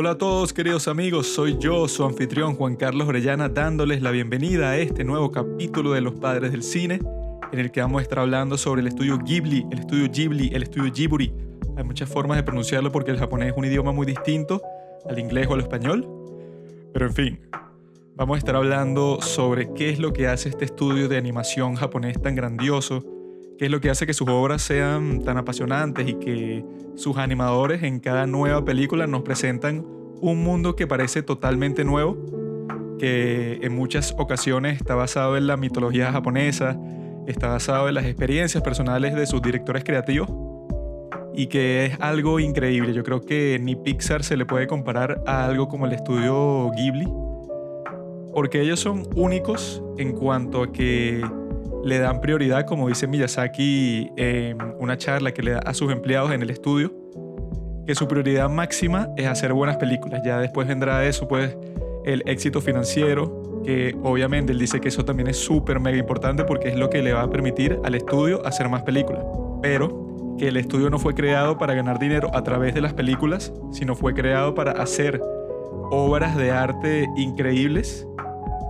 [0.00, 4.70] Hola a todos queridos amigos, soy yo, su anfitrión Juan Carlos Orellana, dándoles la bienvenida
[4.70, 7.00] a este nuevo capítulo de Los Padres del Cine,
[7.50, 10.62] en el que vamos a estar hablando sobre el estudio Ghibli, el estudio Ghibli, el
[10.62, 11.34] estudio Ghiburi.
[11.76, 14.62] Hay muchas formas de pronunciarlo porque el japonés es un idioma muy distinto
[15.04, 16.08] al inglés o al español,
[16.92, 17.40] pero en fin,
[18.14, 22.22] vamos a estar hablando sobre qué es lo que hace este estudio de animación japonés
[22.22, 23.02] tan grandioso,
[23.58, 27.82] qué es lo que hace que sus obras sean tan apasionantes y que sus animadores
[27.82, 29.84] en cada nueva película nos presentan
[30.20, 32.16] un mundo que parece totalmente nuevo,
[32.98, 36.78] que en muchas ocasiones está basado en la mitología japonesa,
[37.26, 40.28] está basado en las experiencias personales de sus directores creativos
[41.34, 42.92] y que es algo increíble.
[42.92, 47.08] Yo creo que ni Pixar se le puede comparar a algo como el estudio Ghibli,
[48.32, 51.22] porque ellos son únicos en cuanto a que
[51.84, 56.32] le dan prioridad, como dice Miyazaki en una charla que le da a sus empleados
[56.32, 56.92] en el estudio,
[57.86, 60.20] que su prioridad máxima es hacer buenas películas.
[60.24, 61.56] Ya después vendrá eso, pues,
[62.04, 66.68] el éxito financiero, que obviamente él dice que eso también es súper mega importante porque
[66.68, 69.24] es lo que le va a permitir al estudio hacer más películas.
[69.62, 73.52] Pero que el estudio no fue creado para ganar dinero a través de las películas,
[73.72, 75.20] sino fue creado para hacer
[75.90, 78.06] obras de arte increíbles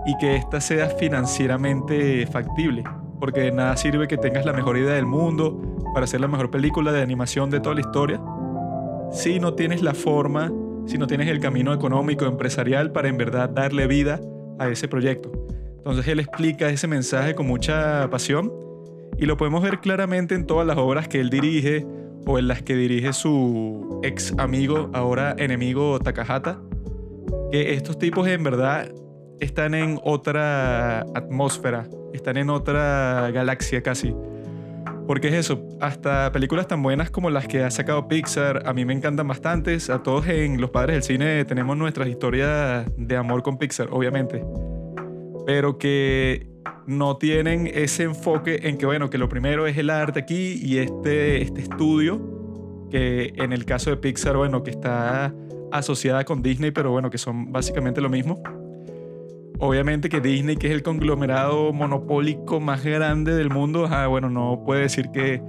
[0.07, 2.85] y que ésta sea financieramente factible.
[3.21, 5.61] Porque nada sirve que tengas la mejor idea del mundo
[5.95, 8.21] para hacer la mejor película de animación de toda la historia
[9.11, 10.53] si no tienes la forma,
[10.87, 14.21] si no tienes el camino económico, empresarial para en verdad darle vida
[14.59, 15.33] a ese proyecto.
[15.79, 18.53] Entonces él explica ese mensaje con mucha pasión
[19.17, 21.87] y lo podemos ver claramente en todas las obras que él dirige
[22.27, 26.61] o en las que dirige su ex amigo, ahora enemigo Takahata,
[27.51, 28.93] que estos tipos en verdad
[29.41, 34.15] están en otra atmósfera, están en otra galaxia casi.
[35.07, 38.85] Porque es eso, hasta películas tan buenas como las que ha sacado Pixar, a mí
[38.85, 39.89] me encantan bastantes.
[39.89, 44.45] A todos en Los Padres del Cine tenemos nuestras historias de amor con Pixar, obviamente.
[45.47, 46.47] Pero que
[46.87, 50.77] no tienen ese enfoque en que, bueno, que lo primero es el arte aquí y
[50.77, 52.21] este, este estudio,
[52.91, 55.35] que en el caso de Pixar, bueno, que está
[55.73, 58.43] asociada con Disney, pero bueno, que son básicamente lo mismo
[59.59, 64.63] obviamente que Disney, que es el conglomerado monopólico más grande del mundo, ah, bueno, no
[64.65, 65.43] puede decir que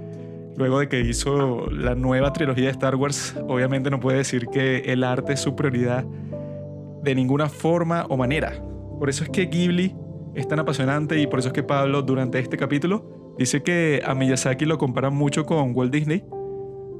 [0.56, 4.78] luego de que hizo la nueva trilogía de Star Wars, obviamente no puede decir que
[4.92, 6.04] el arte es su prioridad
[7.02, 8.52] de ninguna forma o manera.
[8.98, 9.96] Por eso es que Ghibli
[10.34, 14.14] es tan apasionante y por eso es que Pablo durante este capítulo dice que a
[14.14, 16.24] Miyazaki lo comparan mucho con Walt Disney,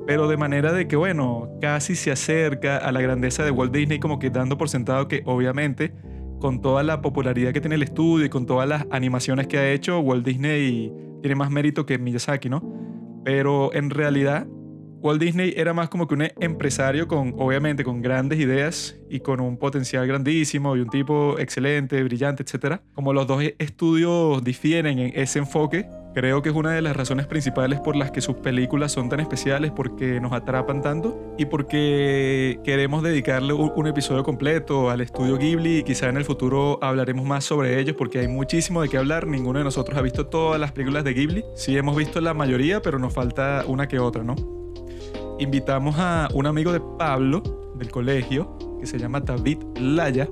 [0.07, 3.99] pero de manera de que, bueno, casi se acerca a la grandeza de Walt Disney
[3.99, 5.93] como que dando por sentado que obviamente
[6.41, 9.71] con toda la popularidad que tiene el estudio y con todas las animaciones que ha
[9.71, 12.63] hecho, Walt Disney tiene más mérito que Miyazaki, ¿no?
[13.25, 14.49] Pero en realidad,
[15.01, 19.41] Walt Disney era más como que un empresario con, obviamente, con grandes ideas y con
[19.41, 22.81] un potencial grandísimo y un tipo excelente, brillante, etc.
[22.95, 27.29] Como los dos estudios difieren en ese enfoque, Creo que es una de las razones
[27.29, 32.59] principales por las que sus películas son tan especiales, porque nos atrapan tanto y porque
[32.65, 37.45] queremos dedicarle un, episodio completo al estudio Ghibli y quizá en el futuro hablaremos más
[37.45, 39.29] sobre ellos porque hay muchísimo de qué hablar.
[39.29, 41.45] Ninguno de nosotros ha visto todas las películas de Ghibli.
[41.55, 44.35] Sí hemos visto la mayoría, pero nos falta una que otra, ¿no?
[45.41, 47.43] Invitamos a un amigo de Pablo
[47.75, 50.29] del colegio que se llama David Laya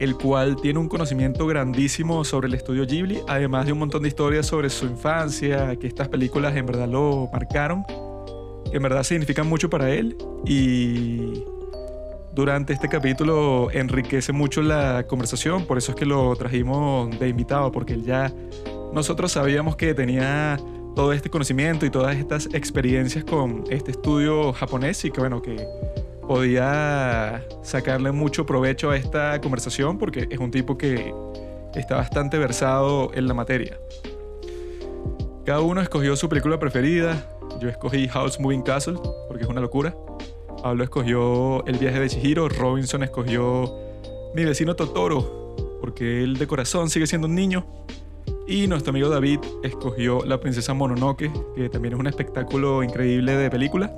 [0.00, 4.08] el cual tiene un conocimiento grandísimo sobre el estudio Ghibli, además de un montón de
[4.08, 7.84] historias sobre su infancia, que estas películas en verdad lo marcaron,
[8.70, 10.16] que en verdad significan mucho para él
[10.46, 11.44] y
[12.32, 17.70] durante este capítulo enriquece mucho la conversación, por eso es que lo trajimos de invitado,
[17.70, 18.32] porque él ya
[18.94, 20.58] nosotros sabíamos que tenía
[20.94, 25.66] todo este conocimiento y todas estas experiencias con este estudio japonés y que bueno, que
[26.26, 31.12] podía sacarle mucho provecho a esta conversación porque es un tipo que
[31.74, 33.78] está bastante versado en la materia.
[35.44, 37.26] Cada uno escogió su película preferida.
[37.60, 39.94] Yo escogí House Moving Castle porque es una locura.
[40.62, 42.48] Pablo escogió El viaje de Chihiro.
[42.48, 43.74] Robinson escogió
[44.34, 45.40] Mi vecino Totoro
[45.80, 47.66] porque él de corazón sigue siendo un niño.
[48.50, 53.48] Y nuestro amigo David escogió La princesa Mononoke, que también es un espectáculo increíble de
[53.48, 53.94] película.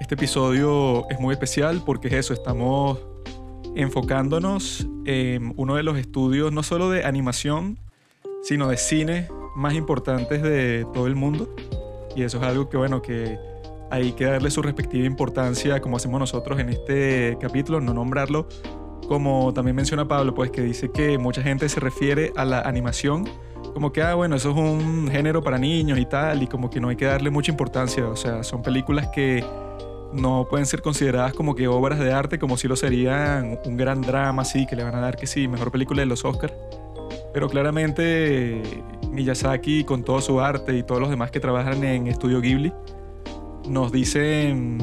[0.00, 3.00] Este episodio es muy especial porque es eso, estamos
[3.74, 7.80] enfocándonos en uno de los estudios no solo de animación,
[8.44, 9.26] sino de cine
[9.56, 11.52] más importantes de todo el mundo.
[12.14, 13.36] Y eso es algo que, bueno, que
[13.90, 18.46] hay que darle su respectiva importancia, como hacemos nosotros en este capítulo, no nombrarlo,
[19.10, 23.28] como también menciona Pablo, pues que dice que mucha gente se refiere a la animación
[23.74, 26.78] como que, ah, bueno, eso es un género para niños y tal, y como que
[26.78, 29.44] no hay que darle mucha importancia, o sea, son películas que
[30.12, 34.00] no pueden ser consideradas como que obras de arte, como si lo serían un gran
[34.00, 36.54] drama, así, que le van a dar que sí, mejor película de los Oscars.
[37.34, 38.62] Pero claramente
[39.10, 42.72] Miyazaki, con todo su arte y todos los demás que trabajan en Estudio Ghibli,
[43.68, 44.78] nos dicen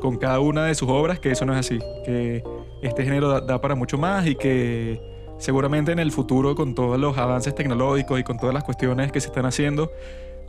[0.00, 2.42] con cada una de sus obras que eso no es así, que
[2.82, 5.00] este género da, para mucho más y que
[5.38, 9.20] seguramente en el futuro, con todos los avances tecnológicos y con todas las cuestiones que
[9.20, 9.90] se están haciendo,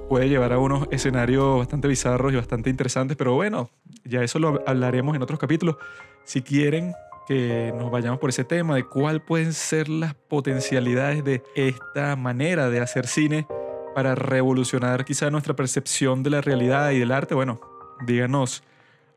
[0.09, 3.69] puede llevar a unos escenarios bastante bizarros y bastante interesantes, pero bueno,
[4.03, 5.77] ya eso lo hablaremos en otros capítulos.
[6.25, 6.93] Si quieren
[7.27, 12.69] que nos vayamos por ese tema de cuál pueden ser las potencialidades de esta manera
[12.69, 13.47] de hacer cine
[13.95, 17.61] para revolucionar quizá nuestra percepción de la realidad y del arte, bueno,
[18.05, 18.63] díganos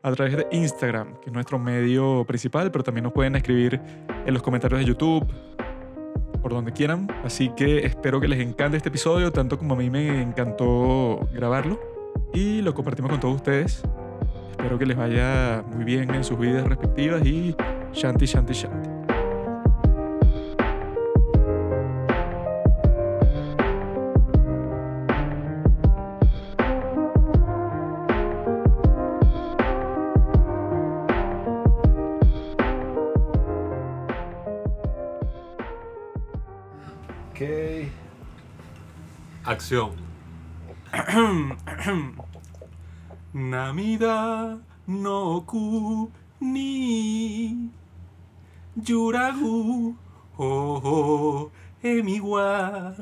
[0.05, 3.81] a través de Instagram, que es nuestro medio principal, pero también nos pueden escribir
[4.23, 5.25] en los comentarios de YouTube,
[6.43, 7.07] por donde quieran.
[7.23, 11.79] Así que espero que les encante este episodio, tanto como a mí me encantó grabarlo.
[12.35, 13.81] Y lo compartimos con todos ustedes.
[14.51, 17.55] Espero que les vaya muy bien en sus vidas respectivas y
[17.91, 18.94] shanti, shanti, shanti.
[39.45, 39.91] Acción.
[43.33, 44.57] Namida
[44.87, 46.11] no ku
[46.41, 47.69] ni
[48.75, 49.95] Yuragu
[50.35, 51.51] ho
[51.83, 52.95] emiwa.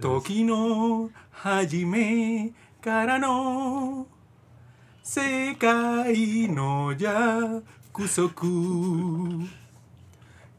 [0.00, 1.10] Toki no
[1.42, 4.06] hajime kara no.
[5.02, 8.54] Sekai no yakusoku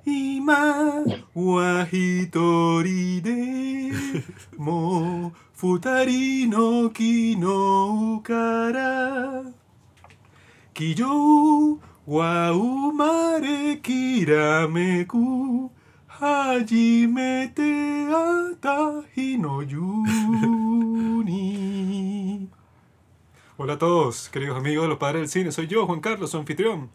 [0.04, 1.04] 今
[1.34, 2.30] は一
[2.82, 3.92] 人で
[4.56, 9.42] もう二人の昨日から
[10.74, 11.06] 気丈
[12.06, 15.16] は生まれきらめく
[16.06, 16.74] 初
[17.08, 19.74] めて会った日の夜
[21.24, 22.48] に
[23.58, 25.50] Hola a todos, queridos amigos de los padres del cine.
[25.50, 26.90] Soy yo, Juan Carlos, su anfitrión,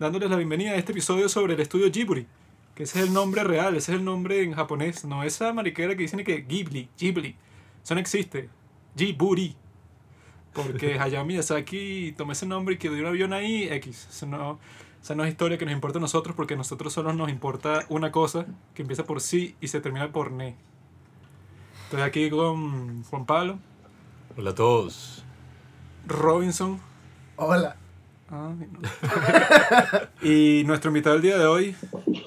[0.00, 2.26] dándoles la bienvenida a este episodio sobre el estudio Ghibli,
[2.75, 5.95] que ese es el nombre real, ese es el nombre en japonés, no esa mariquera
[5.95, 7.35] que dicen que Ghibli, Ghibli.
[7.83, 8.49] Eso no existe.
[8.95, 9.55] Ghibli.
[10.53, 14.07] Porque Hayao Miyazaki tomó ese nombre y quedó un avión ahí, X.
[14.09, 14.59] Eso no,
[15.01, 17.85] esa no es historia que nos importa a nosotros, porque a nosotros solo nos importa
[17.89, 20.55] una cosa que empieza por sí y se termina por ne.
[21.85, 23.59] Estoy aquí con Juan Pablo,
[24.37, 25.23] Hola a todos.
[26.07, 26.81] Robinson.
[27.37, 27.77] Hola.
[28.35, 28.57] No.
[30.21, 31.75] y nuestro invitado del día de hoy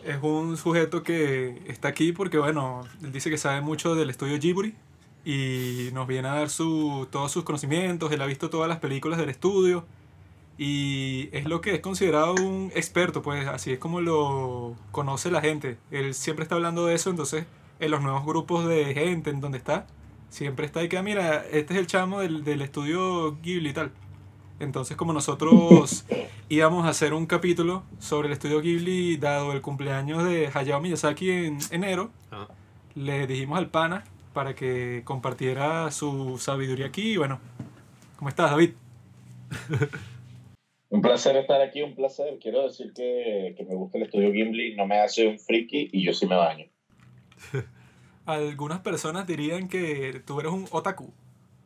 [0.05, 4.39] es un sujeto que está aquí porque, bueno, él dice que sabe mucho del estudio
[4.39, 4.75] Ghibli
[5.25, 8.11] y nos viene a dar su, todos sus conocimientos.
[8.11, 9.85] Él ha visto todas las películas del estudio
[10.57, 15.43] y es lo que es considerado un experto, pues así es como lo conoce la
[15.43, 15.77] gente.
[15.91, 17.45] Él siempre está hablando de eso, entonces
[17.81, 19.87] en los nuevos grupos de gente en donde está,
[20.31, 23.73] siempre está y que, "Ah, mira, este es el chamo del, del estudio Ghibli y
[23.75, 23.93] tal.
[24.61, 26.05] Entonces, como nosotros
[26.49, 31.31] íbamos a hacer un capítulo sobre el estudio Ghibli, dado el cumpleaños de Hayao Miyazaki
[31.31, 32.49] en enero, Ah,
[32.95, 37.13] le dijimos al pana para que compartiera su sabiduría aquí.
[37.13, 37.41] Y bueno,
[38.17, 38.71] ¿cómo estás, David?
[40.91, 42.39] Un placer estar aquí, un placer.
[42.41, 46.03] Quiero decir que, que me gusta el estudio Gimli, no me hace un friki y
[46.03, 46.65] yo sí me baño.
[48.25, 51.13] Algunas personas dirían que tú eres un otaku.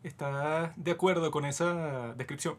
[0.02, 2.56] ¿Estás de acuerdo con esa descripción?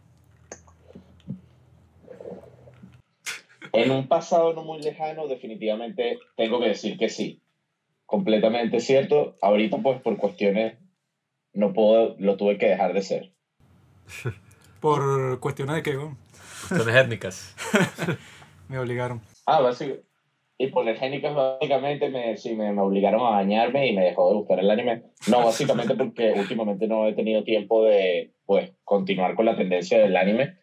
[3.73, 7.41] En un pasado no muy lejano, definitivamente tengo que decir que sí.
[8.05, 9.35] Completamente cierto.
[9.41, 10.77] Ahorita, pues, por cuestiones,
[11.53, 13.33] no puedo, lo tuve que dejar de ser.
[14.79, 16.17] Por cuestiones de bueno,
[16.67, 17.55] Cuestiones étnicas.
[18.67, 19.21] me obligaron.
[19.45, 20.05] Ah, básicamente.
[20.57, 24.29] Y por las génicas, básicamente, me, sí, me, me obligaron a bañarme y me dejó
[24.29, 25.03] de gustar el anime.
[25.27, 30.15] No, básicamente porque últimamente no he tenido tiempo de, pues, continuar con la tendencia del
[30.15, 30.57] anime.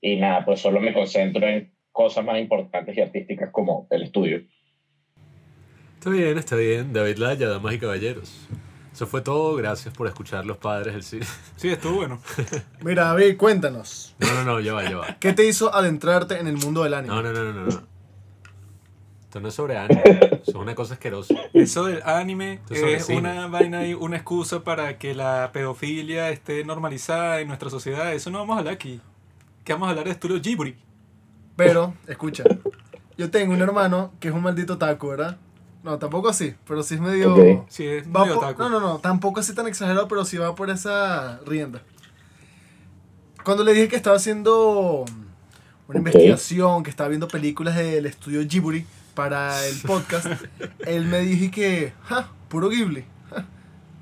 [0.00, 4.42] Y nada, pues solo me concentro en cosas más importantes y artísticas como el estudio.
[5.94, 6.92] Está bien, está bien.
[6.92, 8.46] David Laya, damas y caballeros.
[8.92, 9.56] Eso fue todo.
[9.56, 11.26] Gracias por escuchar Los Padres del Cine.
[11.56, 12.20] Sí, estuvo bueno.
[12.84, 14.14] Mira, David, cuéntanos.
[14.18, 15.16] No, no, no, ya va, ya va.
[15.18, 17.14] ¿Qué te hizo adentrarte en el mundo del anime?
[17.14, 17.66] No, no, no, no, no.
[17.66, 17.82] no.
[19.22, 20.02] Esto no es sobre anime.
[20.42, 21.34] Eso es una cosa asquerosa.
[21.54, 27.40] Eso del anime es una vaina y una excusa para que la pedofilia esté normalizada
[27.40, 28.12] en nuestra sociedad.
[28.12, 29.00] Eso no vamos a hablar aquí.
[29.64, 30.85] Que vamos a hablar de estudio Ghibli.
[31.56, 32.44] Pero, escucha.
[33.16, 35.38] Yo tengo un hermano que es un maldito taco, ¿verdad?
[35.82, 37.34] No, tampoco así, pero sí es medio...
[37.34, 37.66] Ok.
[37.68, 38.62] Sí, es va medio por- otaku.
[38.62, 41.80] no, no, no, tampoco así tan exagerado, pero sí va por esa rienda.
[43.44, 45.04] Cuando le dije que estaba haciendo
[45.88, 48.84] una investigación, que estaba viendo películas del estudio Ghibli
[49.14, 50.26] para el podcast,
[50.86, 53.04] él me dijo que, ja, puro Ghibli.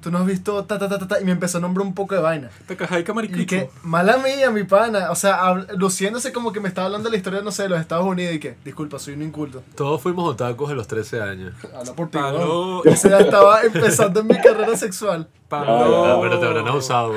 [0.05, 1.95] Tú no has visto ta ta ta ta ta", y me empezó a nombrar un
[1.95, 2.51] poco de vaina.
[2.67, 3.41] Takahai Kamarikicho.
[3.41, 5.11] Y que, mala mía, mi pana.
[5.11, 7.81] O sea, luciéndose como que me estaba hablando de la historia, no sé, de los
[7.81, 9.63] Estados Unidos y que, disculpa, soy un inculto.
[9.75, 11.55] Todos fuimos otakus a los 13 años.
[11.75, 12.83] Habla por ti, weón.
[12.85, 15.27] Ese ya estaba empezando en mi carrera sexual.
[15.49, 16.05] Pablo.
[16.05, 17.15] Ah, pero te habrán abusado.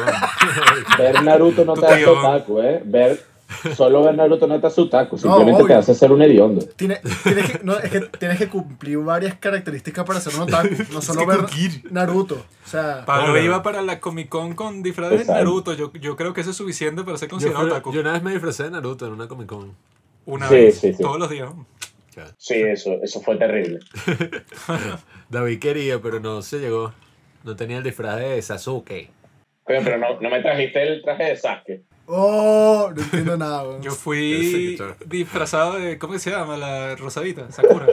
[0.98, 2.82] Ver Naruto no te hace otaku, ¿eh?
[2.86, 3.22] Ver,
[3.76, 5.78] solo ver Naruto no te hace otaku, simplemente te obvio.
[5.80, 6.66] hace ser un hediondo.
[6.76, 10.68] Tiene- tienes, que, no, es que tienes que cumplir varias características para ser un otaku.
[10.94, 11.92] No solo ver cumplir.
[11.92, 12.36] Naruto.
[12.36, 13.46] O sea, Pablo Bueno.
[13.46, 15.26] iba para la Comic Con con disfraz de.
[15.26, 15.74] Naruto.
[15.74, 17.94] Yo, yo creo que eso es suficiente para ser considerado otaku.
[17.94, 19.74] yo una vez me disfracé de Naruto en una Comic Con.
[20.26, 20.80] Una Sí, vez.
[20.80, 21.02] sí, sí.
[21.02, 21.50] Todos los días.
[22.38, 23.80] Sí, eso, eso fue terrible.
[25.30, 26.94] David quería, pero no se llegó.
[27.44, 29.10] No tenía el disfraz de Sasuke.
[29.64, 31.84] Coño, pero no, no me trajiste el traje de Sasuke.
[32.08, 33.82] Oh, no entiendo nada, weón.
[33.82, 35.98] Yo fui disfrazado de.
[35.98, 36.58] ¿Cómo se llama?
[36.58, 37.52] La rosadita.
[37.52, 37.88] Sakura.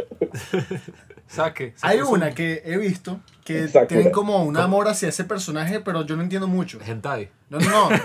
[1.27, 1.75] Saque.
[1.83, 3.87] Hay una que he visto que Sakura.
[3.87, 6.79] tienen como un amor hacia ese personaje, pero yo no entiendo mucho.
[6.85, 7.31] Hentai.
[7.51, 7.97] No, no, no.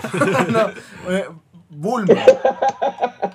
[0.48, 1.12] no.
[1.12, 1.26] Eh,
[1.68, 2.14] Bulma.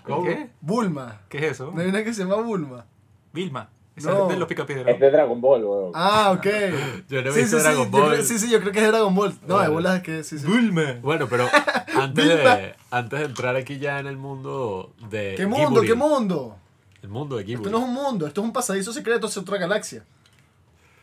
[0.06, 0.50] ¿Qué?
[0.62, 1.22] Bulma.
[1.30, 1.72] ¿Qué es eso?
[1.74, 2.86] No hay una que se llama Bulma.
[3.32, 3.70] Vilma.
[3.96, 4.24] Esa No.
[4.24, 5.00] es de los Es picapiedras.
[5.00, 5.92] de Dragon Ball, weón.
[5.96, 6.46] Ah, ok.
[7.10, 8.10] Yo no he Sí, visto sí, sí, Dragon yo Ball.
[8.12, 9.34] creo- sí, sí, yo creo que es de Dragon Ball.
[9.48, 10.46] No, de bolas que sí, sí.
[10.46, 10.96] Bulma.
[11.02, 11.48] Bueno, pero
[11.96, 15.36] antes de, antes de entrar aquí ya en el mundo de.
[15.38, 15.82] ¿Qué mundo?
[15.82, 16.58] ¿Qué mundo?
[17.02, 17.64] El mundo de Ghibli.
[17.66, 20.04] Esto no es un mundo, esto es un pasadizo secreto hacia otra galaxia.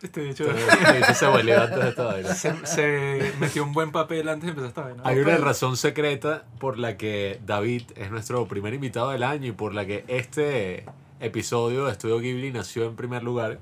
[0.02, 0.44] Este dicho.
[0.46, 0.52] Te
[0.99, 2.34] dice ese abuelo antes de esta vaina.
[2.34, 5.02] se, se metió un buen papel antes de empezar esta vaina.
[5.06, 9.52] Hay una razón secreta por la que David es nuestro primer invitado del año y
[9.52, 10.84] por la que este
[11.22, 13.58] episodio de Estudio Ghibli nació en primer lugar.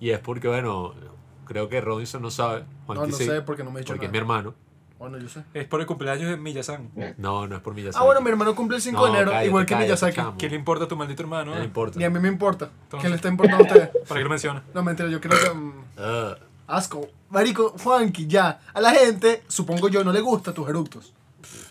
[0.00, 0.94] Y es porque, bueno,
[1.44, 2.60] creo que Robinson no sabe.
[2.60, 4.38] No, Juanqui no sí, sé porque no me he dicho porque es mi nada.
[4.38, 4.54] hermano.
[4.98, 5.42] Bueno, yo sé.
[5.54, 6.90] Es por el cumpleaños de Miyasan.
[7.16, 8.02] No, no es por Miyazaki.
[8.02, 10.16] Ah, bueno, mi hermano cumple el 5 No, de enero, cállate, igual que cállate, Miyazaki.
[10.16, 10.34] chamo.
[10.36, 11.52] ¿Qué le importa a tu maldito hermano?
[11.52, 11.98] No le importa.
[11.98, 12.70] Ni a mí me importa.
[13.00, 13.88] ¿Qué le está importando a ustedes?
[14.06, 14.62] ¿Para qué lo menciona?
[14.74, 15.58] No, mentira, yo creo que...
[15.58, 16.36] mm, Ah,
[16.66, 17.08] asco.
[17.30, 18.60] Marico, Juanqui, ya.
[18.74, 21.14] A la gente, supongo yo, no le gusta tus eructos.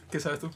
[0.10, 0.50] ¿Qué sabes tú?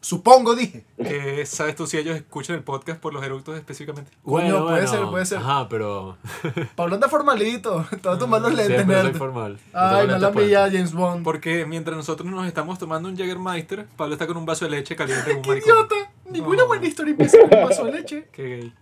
[0.00, 0.84] Supongo, dije.
[0.96, 4.12] ¿Qué sabes tú si ellos escuchan el podcast por los eructos específicamente?
[4.24, 5.38] Coño, puede ser, puede ser.
[5.38, 6.16] Ajá, pero.
[6.76, 7.84] Pablo anda formalito.
[7.90, 9.16] Te va a tomar los lentes, Siempre soy nerd.
[9.18, 9.58] formal.
[9.72, 10.68] Ay, Yo tengo mala lentes mía.
[10.70, 11.24] James Bond.
[11.24, 14.94] Porque mientras nosotros nos estamos tomando un Jägermeister, Pablo está con un vaso de leche
[14.94, 15.72] caliente en un ¡Qué maricón.
[15.74, 15.94] idiota!
[16.30, 16.68] Ninguna No.
[16.68, 18.28] buena historia empieza con un vaso de leche.
[18.32, 18.74] Qué gay.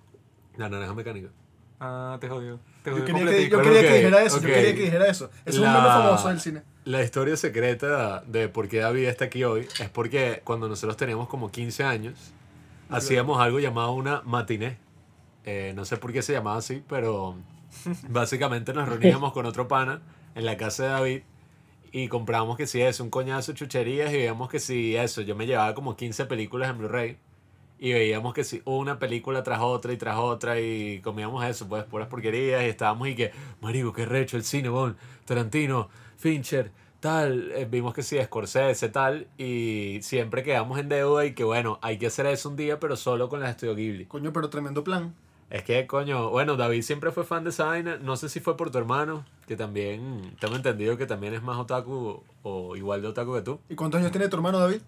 [0.57, 1.29] La naranja mecánica.
[1.81, 2.59] Ah, te jodió.
[2.93, 4.43] Te Yo quería, que, yo quería ok, que dijera eso, ok.
[4.43, 5.31] yo quería que dijera eso.
[5.45, 6.63] Es un La- meme famoso del cine.
[6.85, 11.29] La historia secreta de por qué David está aquí hoy es porque cuando nosotros teníamos
[11.29, 12.15] como 15 años,
[12.89, 14.79] hacíamos algo llamado una matiné.
[15.45, 17.37] Eh, no sé por qué se llamaba así, pero
[18.09, 20.01] básicamente nos reuníamos con otro pana
[20.35, 21.21] en la casa de David
[21.93, 25.35] y comprábamos que si eso, un coñazo de chucherías y veíamos que si eso, yo
[25.35, 27.17] me llevaba como 15 películas en Blu-ray
[27.79, 31.85] y veíamos que si una película tras otra y tras otra y comíamos eso, pues
[31.85, 37.53] puras porquerías y estábamos y que, marico, qué recho el cine, bon, Tarantino, Fincher, tal,
[37.53, 41.99] eh, vimos que sí, Scorsese, tal, y siempre quedamos en deuda y que bueno, hay
[41.99, 44.07] que hacer eso un día, pero solo con la Estudio Ghibli.
[44.07, 45.15] Coño, pero tremendo plan.
[45.49, 48.57] Es que, coño, bueno, David siempre fue fan de esa vaina, no sé si fue
[48.57, 53.09] por tu hermano, que también, tengo entendido que también es más otaku o igual de
[53.09, 53.61] otaku que tú.
[53.69, 54.81] ¿Y cuántos años tiene tu hermano David?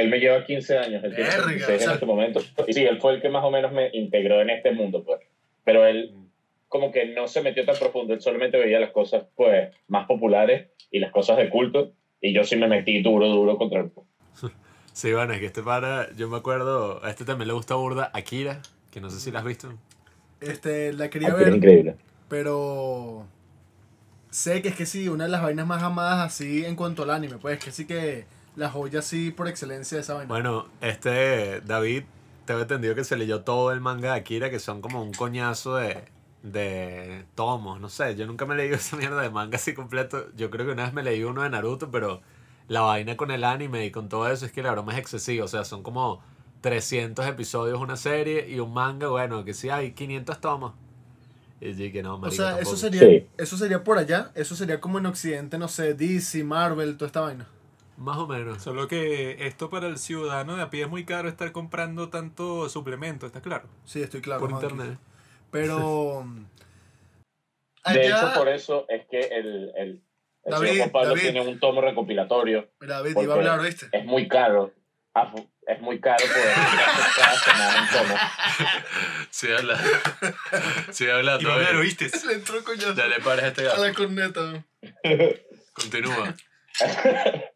[0.00, 2.40] Él me lleva 15 años, él tiene Verga, 16 o sea- en este momento.
[2.66, 5.20] Y sí, él fue el que más o menos me integró en este mundo, pues.
[5.64, 6.14] Pero él
[6.68, 10.68] como que no se metió tan profundo, él solamente veía las cosas, pues, más populares
[10.90, 11.92] y las cosas de culto.
[12.20, 13.90] Y yo sí me metí duro, duro contra el...
[14.92, 18.10] Sí, bueno, es que este para, yo me acuerdo, a este también le gusta burda,
[18.14, 19.70] Akira, que no sé si la has visto.
[20.40, 21.96] Este, la quería que ver, era increíble.
[22.28, 23.26] pero
[24.30, 27.10] sé que es que sí, una de las vainas más amadas así en cuanto al
[27.10, 28.24] anime, pues que sí que
[28.56, 30.28] la joya así por excelencia de esa vaina.
[30.28, 32.04] Bueno, este David,
[32.46, 35.76] tengo entendido que se leyó todo el manga de Akira, que son como un coñazo
[35.76, 36.04] de,
[36.42, 40.26] de tomos, no sé, yo nunca me he leído esa mierda de manga así completo.
[40.36, 42.22] Yo creo que una vez me leí uno de Naruto, pero
[42.68, 45.44] la vaina con el anime y con todo eso es que la broma es excesiva,
[45.44, 46.22] o sea, son como
[46.62, 50.72] 300 episodios una serie y un manga, bueno, que sí hay 500 tomos.
[51.60, 52.74] Y yo que no, o marico, sea, tampoco.
[52.74, 53.26] eso sería, Sí.
[53.38, 57.20] eso sería por allá, eso sería como en Occidente, no sé, DC, Marvel, toda esta
[57.20, 57.46] vaina.
[57.96, 58.62] Más o menos.
[58.62, 62.68] Solo que esto para el ciudadano de a pie es muy caro estar comprando tanto
[62.68, 63.68] suplemento, ¿está claro?
[63.84, 64.40] Sí, estoy claro.
[64.40, 64.98] por internet.
[65.50, 66.26] Pero
[67.84, 70.02] De allá, hecho, por eso es que el, el,
[70.44, 71.22] el David, señor Juan Pablo David.
[71.22, 72.68] tiene un tomo recopilatorio.
[72.80, 73.86] Mira, David, ¿Por iba a hablar, ¿viste?
[73.92, 74.72] Es muy caro.
[75.14, 75.32] Ah,
[75.66, 76.54] es muy caro poder
[77.16, 78.14] cada semana un tomo.
[79.30, 79.78] Sí, habla.
[80.90, 81.38] Sí, habla.
[81.40, 82.10] Y a ¿oíste?
[82.26, 83.84] Le entró coñazo Dale, para este a gato.
[83.86, 84.64] la corneta.
[85.72, 86.34] Continúa.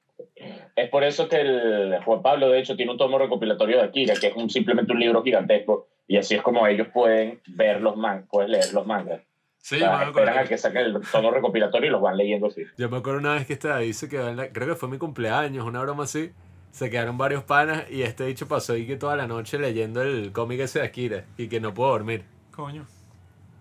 [0.77, 4.15] es por eso que el Juan Pablo, de hecho, tiene un tomo recopilatorio de Akira,
[4.15, 7.97] que es un, simplemente un libro gigantesco, y así es como ellos pueden ver los
[7.97, 9.23] mangas, pueden leer los mangas.
[9.59, 10.21] Sí, O sea, me acuerdo.
[10.21, 12.63] esperan a que saquen el tomo recopilatorio y los van leyendo así.
[12.79, 14.49] Yo me acuerdo una vez que este David se quedó en la...
[14.51, 16.33] Creo que fue mi cumpleaños, una broma así.
[16.71, 20.33] Se quedaron varios panas y este dicho pasó y que toda la noche leyendo el
[20.33, 22.25] cómic ese de Akira y que no puedo dormir.
[22.53, 22.87] Coño.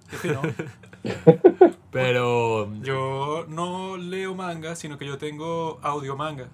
[1.91, 6.49] Pero Yo no leo manga, sino que yo tengo audio manga.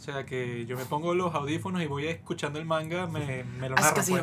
[0.00, 3.68] O sea que yo me pongo los audífonos y voy escuchando el manga, me, me
[3.68, 3.94] lo narran.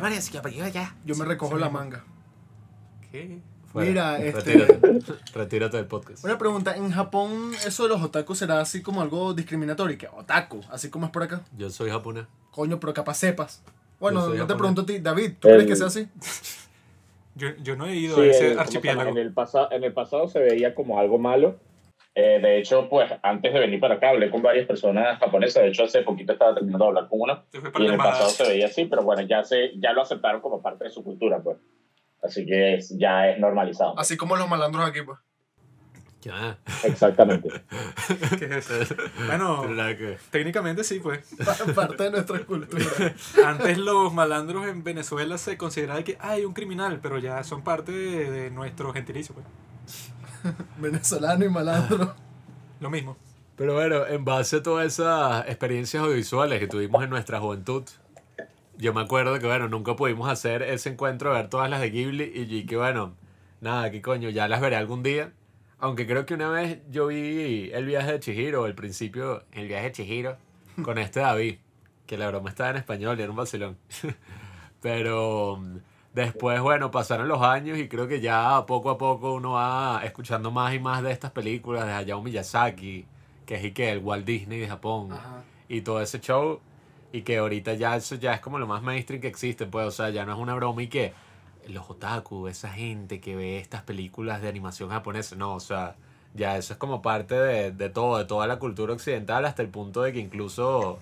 [1.04, 2.04] Yo me recojo la manga.
[3.12, 3.38] ¿Qué?
[3.72, 3.88] fuera.
[4.18, 6.24] Mira, este- retírate, retírate del podcast.
[6.24, 9.96] Una pregunta, ¿en Japón eso de los otakus será así como algo discriminatorio?
[9.98, 11.42] Que otaku, así como es por acá.
[11.56, 12.24] Yo soy japonés.
[12.50, 13.62] Coño, pero capaz sepas.
[14.00, 14.58] Bueno, Yo no soy te japonés.
[14.58, 16.08] pregunto a ti, David, ¿tú El- crees que sea así?
[17.36, 19.10] Yo, yo no he ido Sí, a ese el- ¿cómo se archipiélago.
[19.10, 21.56] En el, pasado, en el pasado se veía como algo malo.
[22.20, 25.62] Eh, de hecho, pues antes de venir para acá hablé con varias personas japonesas.
[25.62, 27.44] De hecho, hace poquito estaba terminando de hablar con una.
[27.52, 30.60] Y en el pasado se veía así, pero bueno, ya, se, ya lo aceptaron como
[30.60, 31.58] parte de su cultura, pues.
[32.20, 33.96] Así que es- ya es normalizado.
[33.96, 35.16] Así como los malandros aquí, pues.
[36.22, 36.58] Ya.
[36.82, 37.48] Exactamente.
[38.40, 38.96] ¿Qué es eso?
[39.26, 39.62] Bueno,
[40.32, 41.36] técnicamente sí, pues.
[41.46, 42.84] Pa- Parte de nuestra cultura.
[43.46, 47.92] Antes los malandros en Venezuela se consideraba que hay un criminal, pero ya son parte
[47.92, 49.46] de, de nuestro gentilicio, pues.
[50.78, 52.14] Venezolano y malandro.
[52.80, 53.16] Lo mismo.
[53.56, 57.84] Pero bueno, en base a todas esas experiencias audiovisuales que tuvimos en nuestra juventud,
[58.76, 62.30] yo me acuerdo que, bueno, nunca pudimos hacer ese encuentro, ver todas las de Ghibli,
[62.32, 63.16] y yo que, bueno,
[63.60, 65.32] nada, qué coño, ya las veré algún día.
[65.80, 69.86] Aunque creo que una vez yo vi el viaje de Chihiro, el principio, el viaje
[69.86, 70.36] de Chihiro,
[70.82, 71.58] con este David,
[72.06, 73.76] que la broma estaba en español y era un vacilón.
[74.80, 75.60] Pero
[76.14, 80.50] después, bueno, pasaron los años y creo que ya poco a poco uno va escuchando
[80.50, 83.06] más y más de estas películas de Hayao Miyazaki,
[83.46, 85.42] que es que el Walt Disney de Japón Ajá.
[85.68, 86.60] y todo ese show
[87.12, 89.90] y que ahorita ya eso ya es como lo más mainstream que existe, pues, o
[89.90, 91.12] sea, ya no es una broma y que
[91.68, 95.96] los otaku, esa gente que ve estas películas de animación japonesa, no, o sea,
[96.34, 99.68] ya eso es como parte de, de todo, de toda la cultura occidental, hasta el
[99.68, 100.98] punto de que incluso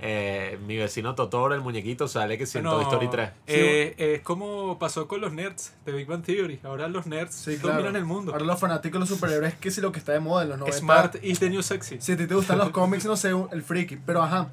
[0.00, 3.30] eh, mi vecino Totoro, el muñequito, sale que siento Toy Story 3.
[3.46, 6.60] eh, es como pasó con los nerds de Big Bang Theory.
[6.62, 7.76] Ahora los nerds Sí, claro.
[7.78, 8.32] dominan el mundo.
[8.32, 10.58] Ahora los fanáticos de los superhéroes que si lo que está de moda en los
[10.58, 10.78] 90.
[10.78, 12.00] Smart is the new sexy.
[12.00, 13.96] Si a ti te gustan los cómics, no sé, el friki.
[13.96, 14.50] Pero ajá,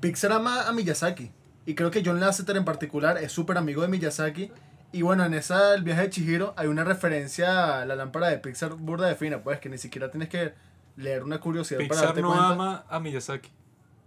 [0.00, 1.30] Pixar ama a Miyazaki.
[1.64, 4.50] Y creo que John Lasseter en particular es súper amigo de Miyazaki.
[4.94, 8.36] Y bueno, en esa, el viaje de Chihiro, hay una referencia a la lámpara de
[8.38, 10.52] Pixar burda de fina, pues que ni siquiera tienes que
[10.96, 12.48] leer una curiosidad para Pixar darte no cuenta.
[12.50, 13.48] ama a Miyazaki.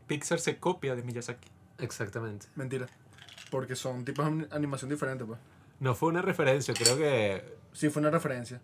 [0.07, 1.49] Pixar se copia de Miyazaki.
[1.79, 2.47] Exactamente.
[2.55, 2.87] Mentira.
[3.51, 5.39] Porque son tipos de animación diferentes, pues.
[5.79, 8.61] No fue una referencia, creo que Sí, fue una referencia.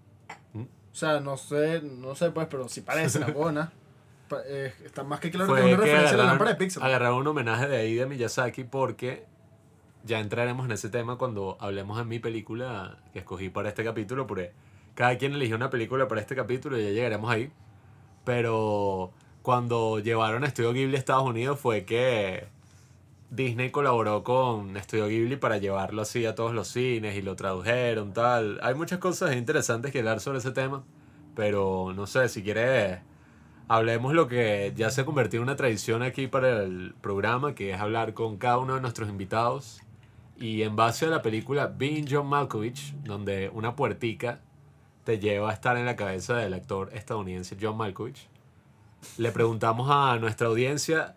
[0.54, 0.62] ¿Mm?
[0.62, 3.72] O sea, no sé, no sé, pues, pero sí parece la buena.
[4.30, 6.52] Pa- eh, está más que claro fue que es una que referencia a la lámpara
[6.52, 6.84] de Pixar.
[6.84, 9.26] agarraron un homenaje de ahí de Miyazaki porque
[10.06, 14.26] ya entraremos en ese tema cuando hablemos en mi película que escogí para este capítulo,
[14.28, 14.54] porque
[14.96, 17.52] cada quien eligió una película para este capítulo y ya llegaremos ahí.
[18.24, 22.48] Pero cuando llevaron a Estudio Ghibli a Estados Unidos fue que
[23.30, 28.14] Disney colaboró con Estudio Ghibli para llevarlo así a todos los cines y lo tradujeron,
[28.14, 28.60] tal.
[28.62, 30.84] Hay muchas cosas interesantes que hablar sobre ese tema,
[31.36, 33.00] pero no sé, si quieres
[33.68, 37.72] hablemos lo que ya se ha convertido en una tradición aquí para el programa, que
[37.72, 39.82] es hablar con cada uno de nuestros invitados.
[40.38, 44.42] Y en base a la película Being John Malkovich, donde una puertica
[45.06, 48.28] te lleva a estar en la cabeza del actor estadounidense John Malkovich,
[49.18, 51.16] le preguntamos a nuestra audiencia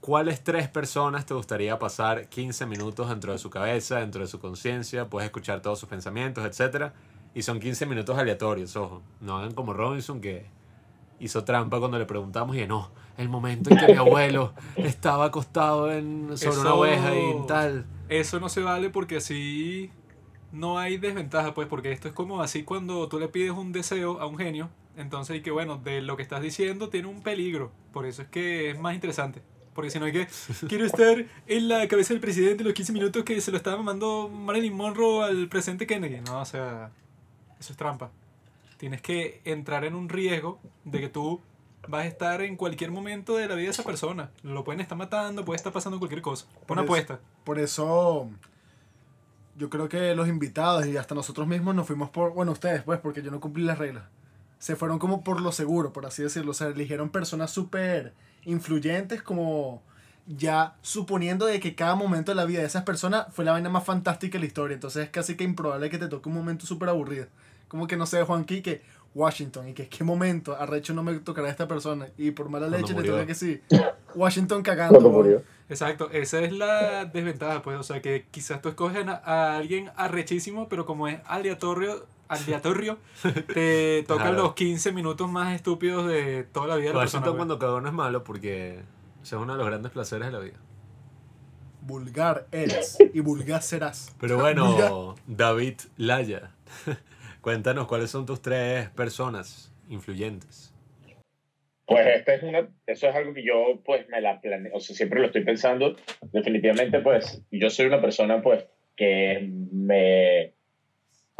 [0.00, 4.40] cuáles tres personas te gustaría pasar 15 minutos dentro de su cabeza, dentro de su
[4.40, 6.92] conciencia, puedes escuchar todos sus pensamientos, etc.
[7.34, 9.02] Y son 15 minutos aleatorios, ojo.
[9.20, 10.46] No hagan como Robinson que
[11.20, 15.92] hizo trampa cuando le preguntamos y no, el momento en que mi abuelo estaba acostado
[15.92, 17.84] en, sobre una oveja y tal.
[18.08, 19.90] Eso no se vale porque así
[20.50, 24.18] no hay desventaja, pues, porque esto es como así cuando tú le pides un deseo
[24.20, 27.70] a un genio, entonces y que bueno, de lo que estás diciendo tiene un peligro,
[27.92, 29.42] por eso es que es más interesante.
[29.74, 30.28] Porque si no hay que,
[30.68, 34.28] quiero estar en la cabeza del presidente los 15 minutos que se lo estaba mandando
[34.28, 36.20] Marilyn Monroe al presidente Kennedy.
[36.20, 36.90] No, o sea,
[37.58, 38.10] eso es trampa.
[38.78, 41.40] Tienes que entrar en un riesgo de que tú
[41.88, 44.30] vas a estar en cualquier momento de la vida de esa persona.
[44.42, 46.46] Lo pueden estar matando, puede estar pasando cualquier cosa.
[46.66, 47.20] Por Una eso- apuesta.
[47.44, 48.28] Por eso
[49.56, 52.98] yo creo que los invitados y hasta nosotros mismos nos fuimos por, bueno, ustedes pues,
[53.00, 54.04] porque yo no cumplí las reglas.
[54.60, 56.52] Se fueron como por lo seguro, por así decirlo.
[56.52, 58.12] O sea, eligieron personas súper
[58.44, 59.82] influyentes como
[60.28, 63.68] ya suponiendo de que cada momento de la vida de esas personas fue la vaina
[63.68, 64.74] más fantástica de la historia.
[64.74, 67.26] Entonces es casi que improbable que te toque un momento súper aburrido.
[67.66, 68.82] Como que no sé, Juan que
[69.14, 72.68] Washington y que qué momento, arrecho no me tocará a esta persona y por mala
[72.68, 73.60] leche le toca que sí.
[74.14, 75.00] Washington cagando.
[75.00, 75.42] Murió.
[75.68, 79.90] Exacto, esa es la desventaja, pues, o sea, que quizás tú escoges a, a alguien
[79.96, 82.98] arrechísimo, pero como es aleatorio, aleatorio
[83.54, 87.00] te tocan los 15 minutos más estúpidos de toda la vida de la.
[87.00, 87.36] Washington pues.
[87.36, 88.82] cuando cagó no es malo porque
[89.20, 90.58] o sea, es uno de los grandes placeres de la vida.
[91.82, 94.14] Vulgar eres y vulgar serás.
[94.20, 96.50] Pero bueno, David Laya,
[97.40, 100.74] cuéntanos cuáles son tus tres personas influyentes.
[101.86, 104.94] Pues esta es una, eso es algo que yo pues me la planeo, o sea,
[104.94, 105.96] siempre lo estoy pensando.
[106.32, 108.64] Definitivamente pues yo soy una persona pues
[108.96, 110.54] que me,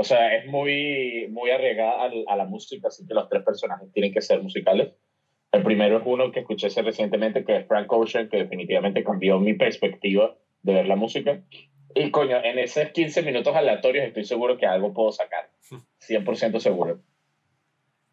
[0.01, 3.93] o sea, es muy, muy arriesgada al- a, la música, así que los tres personajes
[3.93, 4.93] tienen que ser musicales.
[5.53, 9.55] El primero es uno que escuché recientemente, que es Frank Ocean, que definitivamente cambió mi
[9.55, 11.43] perspectiva de ver la música.
[11.95, 15.51] Y coño, en esos 15 minutos aleatorios estoy seguro que algo puedo sacar.
[16.09, 17.01] 100% seguro.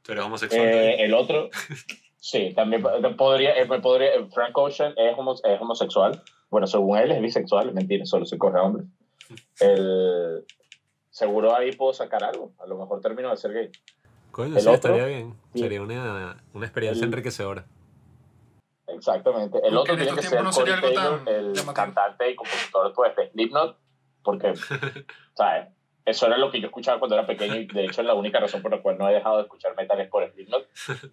[0.01, 0.65] ¿Tú eres homosexual?
[0.67, 1.49] Eh, el otro,
[2.17, 6.21] sí, también po- podría, eh, podría eh, Frank Ocean es, homo- es homosexual.
[6.49, 8.87] Bueno, según él es bisexual, mentira, solo se corre a hombres.
[9.61, 10.43] El,
[11.17, 12.51] seguro ahí puedo sacar algo.
[12.59, 13.71] A lo mejor termino de ser gay.
[14.31, 15.33] Coño, el sí, otro, estaría bien.
[15.53, 15.59] sí.
[15.61, 17.65] Sería una, una experiencia El- enriquecedora.
[18.87, 19.57] Exactamente.
[19.63, 21.73] El Aunque otro en tiene que ser no Corey Taylor, tan el llamativo.
[21.73, 23.77] cantante y compositor pues, de Slipknot,
[24.23, 24.53] porque,
[25.33, 25.67] ¿sabes?
[26.05, 28.39] Eso era lo que yo escuchaba cuando era pequeño y de hecho es la única
[28.39, 30.67] razón por la cual no he dejado de escuchar metal es por Slipknot.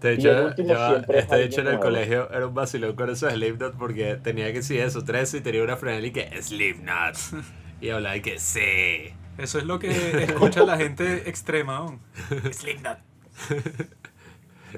[0.00, 0.58] De hecho, es
[1.08, 1.80] este de hecho en el nuevo.
[1.84, 5.40] colegio era un vacilón con eso de Slipknot porque tenía que decir eso, 13 y
[5.40, 7.14] tenía una franela y que Slipknot.
[7.84, 9.12] Y hablaba y que sí.
[9.36, 12.00] Eso es lo que escucha la gente extrema, ¿no?
[12.52, 12.98] Slipknot.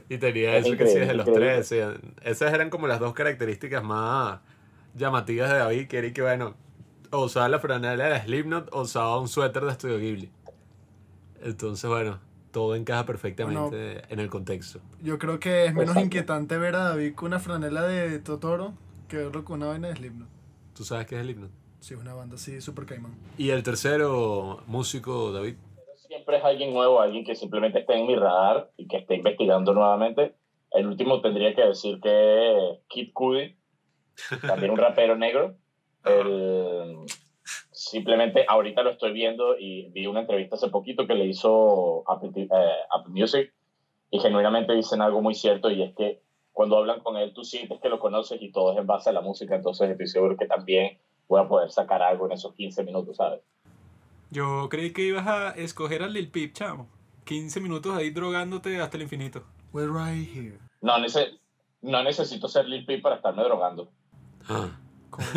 [0.09, 1.33] Y tenía Es eso que sí increíble, desde los.
[1.33, 1.87] 13.
[2.23, 4.41] Esas eran como las dos características más
[4.97, 6.55] llamativas de David, que era que bueno,
[7.11, 10.31] o usaba la franela de Slipknot o usaba un suéter de Studio Ghibli.
[11.43, 12.19] Entonces, bueno,
[12.51, 14.81] todo encaja perfectamente en el contexto.
[15.01, 16.01] Yo creo que es menos Exacto.
[16.07, 18.75] inquietante ver a David con una franela de Totoro
[19.07, 20.29] que verlo con una vaina de Slipknot.
[20.75, 21.66] ¿Tú sabes qué es Slipknot?
[21.87, 23.15] Sí, una banda así, super caimán.
[23.39, 25.55] Y el tercero músico, David.
[25.95, 29.73] Siempre es alguien nuevo, alguien que simplemente esté en mi radar y que esté investigando
[29.73, 30.35] nuevamente.
[30.73, 32.11] El último tendría que decir que
[32.73, 33.55] es Kid Cudi,
[34.45, 35.55] también un rapero negro.
[36.05, 36.97] El-
[37.71, 42.33] simplemente ahorita lo estoy viendo y vi una entrevista hace poquito que le hizo Apple,
[42.35, 42.49] eh,
[42.91, 43.55] Apple Music
[44.11, 46.21] y genuinamente dicen algo muy cierto y es que
[46.51, 49.13] cuando hablan con él tú sientes que lo conoces y todo es en base a
[49.13, 52.85] la música, entonces estoy seguro que también voy a poder sacar algo en esos 15
[52.85, 53.41] minutos, ¿sabes?
[54.31, 56.89] Yo creí que ibas a escoger a Lil Peep, chamo.
[57.25, 59.43] 15 minutos ahí drogándote hasta el infinito.
[59.73, 60.59] We're right here.
[60.81, 61.39] No, nece-
[61.83, 63.91] no necesito ser Lil Peep para estarme drogando.
[64.49, 64.69] Ah.
[65.11, 65.27] Como-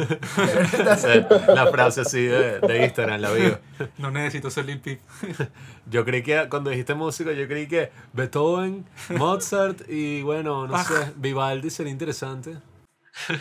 [1.06, 1.25] Eh,
[1.56, 3.58] La frase así de, de Instagram, la vivo.
[3.97, 4.99] No necesito ser Lil Peep.
[5.89, 8.86] Yo creí que cuando dijiste músico, yo creí que Beethoven,
[9.17, 10.86] Mozart y bueno, no Bach.
[10.88, 12.58] sé, Vivaldi sería interesante.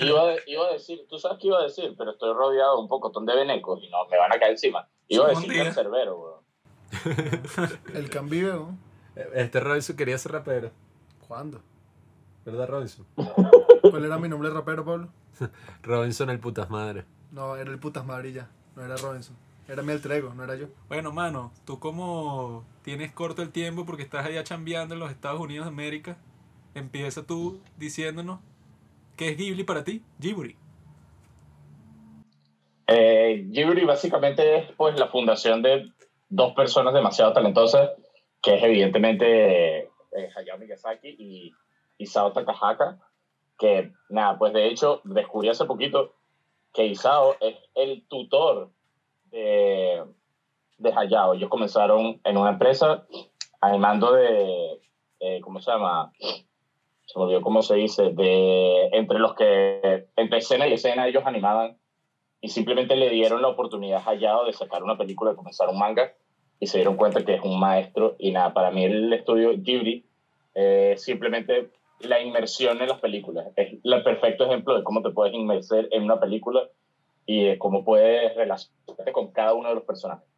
[0.00, 2.82] Iba, a- iba a decir, tú sabes qué iba a decir, pero estoy rodeado de
[2.82, 4.88] un pocotón de venecos y no, me van a caer encima.
[5.08, 7.78] Iba a decir cancerbero, weón.
[7.94, 8.70] El cambio,
[9.34, 10.70] Este Robinson quería ser rapero,
[11.26, 11.60] ¿cuándo?
[12.44, 13.04] ¿verdad Robinson?
[13.82, 15.08] ¿Cuál era mi nombre de rapero, Pablo?
[15.82, 17.04] Robinson el putas madre.
[17.30, 18.48] No, era el putas madre y ya.
[18.74, 19.36] No era Robinson.
[19.68, 20.68] Era mi alter ego, no era yo.
[20.88, 25.38] Bueno, mano, tú como tienes corto el tiempo porque estás allá chambeando en los Estados
[25.40, 26.16] Unidos de América,
[26.74, 28.40] empieza tú diciéndonos
[29.18, 30.56] qué es Ghibli para ti, Ghibli.
[32.86, 35.92] Eh, Ghibli básicamente es pues, la fundación de
[36.30, 37.90] dos personas demasiado talentosas,
[38.40, 39.90] que es evidentemente eh,
[40.34, 41.52] Hayao Miyazaki y
[41.98, 42.98] Isao Takahaka,
[43.58, 46.14] que nada, pues de hecho descubrí hace poquito
[46.72, 48.70] que Isao es el tutor
[49.24, 50.04] de,
[50.78, 51.34] de Hayao.
[51.34, 53.04] Ellos comenzaron en una empresa
[53.60, 54.80] animando de,
[55.18, 56.12] eh, ¿cómo se llama?
[57.08, 61.24] Se me olvidó cómo se dice, de entre los que, entre escena y escena ellos
[61.24, 61.78] animaban
[62.42, 66.12] y simplemente le dieron la oportunidad a de sacar una película, de comenzar un manga,
[66.60, 68.14] y se dieron cuenta que es un maestro.
[68.18, 70.04] Y nada, para mí el estudio Ghibli
[70.54, 73.46] eh, simplemente la inmersión en las películas.
[73.56, 76.68] Es el perfecto ejemplo de cómo te puedes inmerser en una película
[77.24, 80.28] y cómo puedes relacionarte con cada uno de los personajes.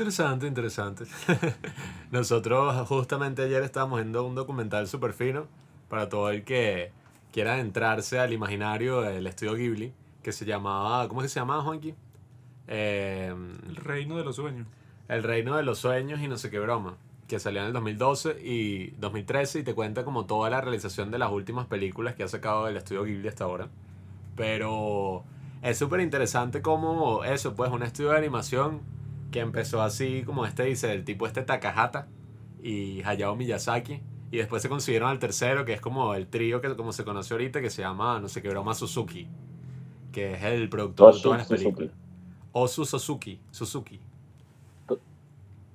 [0.00, 1.04] Interesante, interesante.
[2.10, 5.46] Nosotros justamente ayer estábamos viendo un documental súper fino
[5.90, 6.90] para todo el que
[7.32, 11.64] quiera adentrarse al imaginario del estudio Ghibli, que se llamaba, ¿cómo es que se llamaba,
[11.64, 11.94] Juanqui?
[12.66, 13.34] Eh,
[13.68, 14.66] El reino de los sueños.
[15.06, 16.96] El Reino de los Sueños y no sé qué broma,
[17.28, 21.18] que salió en el 2012 y 2013 y te cuenta como toda la realización de
[21.18, 23.68] las últimas películas que ha sacado el estudio Ghibli hasta ahora.
[24.34, 25.24] Pero
[25.60, 28.80] es súper interesante como eso, pues un estudio de animación
[29.30, 32.08] que empezó así como este dice, el tipo este Takahata
[32.62, 34.00] y Hayao Miyazaki.
[34.32, 37.34] Y después se consiguieron al tercero, que es como el trío que como se conoce
[37.34, 39.26] ahorita, que se llama, no sé qué broma, Suzuki.
[40.12, 41.64] Que es el productor de todas las Suzuki.
[41.64, 41.92] películas.
[42.52, 43.40] Osu Suzuki.
[43.50, 44.00] Suzuki.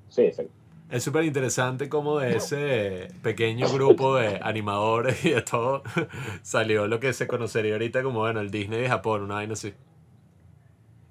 [0.10, 0.52] Sí, exacto.
[0.90, 5.82] Es súper interesante como de ese pequeño grupo de animadores y de todo
[6.44, 9.74] salió lo que se conocería ahorita como, bueno, el Disney de Japón, una vaina así.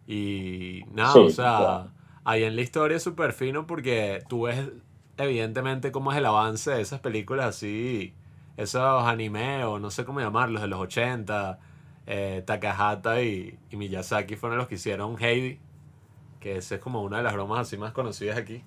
[0.07, 1.90] Y nada, Sí, o sea, claro.
[2.25, 4.69] Ahí en la historia es súper fino porque tú ves
[5.17, 8.15] evidentemente cómo es el avance de esas películas así,
[8.57, 11.59] esos anime o no sé cómo llamarlos, de los 80,
[12.07, 15.59] eh, Takahata y, y Miyazaki fueron los que hicieron Heidi,
[16.41, 18.63] que esa es como una de las bromas así más conocidas aquí.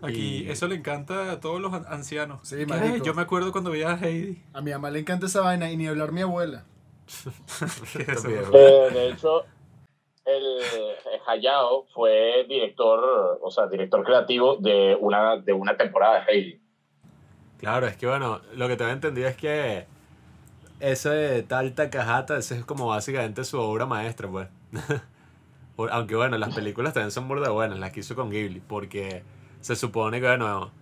[0.00, 2.40] Aquí, Y- eso le encanta a todos los an- ancianos.
[2.44, 2.64] Sí.
[3.02, 4.40] Yo me acuerdo cuando veía a Heidi.
[4.52, 6.64] A mi mamá le encanta esa vaina y ni hablar mi abuela.
[7.98, 9.44] Eh, de hecho,
[10.28, 16.32] el eh, Hayao fue director, o sea, director creativo de una, de una temporada de
[16.32, 16.60] Heidi.
[17.58, 19.86] Claro, es que bueno, lo que tengo entendido es que
[20.80, 24.48] ese tal Takahata, ese es como básicamente su obra maestra, pues.
[25.90, 29.22] Aunque bueno, las películas también son burda buenas, las que hizo con Ghibli, porque
[29.60, 30.72] se supone que, bueno,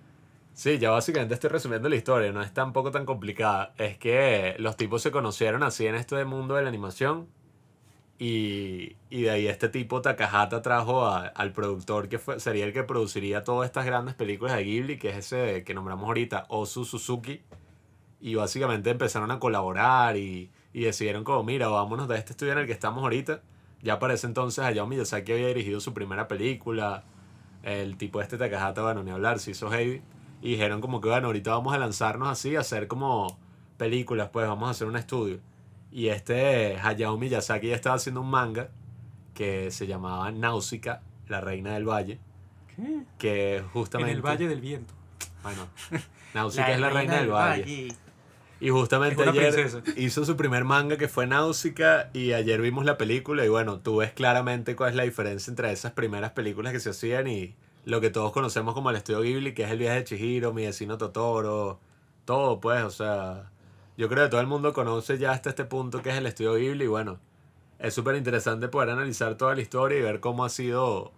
[0.54, 3.74] sí, ya básicamente estoy resumiendo la historia, no es tampoco tan complicada.
[3.76, 7.28] Es que los tipos se conocieron así en este mundo de la animación
[8.18, 12.72] y, y de ahí este tipo Takahata trajo a- al productor que fue, sería el
[12.72, 16.84] que produciría todas estas grandes películas de Ghibli, que es ese que nombramos ahorita, Osu
[16.84, 17.42] Suzuki.
[18.20, 22.58] Y básicamente empezaron a colaborar y, y decidieron como, mira, vámonos de este estudio en
[22.60, 23.42] el que estamos ahorita.
[23.82, 27.04] Ya para ese entonces Hayao Miyazaki había dirigido su primera película.
[27.62, 30.00] El tipo este Takahata, bueno, ni hablar, se hizo Heidi.
[30.42, 33.38] Y dijeron como que, bueno, ahorita vamos a lanzarnos así, a hacer como
[33.76, 35.40] películas, pues vamos a hacer un estudio.
[35.96, 38.68] Y este Hayao Miyazaki ya estaba haciendo un manga
[39.32, 42.18] que se llamaba Náusica, la reina del valle,
[42.76, 43.04] ¿Qué?
[43.16, 44.10] que justamente...
[44.12, 44.92] En el Valle del Viento.
[45.42, 45.66] Bueno,
[46.34, 47.88] Náusica es la reina del valle.
[48.60, 49.82] Y justamente ayer princesa.
[49.96, 53.96] hizo su primer manga que fue Náusica y ayer vimos la película y bueno, tú
[53.96, 57.54] ves claramente cuál es la diferencia entre esas primeras películas que se hacían y
[57.86, 60.66] lo que todos conocemos como el estudio Ghibli, que es el viaje de Chihiro, mi
[60.66, 61.80] vecino Totoro,
[62.26, 63.50] todo pues, o sea,
[63.96, 66.54] yo creo que todo el mundo conoce ya hasta este punto que es el estudio
[66.54, 67.18] Ghibli y bueno,
[67.78, 71.12] es súper interesante poder analizar toda la historia y ver cómo ha sido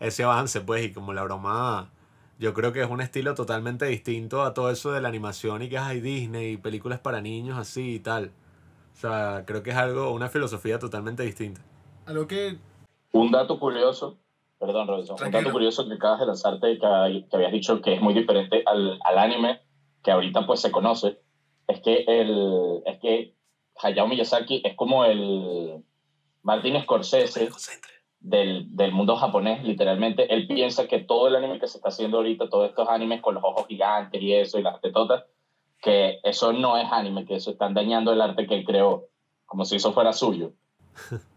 [0.00, 1.90] ese avance pues y como la broma
[2.38, 5.68] yo creo que es un estilo totalmente distinto a todo eso de la animación y
[5.68, 8.32] que hay Disney y películas para niños así y tal.
[8.92, 11.60] O sea, creo que es algo, una filosofía totalmente distinta.
[12.06, 12.58] Algo que
[13.12, 14.18] Un dato curioso,
[14.58, 15.42] perdón, Robinson, un Tranquilo.
[15.42, 18.62] dato curioso que acabas de lanzarte y que, que habías dicho que es muy diferente
[18.66, 19.60] al, al anime
[20.02, 21.20] que ahorita pues se conoce,
[21.68, 23.34] es que, el, es que
[23.82, 25.82] Hayao Miyazaki es como el
[26.42, 27.48] Martin Scorsese
[28.20, 30.32] del, del mundo japonés, literalmente.
[30.32, 33.34] Él piensa que todo el anime que se está haciendo ahorita, todos estos animes con
[33.34, 35.24] los ojos gigantes y eso, y las tetotas,
[35.82, 39.08] que eso no es anime, que eso están dañando el arte que él creó,
[39.44, 40.52] como si eso fuera suyo.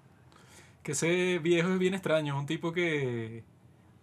[0.83, 3.43] Que ese viejo es bien extraño, es un tipo que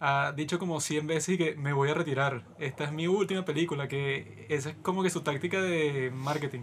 [0.07, 2.43] ha dicho como 100 veces que me voy a retirar.
[2.59, 6.61] Esta es mi última película, que esa es como que su táctica de marketing.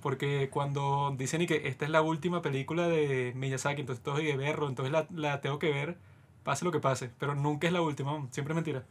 [0.00, 4.36] Porque cuando dicen y que esta es la última película de Miyazaki, entonces tengo que
[4.38, 5.98] verlo, entonces la, la tengo que ver,
[6.44, 7.10] pase lo que pase.
[7.18, 8.84] Pero nunca es la última, siempre es mentira.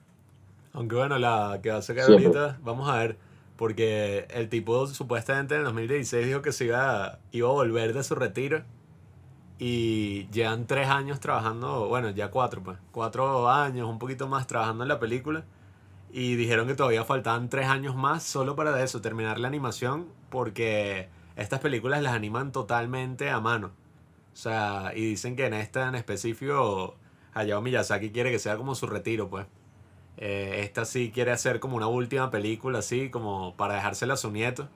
[0.74, 3.18] Aunque bueno, la que va a sacar Sí, ahorita, vamos a ver.
[3.56, 8.04] Porque el tipo supuestamente en el 2016 dijo que se iba, iba a volver de
[8.04, 8.64] su retiro.
[9.64, 12.80] Y llevan tres años trabajando, bueno, ya cuatro, pues.
[12.92, 15.46] Cuatro años, un poquito más trabajando en la película.
[16.12, 20.08] Y dijeron que todavía faltaban tres años más solo para eso, terminar la animación.
[20.32, 23.68] Porque estas películas las animan totalmente a mano.
[24.34, 26.96] O sea, y dicen que en esta en específico,
[27.36, 29.46] Hayao Miyazaki quiere que sea como su retiro, pues.
[30.18, 34.32] Eh, esta sí quiere hacer como una última película, así como para dejársela a su
[34.32, 34.70] nieto.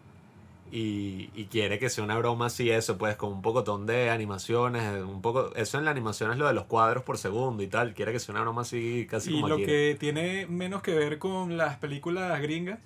[0.71, 5.03] Y, y quiere que sea una broma así, eso, pues, con un pocotón de animaciones.
[5.03, 7.93] Un poco, eso en la animación es lo de los cuadros por segundo y tal.
[7.93, 11.19] Quiere que sea una broma así, casi Y como lo que tiene menos que ver
[11.19, 12.79] con las películas gringas,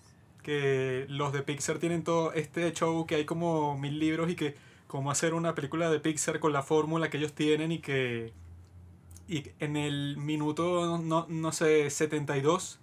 [0.43, 4.55] que los de Pixar tienen todo este show que hay como mil libros y que
[4.87, 8.33] cómo hacer una película de Pixar con la fórmula que ellos tienen y que
[9.27, 12.79] y en el minuto, no, no sé, 72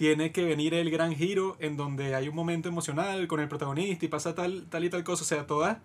[0.00, 4.06] tiene que venir el gran giro en donde hay un momento emocional con el protagonista
[4.06, 5.24] y pasa tal, tal y tal cosa.
[5.24, 5.76] O sea, todas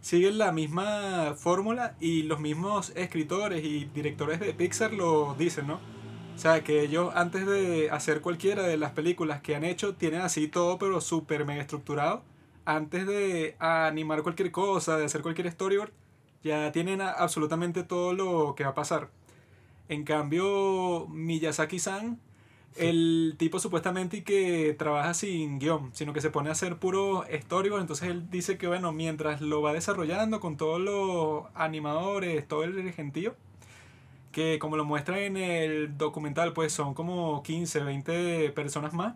[0.00, 5.74] siguen la misma fórmula y los mismos escritores y directores de Pixar lo dicen, ¿no?
[5.74, 10.22] O sea, que ellos antes de hacer cualquiera de las películas que han hecho, tienen
[10.22, 12.22] así todo, pero súper mega estructurado.
[12.64, 15.92] Antes de animar cualquier cosa, de hacer cualquier storyboard,
[16.42, 19.10] ya tienen absolutamente todo lo que va a pasar.
[19.90, 22.18] En cambio, Miyazaki-san,
[22.78, 27.80] el tipo supuestamente que trabaja sin guion, sino que se pone a hacer puro storyboard.
[27.82, 32.92] Entonces él dice que, bueno, mientras lo va desarrollando con todos los animadores, todo el
[32.92, 33.34] gentío,
[34.32, 39.14] que como lo muestra en el documental, pues son como 15, 20 personas más.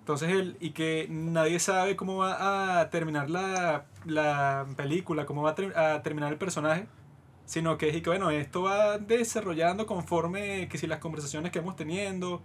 [0.00, 5.50] Entonces él, y que nadie sabe cómo va a terminar la, la película, cómo va
[5.50, 6.86] a, ter- a terminar el personaje,
[7.46, 11.76] sino que es que bueno, esto va desarrollando conforme que si las conversaciones que hemos
[11.76, 12.42] teniendo,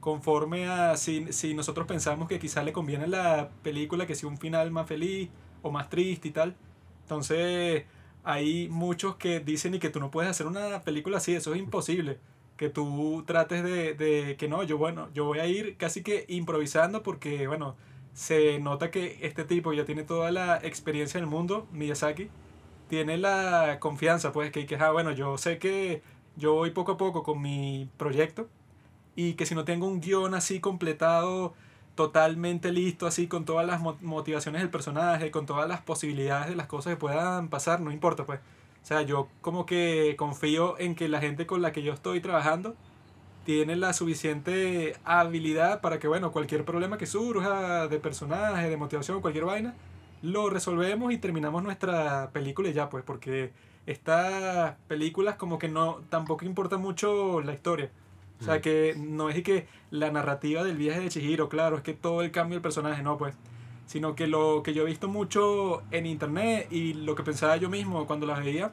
[0.00, 4.38] conforme a si, si nosotros pensamos que quizás le conviene la película que sea un
[4.38, 5.28] final más feliz
[5.62, 6.56] o más triste y tal.
[7.02, 7.84] Entonces,
[8.24, 11.60] hay muchos que dicen y que tú no puedes hacer una película así, eso es
[11.60, 12.18] imposible.
[12.56, 16.24] Que tú trates de, de que no, yo bueno, yo voy a ir casi que
[16.28, 17.76] improvisando porque, bueno,
[18.12, 22.28] se nota que este tipo ya tiene toda la experiencia en el mundo, Miyazaki,
[22.88, 26.02] tiene la confianza, pues, que, que ah, bueno, yo sé que
[26.36, 28.48] yo voy poco a poco con mi proyecto
[29.18, 31.52] y que si no tengo un guion así completado,
[31.96, 36.54] totalmente listo, así con todas las mo- motivaciones del personaje, con todas las posibilidades de
[36.54, 38.38] las cosas que puedan pasar, no importa, pues.
[38.84, 42.20] O sea, yo como que confío en que la gente con la que yo estoy
[42.20, 42.76] trabajando
[43.44, 49.20] tiene la suficiente habilidad para que, bueno, cualquier problema que surja de personaje, de motivación,
[49.20, 49.74] cualquier vaina,
[50.22, 53.52] lo resolvemos y terminamos nuestra película y ya, pues, porque
[53.86, 57.90] estas películas como que no, tampoco importa mucho la historia.
[58.40, 61.94] O sea, que no es que la narrativa del viaje de Chihiro, claro, es que
[61.94, 63.34] todo el cambio del personaje, no, pues.
[63.86, 67.68] Sino que lo que yo he visto mucho en internet y lo que pensaba yo
[67.70, 68.72] mismo cuando las veía,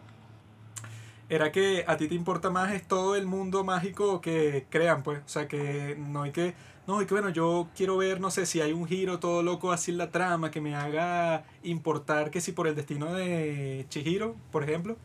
[1.30, 5.19] era que a ti te importa más es todo el mundo mágico que crean, pues.
[5.25, 6.54] O sea, que no hay que.
[6.88, 9.71] No, y que bueno, yo quiero ver, no sé, si hay un giro todo loco
[9.71, 14.36] así en la trama que me haga importar que si por el destino de Chihiro,
[14.51, 14.97] por ejemplo.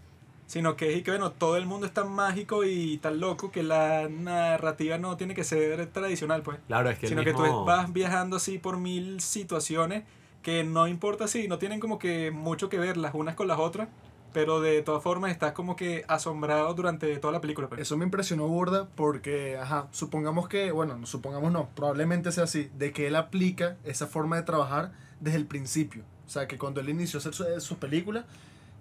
[0.51, 3.53] Sino que es y que bueno, todo el mundo es tan mágico y tan loco
[3.53, 6.59] que la narrativa no tiene que ser tradicional, pues.
[6.67, 10.03] Claro, es que el Sino que tú vas viajando así por mil situaciones
[10.43, 13.61] que no importa si no tienen como que mucho que ver las unas con las
[13.61, 13.87] otras,
[14.33, 17.69] pero de todas formas estás como que asombrado durante toda la película.
[17.69, 17.81] pues.
[17.83, 22.71] Eso me impresionó burda porque, ajá, supongamos que, bueno, no supongamos no, probablemente sea así,
[22.77, 26.03] de que él aplica esa forma de trabajar desde el principio.
[26.27, 28.25] O sea, que cuando él inició a hacer su- sus películas,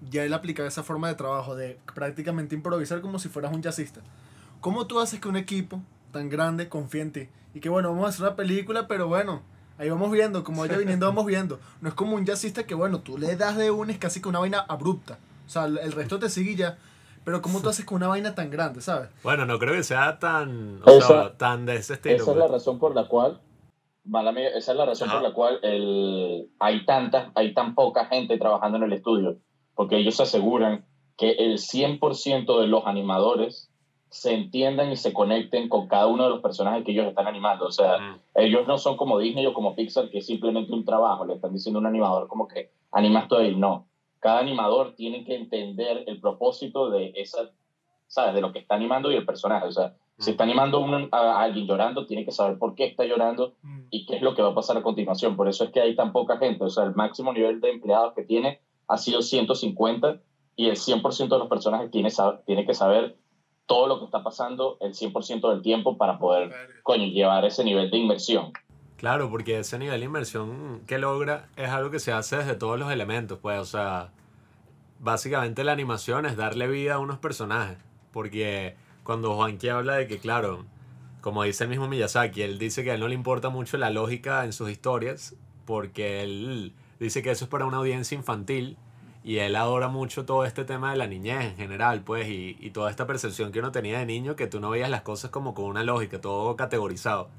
[0.09, 4.01] ya él aplicaba esa forma de trabajo de prácticamente improvisar como si fueras un jazzista.
[4.61, 5.81] ¿Cómo tú haces que un equipo
[6.11, 7.29] tan grande confíe en ti?
[7.53, 9.41] Y que bueno, vamos a hacer una película, pero bueno,
[9.77, 11.59] ahí vamos viendo, como vaya viniendo, vamos viendo.
[11.81, 14.29] No es como un jazzista que bueno, tú le das de una, es casi que
[14.29, 15.17] una vaina abrupta.
[15.45, 16.77] O sea, el resto te sigue y ya.
[17.25, 19.09] Pero ¿cómo tú haces con una vaina tan grande, sabes?
[19.23, 22.15] Bueno, no creo que sea tan, o Esa- sea, tan de ese estilo.
[22.15, 22.51] Esa es la pues.
[22.53, 23.41] razón por la cual,
[24.05, 25.19] mala mía, esa es la razón Ajá.
[25.19, 29.37] por la cual el, hay, tanta, hay tan poca gente trabajando en el estudio,
[29.79, 30.83] porque ellos se aseguran
[31.17, 33.71] que el 100% de los animadores
[34.09, 37.65] se entiendan y se conecten con cada uno de los personajes que ellos están animando.
[37.67, 38.19] O sea, Mm.
[38.35, 41.53] ellos no son como Disney o como Pixar, que es simplemente un trabajo, le están
[41.53, 43.55] diciendo a un animador como que animas todo ahí.
[43.55, 43.87] No,
[44.19, 47.49] cada animador tiene que entender el propósito de esa,
[48.07, 48.33] ¿sabes?
[48.35, 49.65] De lo que está animando y el personaje.
[49.67, 52.83] O sea, si está animando un- a, a alguien llorando, tiene que saber por qué
[52.83, 53.53] está llorando
[53.91, 55.37] y qué es lo que va a pasar a continuación.
[55.37, 56.65] Por eso es que hay tan poca gente.
[56.65, 58.59] O sea, el máximo nivel de empleados que tiene
[58.89, 60.19] ha sido 150
[60.55, 62.09] y el 100% de los personajes tiene,
[62.45, 63.17] tiene que saber
[63.65, 66.51] todo lo que está pasando el 100% del tiempo para poder,
[66.83, 68.51] coño, llevar ese nivel de inmersión.
[68.97, 72.77] Claro, porque ese nivel de inmersión que logra es algo que se hace desde todos
[72.77, 74.11] los elementos, pues, o sea,
[74.99, 77.77] básicamente la animación es darle vida a unos personajes,
[78.11, 80.65] porque cuando Juanqui habla de que, claro,
[81.21, 83.91] como dice el mismo Miyazaki, él dice que a él no le importa mucho la
[83.91, 88.77] lógica en sus historias, porque él dice que eso es para una audiencia infantil,
[89.23, 92.71] y él adora mucho todo este tema de la niñez en general, pues, y, y
[92.71, 95.53] toda esta percepción que uno tenía de niño, que tú no veías las cosas como
[95.53, 97.29] con una lógica, todo categorizado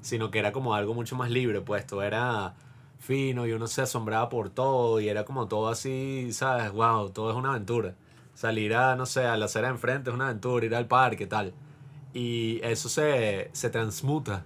[0.00, 2.54] sino que era como algo mucho más libre, pues todo era
[2.98, 6.72] fino y uno se asombraba por todo y era como todo así, ¿sabes?
[6.72, 7.94] Wow, todo es una aventura.
[8.34, 11.26] Salir a, no sé, a la acera de enfrente es una aventura, ir al parque,
[11.26, 11.54] tal.
[12.14, 14.44] Y eso se, se transmuta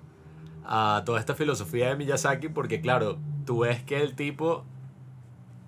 [0.64, 4.64] a toda esta filosofía de Miyazaki porque, claro, tú ves que el tipo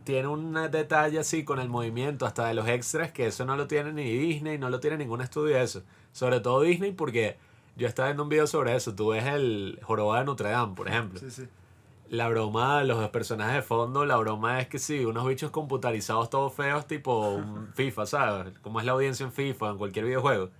[0.04, 3.66] tiene un detalle así con el movimiento, hasta de los extras, que eso no lo
[3.66, 5.82] tiene ni Disney, no lo tiene ningún estudio de eso.
[6.12, 7.38] Sobre todo Disney porque
[7.76, 8.94] yo estaba viendo un video sobre eso.
[8.94, 11.18] Tú ves el Jorobado de Notre Dame, por ejemplo.
[11.20, 11.48] Sí, sí.
[12.10, 16.52] La broma, los personajes de fondo, la broma es que sí, unos bichos computarizados todos
[16.52, 18.58] feos, tipo un FIFA, ¿sabes?
[18.60, 20.50] Como es la audiencia en FIFA, en cualquier videojuego.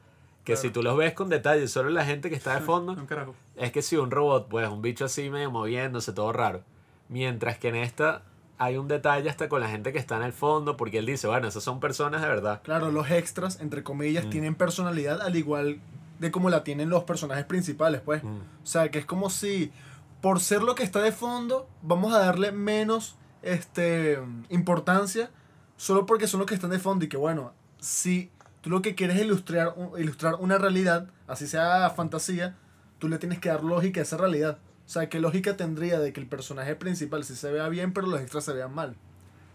[0.43, 0.61] Que Claro.
[0.62, 3.35] si tú los ves con detalle, solo la gente que está de fondo, Un carajo.
[3.57, 6.62] Es que sí, un robot, pues un bicho así medio moviéndose, todo raro.
[7.09, 8.22] Mientras que en esta
[8.59, 11.26] hay un detalle hasta con la gente que está en el fondo, porque él dice,
[11.26, 12.62] bueno, esas son personas de verdad.
[12.62, 14.30] Claro, los extras, entre comillas, Mm.
[14.30, 15.80] tienen personalidad al igual
[16.20, 18.22] de como la tienen los personajes principales, pues.
[18.22, 18.38] Mm.
[18.62, 19.72] O sea, que es como si,
[20.20, 25.30] por ser lo que está de fondo, vamos a darle menos este, importancia
[25.76, 28.30] solo porque son los que están de fondo y que, bueno, si
[28.62, 32.57] tú lo que quieres es ilustrar, ilustrar una realidad, así sea fantasía,
[33.05, 34.57] tú le tienes que dar lógica a esa realidad.
[34.86, 38.07] O sea, ¿qué lógica tendría de que el personaje principal sí se vea bien, pero
[38.07, 38.96] los extras se vean mal?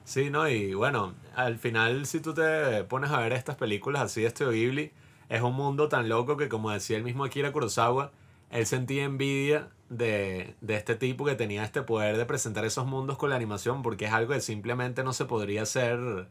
[0.03, 0.47] Sí, ¿no?
[0.47, 4.51] Y bueno, al final si tú te pones a ver estas películas así de Estudio
[4.51, 4.91] Ghibli,
[5.29, 8.11] es un mundo tan loco que como decía el mismo Akira Kurosawa,
[8.51, 13.17] él sentía envidia de, de este tipo que tenía este poder de presentar esos mundos
[13.17, 16.27] con la animación porque es algo que simplemente no se podría hacer,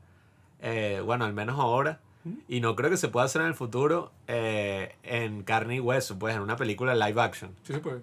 [0.61, 1.99] eh, bueno, al menos ahora.
[2.49, 6.19] Y no creo que se pueda hacer en el futuro eh, en carne y hueso,
[6.19, 7.51] pues en una película live action.
[7.63, 8.03] Sí se puede.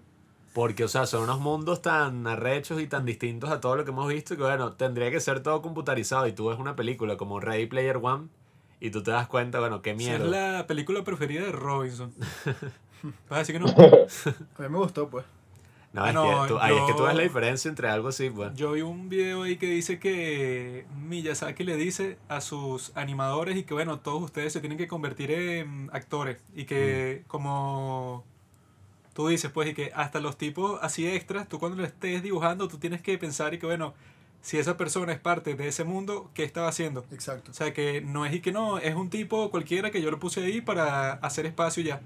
[0.53, 3.91] Porque, o sea, son unos mundos tan arrechos y tan distintos a todo lo que
[3.91, 6.27] hemos visto que, bueno, tendría que ser todo computarizado.
[6.27, 8.29] Y tú ves una película como Ready Player One
[8.79, 10.25] y tú te das cuenta, bueno, qué Esa mierda.
[10.25, 12.13] es la película preferida de Robinson.
[13.29, 13.67] ¿Vas a decir que no?
[14.57, 15.25] A mí me gustó, pues.
[15.95, 18.09] No, es, No, que tú, ahí es que tú yo- ves la diferencia entre algo
[18.09, 18.53] así, pues.
[18.55, 23.63] Yo vi un video ahí que dice que Miyazaki le dice a sus animadores y
[23.63, 28.23] que bueno, todos ustedes se tienen que convertir en actores y que como
[29.13, 32.67] tú dices pues y que hasta los tipos así extras, tú cuando lo estés dibujando
[32.67, 33.93] tú tienes que pensar y que bueno,
[34.41, 37.05] si esa persona es parte de ese mundo, ¿qué estaba haciendo?
[37.11, 37.51] Exacto.
[37.51, 40.19] O sea que no es y que no, es un tipo cualquiera que yo lo
[40.19, 42.01] puse ahí para hacer espacio y ya.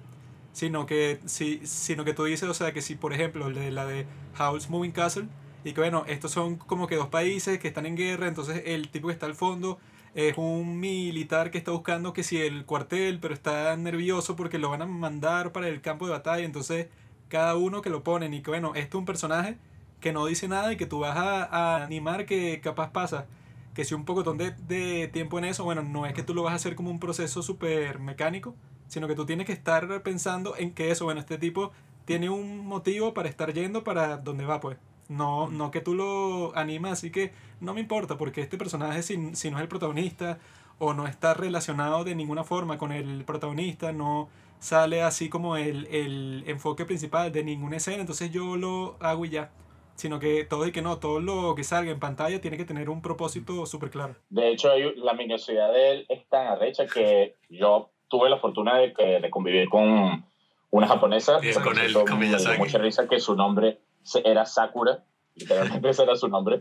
[0.52, 3.86] Sino que, si, sino que tú dices, o sea, que si por ejemplo de la
[3.86, 4.06] de
[4.38, 5.28] Howl's Moving Castle,
[5.64, 8.90] y que bueno, estos son como que dos países que están en guerra, entonces el
[8.90, 9.80] tipo que está al fondo
[10.16, 14.70] es un militar que está buscando que si el cuartel, pero está nervioso porque lo
[14.70, 16.88] van a mandar para el campo de batalla, entonces
[17.28, 19.58] cada uno que lo ponen y que bueno, este es un personaje
[20.02, 23.28] que no dice nada y que tú vas a, a animar que capaz pasa
[23.74, 26.44] que si un poco de, de tiempo en eso, bueno, no es que tú lo
[26.44, 28.56] vas a hacer como un proceso súper mecánico,
[28.90, 31.72] sino que tú tienes que estar pensando en que eso, bueno, este tipo
[32.04, 34.78] tiene un motivo para estar yendo para donde va, pues.
[35.08, 37.32] No, no que tú lo animas, así que
[37.62, 40.38] no me importa, porque este personaje, si, si no es el protagonista,
[40.80, 44.30] o no está relacionado de ninguna forma con el protagonista, no
[44.60, 49.30] sale así como el, el enfoque principal de ninguna escena, entonces yo lo hago y
[49.30, 49.52] ya.
[49.96, 52.90] Sino que todo y que no, todo lo que salga en pantalla tiene que tener
[52.90, 54.16] un propósito súper claro.
[54.30, 59.20] De hecho, la minuciosidad de él es tan arrecha que yo tuve la fortuna de,
[59.22, 60.26] de convivir con
[60.72, 61.40] una japonesa.
[61.40, 62.60] Bien, con él, con Miyazaki.
[62.60, 63.80] Mucha risa que su nombre
[64.24, 65.04] era Sakura.
[65.36, 66.60] Literalmente ese era su nombre.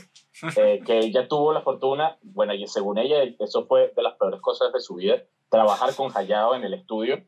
[0.57, 4.41] Eh, que ella tuvo la fortuna, bueno, y según ella, eso fue de las peores
[4.41, 7.23] cosas de su vida, trabajar con Hayao en el estudio.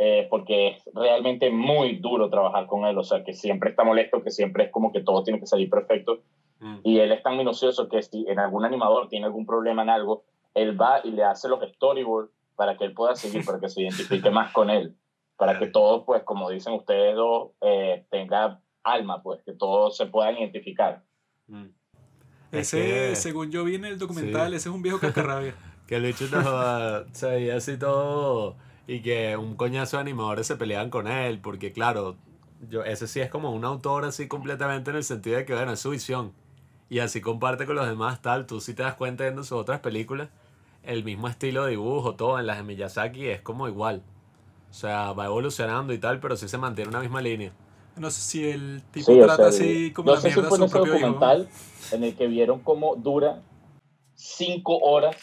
[0.00, 4.22] eh, porque es realmente muy duro trabajar con él, o sea, que siempre está molesto,
[4.22, 6.20] que siempre es como que todo tiene que salir perfecto.
[6.60, 6.78] Mm.
[6.84, 10.22] Y él es tan minucioso que si en algún animador tiene algún problema en algo,
[10.54, 13.82] él va y le hace los storyboard para que él pueda seguir, para que se
[13.82, 14.96] identifique más con él,
[15.36, 20.06] para que todo, pues, como dicen ustedes dos, eh, tenga alma, pues, que todos se
[20.06, 21.04] puedan identificar.
[21.46, 21.66] Mm.
[22.50, 24.56] Es Ese, que- según yo vi en el documental, Sí.
[24.56, 25.54] ese es un viejo cascarrabia.
[25.86, 28.56] Que el bicho no, joda, se veía así todo
[28.86, 32.16] y que un coñazo de animadores se peleaban con él, porque claro,
[32.68, 35.72] yo, ese sí es como un autor así completamente en el sentido de que, bueno,
[35.72, 36.32] es su visión.
[36.90, 39.80] Y así comparte con los demás, tal, tú sí te das cuenta viendo sus otras
[39.80, 40.28] películas,
[40.88, 44.02] el mismo estilo de dibujo, todo en las de Miyazaki es como igual.
[44.70, 47.52] O sea, va evolucionando y tal, pero sí se mantiene una misma línea.
[47.96, 50.34] No sé si el tipo Sí, o trata sea, así como no la sé si
[50.34, 51.06] mierda fue en su ese propio hijo.
[51.08, 51.48] documental
[51.92, 53.42] en el que vieron cómo dura
[54.14, 55.16] cinco horas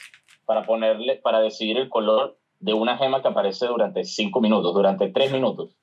[0.45, 5.09] para ponerle, para decidir el color de una gema que aparece durante cinco minutos, durante
[5.09, 5.75] tres minutos.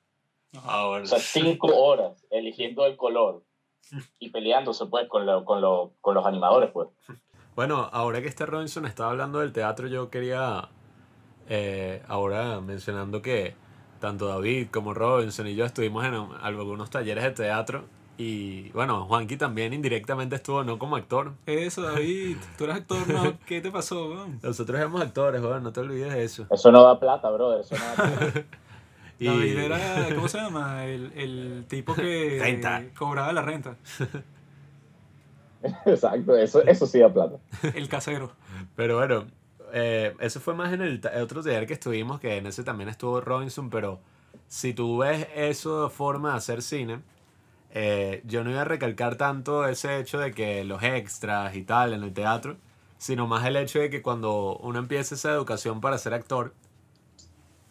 [0.63, 1.03] Ah, bueno.
[1.03, 3.43] O sea, cinco horas eligiendo el color
[4.19, 6.89] y peleándose pues con, lo- con, lo- con los animadores pues.
[7.55, 10.69] Bueno, ahora que este Robinson estaba hablando del teatro, yo quería
[11.49, 13.55] eh, ahora mencionando que
[13.99, 17.85] tanto David como Robinson y yo estuvimos en un- algunos talleres de teatro
[18.17, 21.33] y bueno, Juanqui también indirectamente estuvo, no como actor.
[21.45, 23.37] Eso, David, tú eres actor, ¿no?
[23.45, 24.07] ¿Qué te pasó?
[24.09, 24.39] weón?
[24.41, 26.47] Nosotros éramos actores, weón, no te olvides de eso.
[26.49, 27.61] Eso no da plata, brother.
[27.61, 28.43] Eso no da plata.
[29.19, 30.85] Y- David era, ¿cómo se llama?
[30.85, 32.83] El, el tipo que Renta.
[32.97, 33.75] cobraba la renta.
[35.85, 37.37] Exacto, eso, eso sí da plata.
[37.75, 38.31] El casero.
[38.75, 39.25] Pero bueno,
[39.71, 43.21] eh, eso fue más en el otro taller que estuvimos, que en ese también estuvo
[43.21, 43.99] Robinson, pero
[44.47, 47.01] si tú ves eso de forma de hacer cine,
[47.71, 51.93] eh, yo no iba a recalcar tanto ese hecho de que los extras y tal
[51.93, 52.57] en el teatro,
[52.97, 56.53] sino más el hecho de que cuando uno empieza esa educación para ser actor,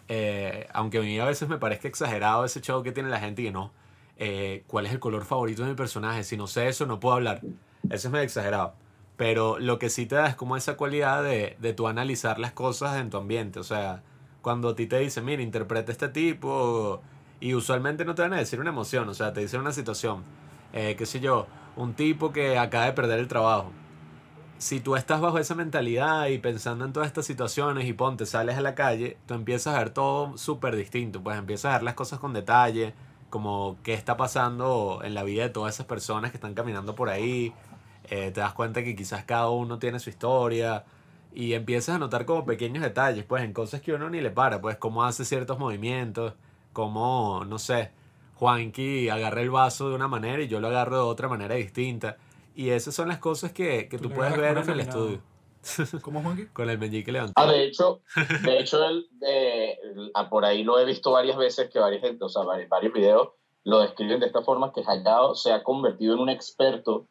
[0.09, 3.43] eh, aunque a mí a veces me parezca exagerado ese show que tiene la gente
[3.43, 3.73] y que no,
[4.17, 6.25] eh, ¿cuál es el color favorito de mi personaje?
[6.25, 7.41] Si no sé eso, no puedo hablar.
[7.91, 8.75] Eso es medio exagerado.
[9.17, 12.53] Pero lo que sí te da es como esa cualidad de, de tú analizar las
[12.53, 13.61] cosas en tu ambiente.
[13.61, 14.03] O sea,
[14.41, 17.03] cuando a ti te dicen, mira, interpreta este tipo,
[17.43, 20.23] y usualmente no te van a decir una emoción, o sea, te dicen una situación,
[20.73, 23.73] eh, qué sé yo, un tipo que acaba de perder el trabajo.
[24.59, 28.57] Si tú estás bajo esa mentalidad y pensando en todas estas situaciones y ponte, sales
[28.57, 31.95] a la calle, tú empiezas a ver todo súper distinto, pues empiezas a ver las
[31.95, 32.95] cosas con detalle,
[33.29, 37.09] como qué está pasando en la vida de todas esas personas que están caminando por
[37.09, 37.53] ahí,
[38.11, 40.85] eh, te das cuenta que quizás cada uno tiene su historia
[41.35, 44.61] y empiezas a notar como pequeños detalles, pues en cosas que uno ni le para,
[44.61, 46.35] pues cómo hace ciertos movimientos,
[46.73, 47.91] cómo, no sé,
[48.35, 52.17] Juanqui agarra el vaso de una manera y yo lo agarro de otra manera distinta.
[52.55, 55.21] Y esas son las cosas que, que Tú puedes ver en el estudio.
[56.03, 56.47] ¿Cómo, Juanqui?
[56.47, 57.49] Con el meñique levantado.
[57.49, 58.03] Ah, de hecho,
[58.45, 59.79] de hecho él, eh,
[60.15, 62.93] ah, por ahí lo he visto varias veces que varias gente, o sea, varios, varios
[62.93, 63.29] videos
[63.65, 67.07] lo describen de esta forma que Hayao se ha convertido en un experto,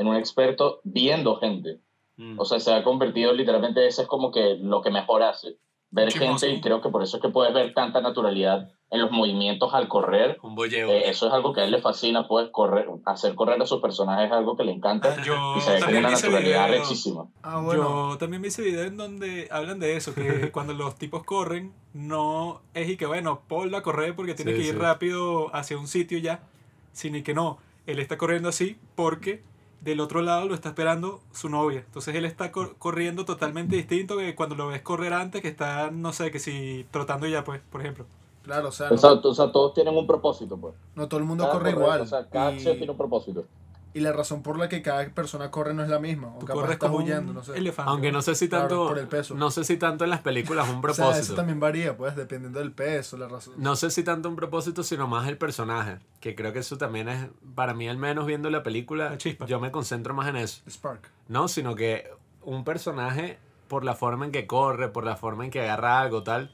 [0.00, 1.80] en un experto viendo gente.
[2.16, 2.38] Mm.
[2.40, 5.58] O sea, se ha convertido literalmente, eso es como que lo que mejor hace.
[5.92, 6.46] Ver Chismoso.
[6.46, 9.74] gente y creo que por eso es que puedes ver tanta naturalidad en los movimientos
[9.74, 10.38] al correr.
[10.42, 10.88] un bolleo.
[10.88, 13.80] Eh, eso es algo que a él le fascina, pues correr, hacer correr a sus
[13.80, 16.26] personajes es algo que le encanta Yo y se ve con también una vi ese
[16.28, 16.82] naturalidad video.
[16.82, 17.24] rechísima.
[17.42, 18.10] Ah, bueno.
[18.12, 21.72] Yo también vi ese video en donde hablan de eso, que cuando los tipos corren,
[21.92, 24.78] no es y que bueno, ponla a correr porque tiene Sí, que ir sí.
[24.78, 26.44] rápido hacia un sitio ya,
[26.92, 29.42] sino que no, él está corriendo así porque
[29.80, 31.80] del otro lado lo está esperando su novia.
[31.86, 35.90] Entonces él está cor- corriendo totalmente distinto que cuando lo ves correr antes, que está,
[35.90, 38.04] no sé, que si trotando ya, pues, por ejemplo.
[38.42, 40.74] Claro, o sea, no, o sea, todos tienen un propósito, pues.
[40.94, 42.00] no todo el mundo Cada corre igual.
[42.00, 43.44] O sea, cada y, tiene un propósito.
[43.92, 46.28] Y la razón por la que cada persona corre no es la misma.
[46.28, 47.56] O Tú capaz corres estás como huyendo, un no sé.
[47.58, 47.90] elefante.
[47.90, 49.34] Aunque no sé si Claro, tanto, por el peso.
[49.34, 51.12] no sé si tanto en las películas un O propósito.
[51.12, 53.54] sea, eso también varía, pues, dependiendo del peso, la razón.
[53.56, 55.98] No sé si tanto un propósito, sino más el personaje.
[56.20, 59.46] Que creo que eso también es, para mí al menos viendo la película, La chispa.
[59.46, 60.62] yo me concentro más en eso.
[60.70, 61.10] Spark.
[61.28, 62.08] No, sino que
[62.42, 66.22] un personaje, por la forma en que corre, por la forma en que agarra algo,
[66.22, 66.52] tal,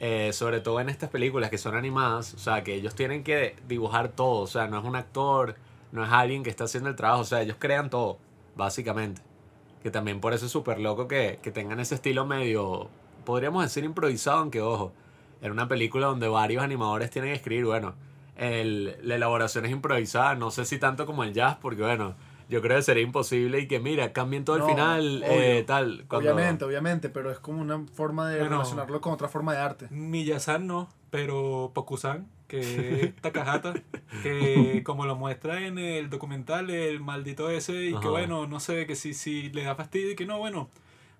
[0.00, 3.56] eh, sobre todo en estas películas que son animadas, o sea, que ellos tienen que
[3.68, 5.56] dibujar todo, o sea, no es un actor,
[5.94, 8.18] no es alguien que está haciendo el trabajo, o sea, ellos crean todo,
[8.56, 9.22] básicamente.
[9.82, 12.88] Que también por eso es súper loco que, que tengan ese estilo medio,
[13.24, 14.92] podríamos decir improvisado, aunque ojo,
[15.40, 17.94] era una película donde varios animadores tienen que escribir, bueno,
[18.36, 22.14] el, la elaboración es improvisada, no sé si tanto como el jazz, porque bueno,
[22.48, 25.32] yo creo que sería imposible y que mira, cambien todo No, el final, obvio.
[25.40, 26.04] eh, tal.
[26.08, 28.56] cuando- Obviamente, obviamente, pero es como una forma de Bueno.
[28.56, 29.86] relacionarlo con otra forma de arte.
[29.90, 33.74] Miyasan no, pero Pokusan, que es Takahata,
[34.22, 38.86] que como lo muestra en el documental, el maldito ese, y que bueno, no sé,
[38.86, 40.68] que si, si le da fastidio y que no, bueno,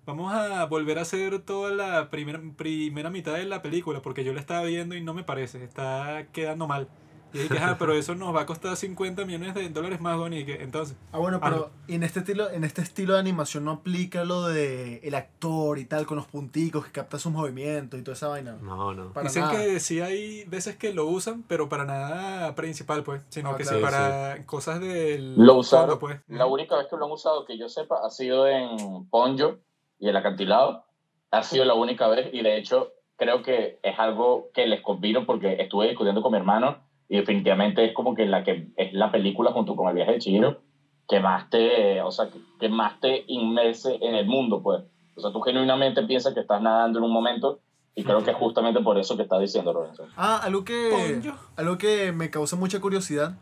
[0.05, 4.33] vamos a volver a hacer toda la primera, primera mitad de la película, porque yo
[4.33, 6.89] la estaba viendo y no me parece, está quedando mal.
[7.33, 10.39] Y dije, ah, pero eso nos va a costar 50 millones de dólares más, Bonnie,
[10.41, 10.95] y que entonces...
[11.11, 14.43] Ah, bueno, Ah, pero en este estilo, en este estilo de animación no aplica lo
[14.47, 18.29] de el actor y tal, con los punticos que capta sus movimientos y toda esa
[18.29, 18.57] vaina.
[18.61, 19.11] No, no.
[19.11, 19.55] Para Dicen nada.
[19.57, 23.63] que sí hay veces que lo usan, pero para nada principal, pues, sino Ah, que
[23.63, 23.77] claro.
[23.79, 25.87] sí para cosas del Lo usaron.
[25.89, 26.19] fondo, pues.
[26.27, 29.59] La única vez que lo han usado, que yo sepa, ha sido en Ponyo
[29.99, 30.85] y el acantilado.
[31.31, 35.25] Ha sido la única vez y de hecho creo que es algo que les convino
[35.25, 39.11] porque estuve discutiendo con mi hermano y definitivamente es como que la que es la
[39.11, 40.61] película junto con el viaje de Chihiro
[41.07, 44.83] que más te, o sea, que, que más te inmerse en el mundo, pues.
[45.15, 47.59] O sea, tú genuinamente piensas que estás nadando en un momento
[47.93, 50.07] y creo que es justamente por eso que está diciendo Lorenzo.
[50.17, 51.21] Ah, algo que,
[51.55, 53.37] algo que me causa mucha curiosidad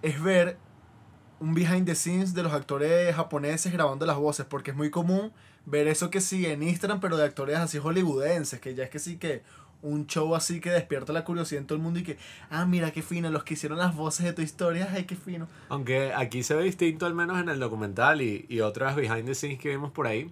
[0.00, 0.56] es ver
[1.38, 5.32] un behind the scenes de los actores japoneses grabando las voces, porque es muy común
[5.66, 8.98] ver eso que sí en Instagram, pero de actores así hollywoodenses, que ya es que
[8.98, 9.42] sí que
[9.82, 12.18] un show así que despierta la curiosidad en todo el mundo y que,
[12.50, 15.48] ah, mira qué fino, los que hicieron las voces de tu historia, ay, qué fino.
[15.68, 19.34] Aunque aquí se ve distinto, al menos en el documental y, y otras behind the
[19.34, 20.30] scenes que vimos por ahí.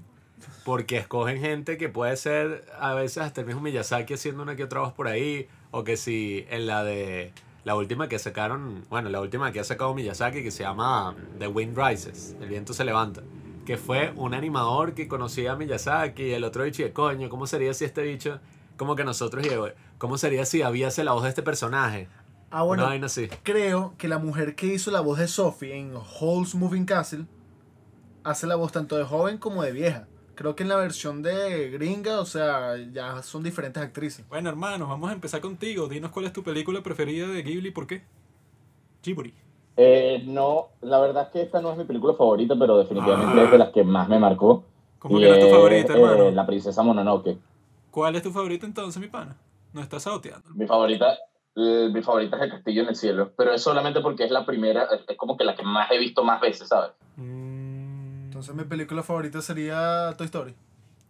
[0.64, 4.64] Porque escogen gente que puede ser a veces hasta el mismo Miyazaki haciendo una que
[4.64, 5.48] otra voz por ahí.
[5.70, 7.32] O que si en la de.
[7.64, 8.84] La última que sacaron.
[8.88, 12.36] Bueno, la última que ha sacado Miyazaki que se llama The Wind Rises.
[12.40, 13.22] El viento se levanta.
[13.66, 16.32] Que fue un animador que conocía a Miyazaki.
[16.32, 18.40] El otro bicho, y coño, ¿cómo sería si este bicho.
[18.78, 19.50] Como que nosotros, y,
[19.98, 22.08] ¿cómo sería si había la voz de este personaje?
[22.50, 23.28] Ah, bueno, Una vaina así.
[23.42, 27.26] creo que la mujer que hizo la voz de Sophie en Hall's Moving Castle
[28.24, 30.06] hace la voz tanto de joven como de vieja.
[30.34, 34.26] Creo que en la versión de gringa, o sea, ya son diferentes actrices.
[34.28, 35.88] Bueno, hermano, vamos a empezar contigo.
[35.88, 38.04] Dinos cuál es tu película preferida de Ghibli y por qué.
[39.02, 39.34] Ghibli.
[39.76, 43.50] Eh, no, la verdad es que esta no es mi película favorita, pero definitivamente es
[43.50, 44.64] de las que más me marcó.
[45.00, 46.30] ¿Cómo Y que no es tu favorita, eh, hermano?
[46.30, 47.36] la princesa Mononoke.
[47.98, 49.36] ¿Cuál es tu favorita entonces, mi pana?
[49.72, 50.48] No estás saboteando.
[50.54, 51.18] Mi favorita,
[51.56, 54.46] eh, mi favorita es El Castillo en el Cielo, pero es solamente porque es la
[54.46, 56.92] primera, es, como que la que más he visto más veces, ¿sabes?
[57.16, 60.54] Mm, Entonces mi película favorita sería Toy Story.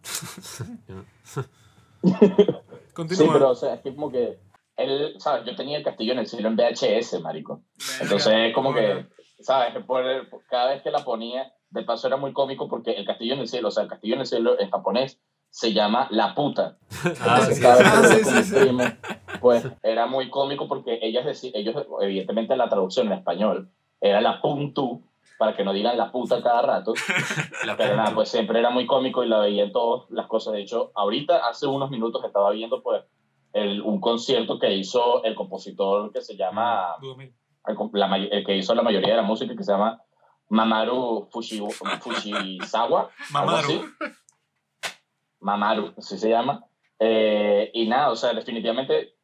[2.93, 3.23] Continúa.
[3.25, 4.39] Sí, pero o sea, es que como que
[4.77, 5.45] él, ¿sabes?
[5.45, 7.61] Yo tenía el castillo en el cielo en VHS, marico.
[8.01, 9.05] Entonces es como que,
[9.41, 9.75] ¿sabes?
[9.85, 13.35] Por el- cada vez que la ponía, de paso era muy cómico porque el castillo
[13.35, 15.19] en el cielo, o sea, el castillo en el cielo en japonés
[15.51, 16.77] se llama La Puta.
[17.21, 18.55] Ah, sí, Ah, sí, sí, mi sí.
[18.55, 18.83] primo,
[19.39, 23.69] Pues era muy cómico porque ellas deci- ellos, evidentemente la traducción en español
[24.01, 25.01] era la puntu,
[25.37, 26.93] para que no digan la puta cada rato.
[27.77, 30.53] Pero nada, pues siempre era muy cómico y la veía en todas las cosas.
[30.53, 33.03] De hecho, ahorita, hace unos minutos, estaba viendo pues
[33.53, 37.33] el, un concierto que hizo el compositor que se llama, mil.
[37.65, 40.01] el, la el que hizo la mayoría de la música, que se llama
[40.49, 41.61] Mamaru Fushi,
[43.31, 43.85] Mamaru.
[45.39, 46.65] Mamaru, así se llama.
[46.99, 49.15] Eh, y nada, o sea, definitivamente,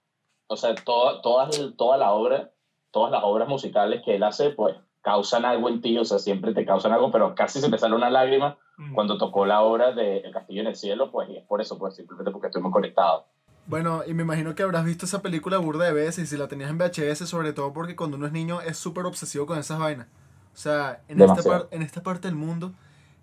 [0.47, 2.51] o sea, toda, toda, toda la obra,
[2.91, 6.53] todas las obras musicales que él hace, pues causan algo en ti, o sea, siempre
[6.53, 8.93] te causan algo, pero casi se me sale una lágrima Mm.
[8.93, 11.77] cuando tocó la obra de El Castillo en el Cielo, pues, y es por eso,
[11.77, 13.25] pues, simplemente porque estoy muy conectado.
[13.67, 16.47] Bueno, y me imagino que habrás visto esa película burda de veces y si la
[16.47, 19.79] tenías en VHS, sobre todo porque cuando uno es niño es súper obsesivo con esas
[19.79, 20.07] vainas.
[20.53, 22.73] O sea, en esta, en esta parte del mundo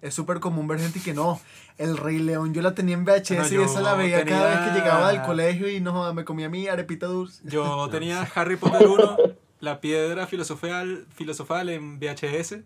[0.03, 1.41] es súper común ver gente que no.
[1.79, 4.59] El Rey León yo la tenía en VHS No, y esa la veía cada vez
[4.59, 7.41] que tenía- llegaba del colegio y no joda, me comía mi arepita dulce.
[7.45, 9.17] Yo tenía Harry Potter 1,
[9.61, 12.59] la piedra filosofal, filosofal en VHS,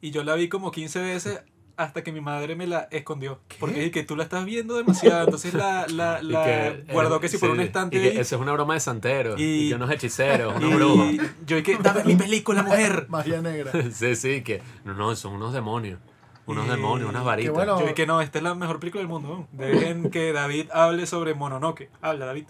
[0.00, 1.40] y yo la vi como 15 veces
[1.76, 3.38] hasta que mi madre me la escondió.
[3.60, 7.20] Porque dije que tú la estás viendo demasiado, entonces la, la, la que, guardó eh,
[7.20, 8.20] que si por sí, un estante y que.
[8.20, 9.34] Eso es una broma de santero.
[9.38, 11.06] Y- Y, que unos hechiceros, y brujos.
[11.46, 13.06] yo dije, dame mi película, mujer.
[13.10, 13.70] Magia negra.
[13.92, 14.60] Sí, sí, que.
[14.84, 16.00] No, no, son unos demonios.
[16.48, 17.52] Unos Y- demonios, unas varitas.
[17.54, 17.76] bueno.
[17.76, 19.28] Yo dije que no, esta es la mejor película del mundo.
[19.28, 19.48] ¿no?
[19.52, 21.90] Dejen que David hable sobre Mononoke.
[22.00, 22.46] Habla, David.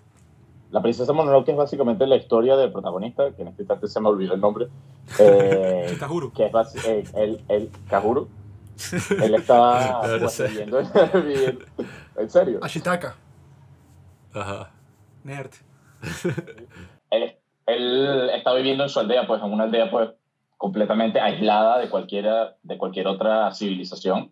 [0.70, 4.08] La princesa Mononoke es básicamente la historia del protagonista, que en este instante se me
[4.08, 4.68] olvidó el nombre,
[5.18, 6.32] eh, juro.
[6.32, 8.28] que es eh, el, el Kahuru.
[9.20, 10.78] Él estaba pues, viviendo-
[12.16, 12.60] en serio.
[12.62, 13.16] Ashitaka.
[14.32, 14.70] Ajá.
[15.24, 15.50] Nerd.
[17.10, 17.36] él,
[17.66, 20.10] él está viviendo en su aldea, pues en una aldea pues
[20.58, 24.30] completamente aislada de cualquiera, de cualquier otra civilización.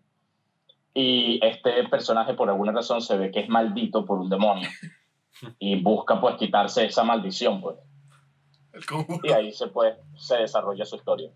[0.93, 4.69] Y este personaje por alguna razón se ve que es maldito por un demonio
[5.59, 7.77] y busca pues quitarse esa maldición, pues.
[9.23, 11.31] Y ahí se pues se desarrolla su historia.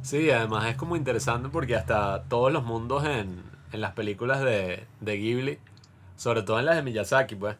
[0.00, 4.86] Sí, además es como interesante porque hasta todos los mundos en, en las películas de,
[5.00, 5.58] de Ghibli,
[6.16, 7.56] sobre todo en las de Miyazaki, pues,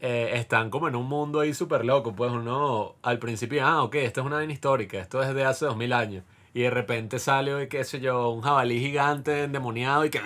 [0.00, 2.14] eh, están como en un mundo ahí súper loco.
[2.14, 5.66] Pues uno al principio, ah, ok, esto es una vaina histórica, esto es de hace
[5.66, 6.24] dos mil años.
[6.54, 10.20] Y de repente sale, qué sé yo, un jabalí gigante endemoniado y que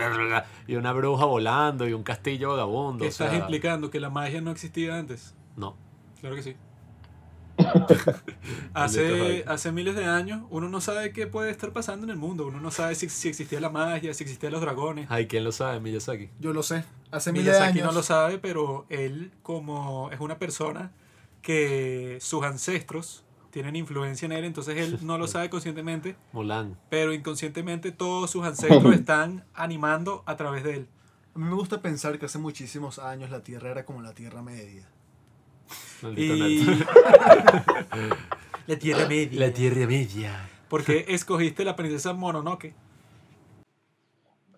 [0.69, 3.03] y una bruja volando y un castillo vagabundo.
[3.03, 3.91] ¿Qué o sea, estás implicando?
[3.91, 5.35] ¿Que la magia no existía antes?
[5.57, 5.77] No.
[6.21, 6.57] Claro que sí.
[8.75, 12.47] Hace, hace miles de años uno no sabe qué puede estar pasando en el mundo.
[12.47, 15.07] Uno no sabe si, si existía la magia, si existían los dragones.
[15.11, 15.81] Ay, ¿quién lo sabe?
[15.81, 16.31] Miyazaki.
[16.39, 16.85] Yo lo sé.
[17.11, 17.87] Hace miles de Miyazaki años.
[17.87, 20.93] no lo sabe, pero él como es una persona
[21.43, 26.79] que sus ancestros tienen influencia en él, entonces él no lo sabe conscientemente, Mulan.
[26.89, 30.89] pero inconscientemente todos sus ancestros están animando a través de él.
[31.35, 34.43] A mí me gusta pensar que hace muchísimos años la Tierra era como la Tierra
[34.43, 34.89] Media.
[36.03, 36.65] Maldito Y...
[38.67, 39.47] la Tierra Media.
[39.47, 40.49] La Tierra Media.
[40.69, 42.75] ¿Por qué escogiste la princesa Mononoke?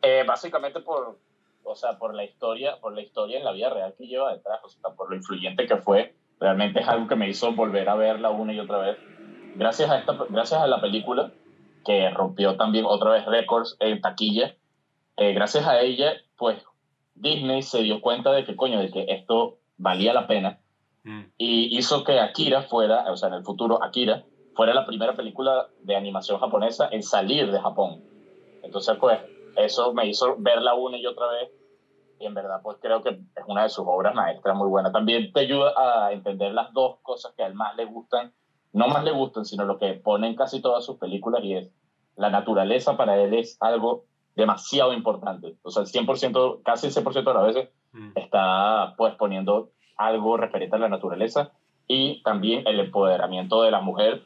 [0.02, 1.18] Eh, básicamente por,
[1.64, 4.60] o sea, por la historia, por la historia en la vida real que lleva detrás,
[4.62, 6.14] o sea, por lo influyente que fue.
[6.40, 8.98] Realmente es algo que me hizo volver a verla una y otra vez.
[9.54, 11.32] Gracias a esta, gracias a la película
[11.84, 14.56] que rompió también otra vez récords en taquilla.
[15.16, 16.62] eh, gracias a ella, pues
[17.14, 20.58] Disney se dio cuenta de que coño, de que esto valía la pena
[21.04, 21.32] Mm.
[21.36, 24.24] y hizo que Akira fuera, o sea, en el futuro Akira
[24.54, 28.04] fuera la primera película de animación japonesa en salir de Japón.
[28.62, 29.18] Entonces, pues,
[29.56, 31.50] eso me hizo verla una y otra vez
[32.20, 34.92] y en verdad, pues creo que es una de sus obras maestras muy buena.
[34.92, 38.32] También te ayuda a entender las dos cosas que a él más le gustan,
[38.72, 41.72] no más le gustan, sino lo que pone en casi todas sus películas y es
[42.14, 44.04] la naturaleza para él es algo
[44.36, 45.56] demasiado importante.
[45.62, 48.12] O sea, el 100%, casi el 100% de las veces Mm.
[48.16, 49.70] está pues poniendo
[50.06, 51.52] algo referente a la naturaleza
[51.86, 54.22] y también el empoderamiento de la mujer,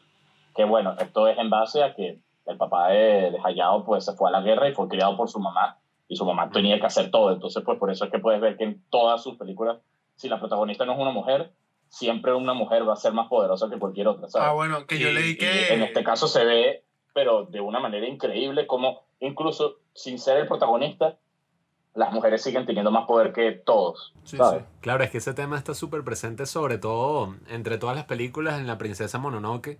[0.55, 4.12] que bueno, esto es en base a que el papá de, de Hayao pues se
[4.14, 6.87] fue a la guerra y fue criado por su mamá y su mamá tenía que
[6.87, 9.79] hacer todo, entonces pues por eso es que puedes ver que en todas sus películas,
[10.14, 11.51] si la protagonista no es una mujer,
[11.89, 14.49] siempre una mujer va a ser más poderosa que cualquier otra, ¿sabes?
[14.49, 15.72] Ah, bueno, que yo Y- leí que.
[15.74, 20.47] en este caso se ve, pero de una manera increíble, como incluso sin ser el
[20.47, 21.16] protagonista,
[21.97, 24.12] las mujeres siguen teniendo más poder que todos.
[24.24, 24.62] Sí, ¿sabes?
[24.62, 24.68] sí.
[24.80, 28.66] Claro, es que ese tema está súper presente, sobre todo entre todas las películas en
[28.66, 29.78] La Princesa Mononoke,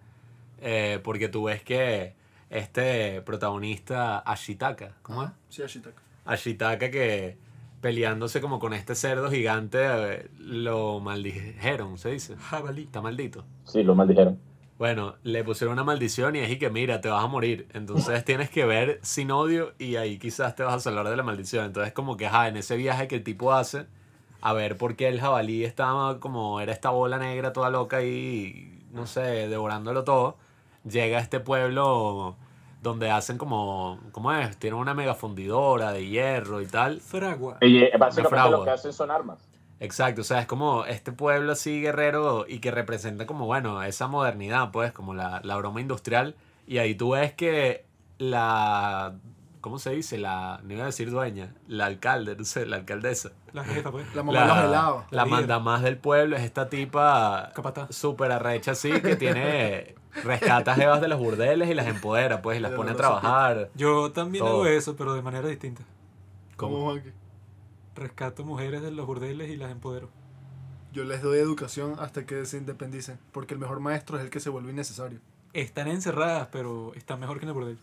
[0.61, 2.15] eh, porque tú ves que
[2.51, 5.31] este protagonista, Ashitaka, ¿cómo es?
[5.51, 6.01] Sí, Ashitaka.
[6.25, 7.37] Ashitaka que
[7.81, 12.37] peleándose como con este cerdo gigante, eh, lo maldijeron, se dice.
[12.37, 12.85] Jabalí.
[12.85, 13.45] Está maldito.
[13.65, 14.39] Sí, lo maldijeron.
[14.79, 17.67] Bueno, le pusieron una maldición y es y que mira, te vas a morir.
[17.73, 21.23] Entonces tienes que ver sin odio y ahí quizás te vas a salvar de la
[21.23, 21.65] maldición.
[21.67, 23.87] Entonces como que, ajá, en ese viaje que el tipo hace,
[24.41, 28.85] a ver por qué el jabalí estaba como, era esta bola negra toda loca ahí,
[28.93, 30.37] no sé, devorándolo todo,
[30.85, 32.37] llega a este pueblo
[32.83, 34.57] donde hacen como, ¿cómo es?
[34.59, 37.01] Tienen una mega fundidora de hierro y tal.
[37.01, 37.59] Fragua.
[37.61, 38.59] Y eh, básicamente fragua.
[38.59, 39.46] lo que hacen son armas.
[39.79, 44.07] Exacto, o sea, es como este pueblo así guerrero y que representa como, bueno, esa
[44.07, 46.35] modernidad, pues, como la, la broma industrial.
[46.67, 47.85] Y ahí tú ves que
[48.19, 49.15] la,
[49.61, 50.17] ¿cómo se dice?
[50.17, 53.33] La, no iba a decir dueña, la alcalde, no sé, la alcaldesa.
[53.53, 54.07] La jefa, pues.
[54.15, 55.05] La mamá de los helados.
[55.11, 55.39] la líder.
[55.39, 57.53] manda más del pueblo es esta tipa
[57.91, 62.61] súper arrecha así que tiene, rescata jevas de los burdeles y las empodera, pues, y
[62.61, 63.71] las De pone a trabajar.
[63.75, 64.55] Yo también Todo.
[64.55, 65.83] hago eso, pero de manera distinta.
[66.57, 67.11] ¿Cómo, Juanqui?
[67.97, 70.09] Rescato mujeres de los burdeles y las empodero.
[70.93, 74.41] Yo les doy educación hasta que se independicen, porque el mejor maestro es el que
[74.41, 75.19] se vuelve innecesario.
[75.53, 77.79] Están encerradas, pero están mejor que en el burdel.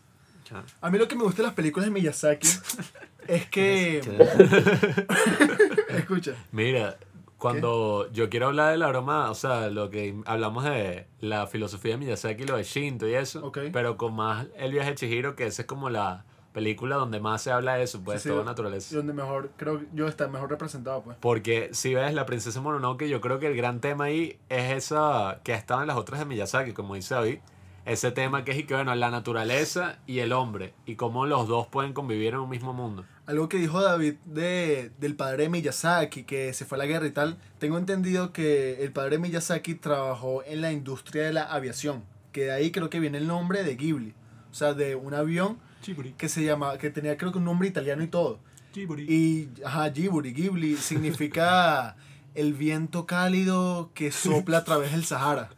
[0.82, 2.48] A mí lo que me gusta de las películas de Miyazaki
[3.28, 4.00] es que...
[5.90, 6.98] Escucha, Mira,
[7.38, 11.92] cuando yo quiero hablar de la broma, o sea, lo que hablamos de la filosofía
[11.94, 13.60] de Miyazaki, lo de Shinto y eso, Ok.
[13.72, 17.42] pero con más el viaje de Chihiro, que esa es como la película donde más
[17.42, 18.96] se habla de eso, pues Sí, sí, toda naturaleza.
[18.96, 21.18] donde mejor, creo yo está mejor representado, pues.
[21.20, 25.40] Porque si ves la princesa Mononoke, yo creo que el gran tema ahí es esa
[25.44, 27.40] que ha estado en las otras de Miyazaki, como dice David.
[27.86, 31.50] Ese tema que es y que, bueno, la naturaleza y el hombre, y cómo los
[31.50, 33.04] dos pueden convivir en un mismo mundo.
[33.26, 37.08] Algo que dijo David de, del padre de Miyazaki, que se fue a la guerra
[37.08, 37.38] y tal.
[37.60, 42.46] Tengo entendido que el padre de Miyazaki trabajó en la industria de la aviación, que
[42.46, 44.14] de ahí creo que viene el nombre de Ghibli.
[44.50, 46.14] O sea, de un avión Ghibli.
[46.14, 48.40] que se llama, que tenía creo que un nombre italiano y todo.
[48.74, 49.04] Ghibli.
[49.04, 51.96] Y, ajá, Ghibli, Ghibli significa
[52.36, 55.50] el viento cálido que sopla a través del Sahara.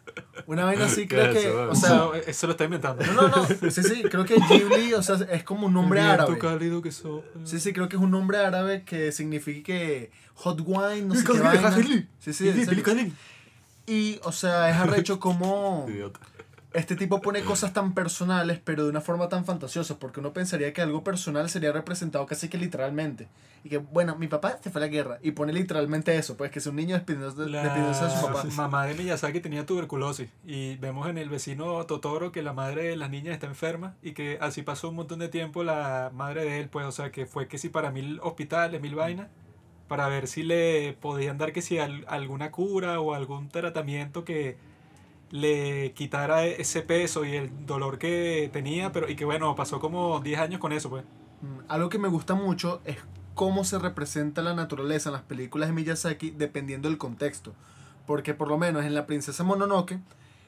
[0.47, 3.05] Una vaina así creo ¿Qué es que, eso, o sea, eso, eso lo está inventando.
[3.05, 6.05] no, no, no, sí, sí, creo que Ghibli, o sea, es como un nombre El
[6.05, 6.39] viento árabe.
[6.39, 7.41] cálido que sopla.
[7.45, 11.23] Sí, sí, creo que es un nombre árabe que significa que hot wine, no sé
[11.26, 11.71] qué vaina.
[12.19, 12.51] Sí, sí.
[13.88, 16.19] Y, o sea, es arrecho como Idiota.
[16.76, 20.73] Este tipo pone cosas tan personales, pero de una forma tan fantasiosa, porque uno pensaría
[20.73, 23.28] que algo personal sería representado casi que literalmente.
[23.63, 26.51] Y que, bueno, mi papá se fue a la guerra, y pone literalmente eso, pues
[26.51, 28.43] que es un niño despidiéndose, La de su papá.
[28.55, 32.95] mamá de Miyazaki tenía tuberculosis y vemos en el vecino Totoro que la madre de
[32.97, 36.59] las niñas está enferma y que así pasó un montón de tiempo la madre de
[36.59, 39.30] él, pues, o sea, que fue que si para mil hospitales, mil vainas,
[39.88, 44.57] para ver si le podían dar que si al- alguna cura o algún tratamiento que
[45.36, 50.19] le quitara ese peso y el dolor que tenía, pero y que bueno, pasó como
[50.21, 51.03] 10 años con eso, pues.
[51.41, 52.97] Mm, Algo que me gusta mucho es
[53.33, 57.53] cómo se representa la naturaleza en las películas de Miyazaki dependiendo del contexto.
[58.07, 59.99] Porque por lo menos en La Princesa Mononoke,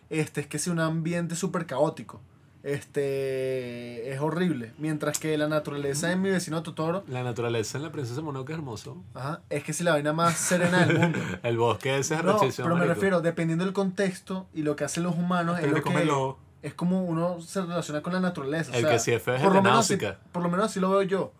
[0.09, 2.21] este es que es un ambiente súper caótico.
[2.63, 4.71] Este es horrible.
[4.77, 8.55] Mientras que la naturaleza en mi vecino Totoro, La naturaleza en la princesa Mononoke es
[8.57, 9.03] hermoso.
[9.13, 11.19] ajá, es que es la vaina más serena del mundo.
[11.43, 15.03] El bosque ese es No, pero me refiero, dependiendo del contexto y lo que hacen
[15.03, 18.71] los humanos, es, lo que, lo- es como uno se relaciona con la naturaleza.
[18.71, 19.97] o El sea, que sí es feo es por el lo menos así-.
[20.31, 21.33] Por lo menos así lo veo yo.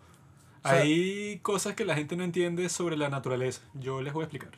[0.64, 3.60] O sea, Hay cosas que la gente no entiende sobre la naturaleza.
[3.74, 4.50] Yo les voy a explicar.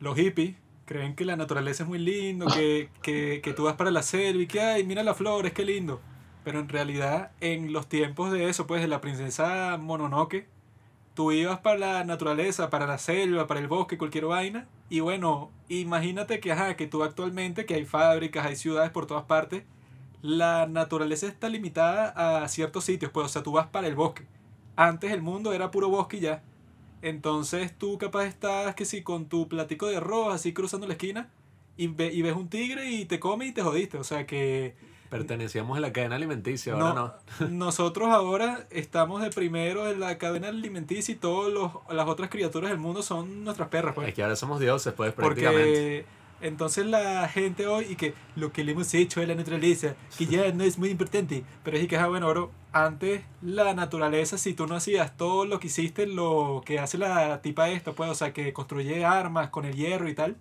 [0.00, 0.54] Los hippies
[0.88, 4.42] creen que la naturaleza es muy lindo, que, que, que tú vas para la selva
[4.42, 6.00] y que, ay, mira las flores, qué lindo.
[6.44, 10.48] Pero en realidad, en los tiempos de eso, pues de la princesa Mononoke,
[11.12, 14.66] tú ibas para la naturaleza, para la selva, para el bosque, cualquier vaina.
[14.88, 19.24] Y bueno, imagínate que, ajá, que tú actualmente, que hay fábricas, hay ciudades por todas
[19.24, 19.64] partes,
[20.22, 24.24] la naturaleza está limitada a ciertos sitios, pues, o sea, tú vas para el bosque.
[24.74, 26.42] Antes el mundo era puro bosque y ya.
[27.02, 31.28] Entonces tú capaz estás que si con tu platico de arroz así cruzando la esquina
[31.76, 33.98] y, ve- y ves un tigre y te come y te jodiste.
[33.98, 34.74] O sea que
[35.10, 37.14] Pertenecíamos a la cadena alimenticia, ahora no.
[37.40, 41.50] no, nosotros ahora estamos de primero en la cadena alimenticia y todas
[41.90, 43.94] las otras criaturas del mundo son nuestras perras.
[43.94, 44.08] Pues.
[44.08, 46.04] Es que ahora somos dioses, pues, prácticamente.
[46.04, 49.96] Porque entonces la gente hoy y que lo que le hemos hecho a la naturaleza,
[50.16, 54.38] que ya no es muy importante, pero es que, ah, bueno, bro, antes la naturaleza,
[54.38, 58.10] si tú no hacías todo lo que hiciste, lo que hace la tipa esta, pues,
[58.10, 60.36] o sea, que construye armas con el hierro y tal,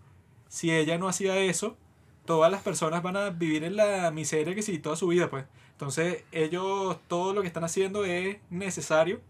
[0.47, 1.77] si ella no hacía eso,
[2.25, 5.45] todas las personas van a vivir en la miseria que sí, toda su vida, pues.
[5.71, 9.21] Entonces, ellos, todo lo que están haciendo es necesario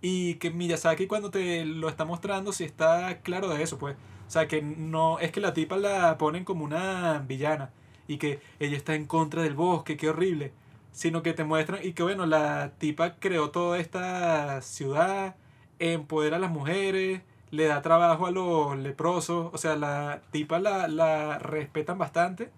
[0.00, 3.96] y que Miyazaki cuando te lo está mostrando, sí está claro de eso, pues.
[4.32, 7.70] O sea, que no es que la tipa la ponen como una villana
[8.08, 10.54] y que ella está en contra del bosque, qué horrible.
[10.90, 15.36] Sino que te muestran y que bueno, la tipa creó toda esta ciudad,
[15.78, 17.20] empodera a las mujeres,
[17.50, 22.50] le da trabajo a los leprosos, o sea, la tipa la, la respetan bastante,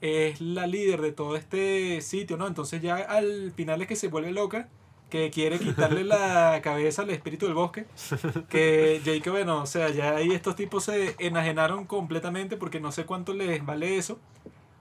[0.00, 2.48] es la líder de todo este sitio, ¿no?
[2.48, 4.68] Entonces ya al final es que se vuelve loca,
[5.12, 7.84] que quiere quitarle la cabeza al espíritu del bosque,
[8.48, 13.04] que Jake, bueno, o sea, ya ahí estos tipos se enajenaron completamente porque no sé
[13.04, 14.18] cuánto les vale eso,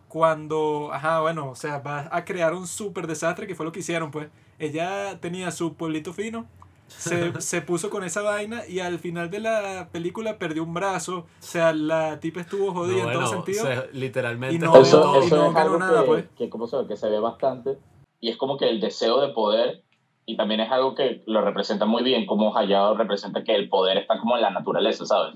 [0.07, 3.79] cuando, ajá, bueno, o sea, va a crear un súper desastre, que fue lo que
[3.79, 4.29] hicieron, pues.
[4.57, 6.45] Ella tenía su pueblito fino,
[6.87, 11.17] se, se puso con esa vaina y al final de la película perdió un brazo.
[11.19, 13.65] O sea, la tipa estuvo jodida No, en todo bueno, sentido.
[13.65, 15.21] se- literalmente Y no- eso, todo.
[15.23, 16.25] y eso no es ganó algo nada, que, pues.
[16.37, 16.87] que, ¿cómo se ve?
[16.87, 17.77] que se ve bastante
[18.21, 19.81] y es como que el deseo de poder
[20.25, 23.97] y también es algo que lo representa muy bien como Hayao representa que el poder
[23.97, 25.35] está como en la naturaleza, ¿sabes?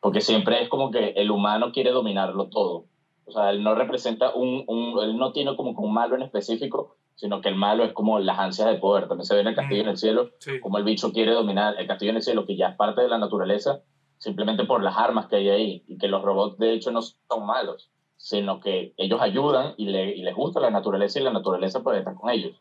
[0.00, 2.84] Porque siempre es como que el humano quiere dominarlo todo.
[3.26, 6.96] O sea, él no representa un, un él no tiene como un malo en específico,
[7.14, 9.08] sino que el malo es como las ansias de poder.
[9.08, 10.60] También se ve en el castillo en el cielo Sí.
[10.60, 13.08] como el bicho quiere dominar el castillo en el cielo, que ya es parte de
[13.08, 13.80] la naturaleza,
[14.18, 17.46] simplemente por las armas que hay ahí, y que los robots de hecho no son
[17.46, 21.82] malos, sino que ellos ayudan y, le- y les gusta la naturaleza y la naturaleza
[21.82, 22.60] puede estar con ellos,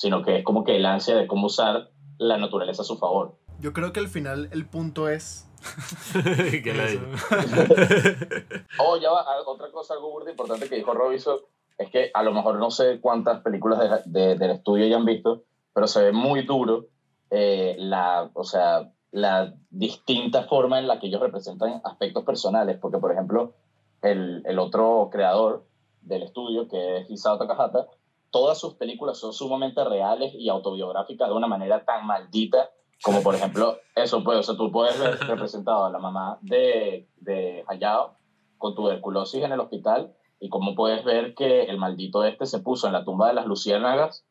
[0.00, 3.34] sino que es como que el ansia de cómo usar la naturaleza a su favor.
[3.58, 5.46] Yo creo que al final el punto es.
[6.12, 6.72] Que.
[8.78, 11.36] Oh, ya va, ah, otra cosa, algo burda importante que dijo Robinson,
[11.76, 15.04] es que a lo mejor no sé cuántas películas de- de- del estudio ya han
[15.04, 15.44] visto,
[15.74, 16.86] pero se ve muy duro
[17.30, 22.96] eh, la, o sea, la distinta forma en la que ellos representan aspectos personales, porque
[22.98, 23.52] por ejemplo,
[24.00, 25.66] el, el otro creador
[26.00, 27.86] del estudio, que es Isao Takahata,
[28.30, 32.70] todas sus películas son sumamente reales y autobiográficas de una manera tan maldita
[33.02, 37.08] como por ejemplo eso, pues, o sea, tú puedes ver representado a la mamá de,
[37.16, 38.14] de Hayao
[38.58, 42.86] con tuberculosis en el hospital y cómo puedes ver que el maldito este se puso
[42.86, 44.24] en la tumba de las luciérnagas,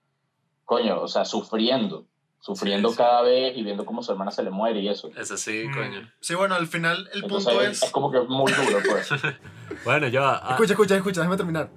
[0.66, 2.06] coño, o sea, sufriendo,
[2.42, 2.98] sufriendo Sí, sí.
[3.00, 5.10] cada vez y viendo cómo su hermana se le muere y eso.
[5.18, 5.74] Eso sí, Mm.
[5.74, 6.12] coño.
[6.20, 7.84] Sí, bueno, al final el Entonces punto es, es.
[7.84, 9.10] es como que muy duro, pues.
[9.84, 10.22] Bueno, yo.
[10.24, 11.70] ah, Escucha, escucha, escucha, déjame terminar.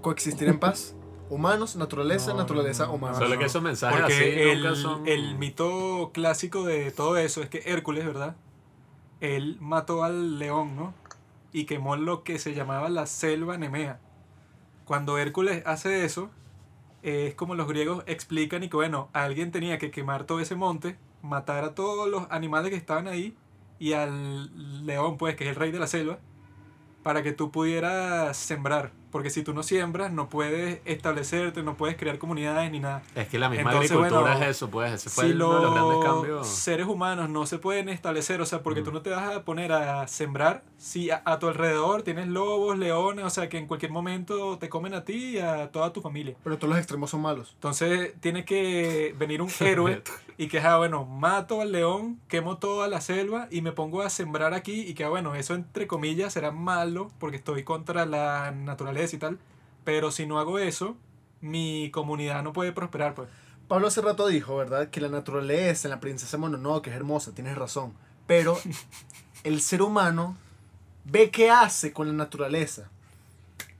[0.00, 0.96] Coexistir en paz.
[1.30, 3.18] Humanos, naturaleza, No, naturaleza, no, no, humanos.
[3.18, 5.08] Solo que esos mensajes así Porque el, nunca son.
[5.08, 8.36] el mito clásico de todo eso es que Hércules, ¿verdad?
[9.20, 10.94] Él mató al león, ¿no?
[11.52, 14.00] Y quemó lo que se llamaba la selva nemea.
[14.84, 16.30] Cuando Hércules hace eso,
[17.02, 20.98] es como los griegos explican y que, bueno, alguien tenía que quemar todo ese monte,
[21.22, 23.36] matar a todos los animales que estaban ahí
[23.78, 26.18] y al león, pues, que es el rey de la selva,
[27.02, 28.92] para que tú pudieras sembrar.
[29.14, 33.00] Porque si tú no siembras, no puedes establecerte, no puedes crear comunidades ni nada.
[33.14, 34.92] Es que la misma Entonces, agricultura bueno, es eso, pues.
[34.92, 36.48] Ese fue si uno de los grandes los cambios.
[36.48, 38.84] seres humanos no se pueden establecer, o sea, porque Mm.
[38.84, 42.76] tú no te vas a poner a sembrar si a, a tu alrededor tienes lobos,
[42.76, 46.00] leones, o sea, que en cualquier momento te comen a ti y a toda tu
[46.02, 46.34] familia.
[46.42, 47.52] Pero todos los extremos son malos.
[47.54, 50.02] Entonces tiene que venir un héroe
[50.38, 54.10] y que, ah, bueno, mato al león, quemo toda la selva y me pongo a
[54.10, 58.50] sembrar aquí y que, ah, bueno, eso entre comillas será malo porque estoy contra la
[58.50, 59.38] naturaleza y tal,
[59.84, 60.96] pero si no hago eso,
[61.40, 63.28] mi comunidad no puede prosperar, pues.
[63.68, 64.90] Pablo hace rato dijo, ¿verdad?
[64.90, 67.94] Que la naturaleza en la princesa Mononoke es hermosa, tienes razón.
[68.26, 68.58] Pero
[69.44, 70.36] el ser humano
[71.04, 72.90] ve qué hace con la naturaleza.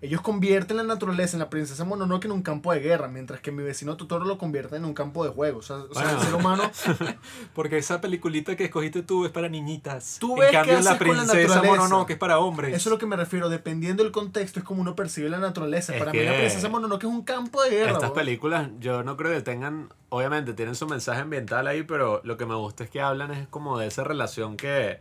[0.05, 3.51] Ellos convierten la naturaleza en la princesa Mononoke en un campo de guerra, mientras que
[3.51, 5.61] mi vecino Totoro lo convierte en un campo de juego.
[5.61, 6.19] O sea, o sea, Bueno.
[6.19, 6.71] el ser humano
[7.55, 10.19] Porque esa peliculita que escogiste tú es para niñitas.
[10.21, 11.63] Tú en ves qué cambio, la la princesa naturaleza.
[11.63, 12.75] Mononoke es para hombres.
[12.77, 15.95] Eso es lo que me refiero, dependiendo del contexto, es como uno percibe la naturaleza.
[15.95, 17.93] Es Para mí la princesa Mononoke es un campo de guerra.
[17.93, 22.37] Estas películas yo no creo que tengan, obviamente tienen su mensaje ambiental ahí, pero lo
[22.37, 25.01] que me gusta es que hablan es como de esa relación que,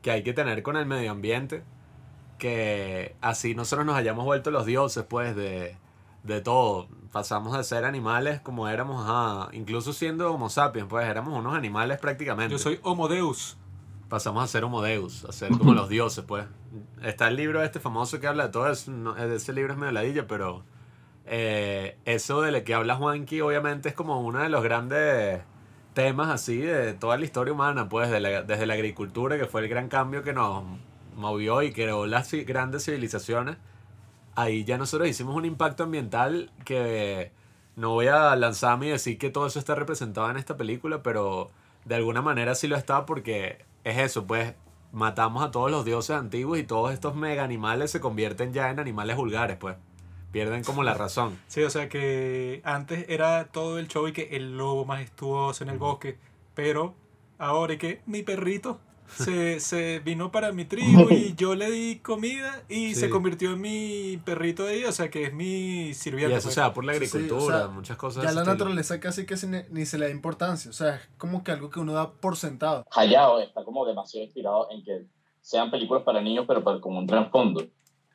[0.00, 1.64] que hay que tener con el medio ambiente,
[2.44, 5.78] que así nosotros nos hayamos vuelto los dioses pues de,
[6.24, 11.38] de todo, pasamos de ser animales como éramos, ajá, incluso siendo homo sapiens, pues éramos
[11.38, 12.52] unos animales prácticamente.
[12.52, 13.56] Yo soy Homo Deus.
[14.10, 16.44] pasamos a ser homo deus, a ser como los dioses, pues.
[17.02, 19.92] Está el libro este famoso que habla de todo eso, no, ese libro es medio
[19.92, 20.64] ladilla, pero
[21.24, 25.40] eh, eso de lo que habla Juanqui obviamente es como uno de los grandes
[25.94, 29.62] temas así de toda la historia humana, pues, de la- desde la agricultura, que fue
[29.62, 30.64] el gran cambio que nos
[31.14, 33.56] movió y creó las grandes civilizaciones.
[34.34, 37.32] Ahí ya nosotros hicimos un impacto ambiental que
[37.76, 41.50] no voy a lanzarme y decir que todo eso está representado en esta película, pero
[41.84, 44.54] de alguna manera sí lo está porque es eso, pues
[44.92, 48.78] matamos a todos los dioses antiguos y todos estos mega animales se convierten ya en
[48.78, 49.76] animales vulgares, pues.
[50.30, 51.38] Pierden como la razón.
[51.46, 55.70] Sí, o sea que antes era todo el show y que el lobo majestuoso en
[55.70, 56.18] el bosque.
[56.54, 56.96] Pero
[57.38, 58.80] ahora y que mi perrito.
[59.16, 63.00] Se, se vino para mi tribu y yo le di comida y Sí.
[63.00, 66.34] se convirtió en mi perrito de ahí, o sea que es mi Y sirviente.
[66.36, 66.54] eso pues.
[66.54, 68.22] se da por la Sí, sí, o agricultura, sea, muchas cosas.
[68.24, 68.52] Ya la estilo.
[68.52, 70.70] naturaleza casi que se ne- ni se le da importancia.
[70.70, 72.84] O sea, es como que algo que uno da por sentado.
[72.90, 75.06] Hayao está como demasiado inspirado en que
[75.40, 77.64] sean películas para niños, pero para, con un trasfondo.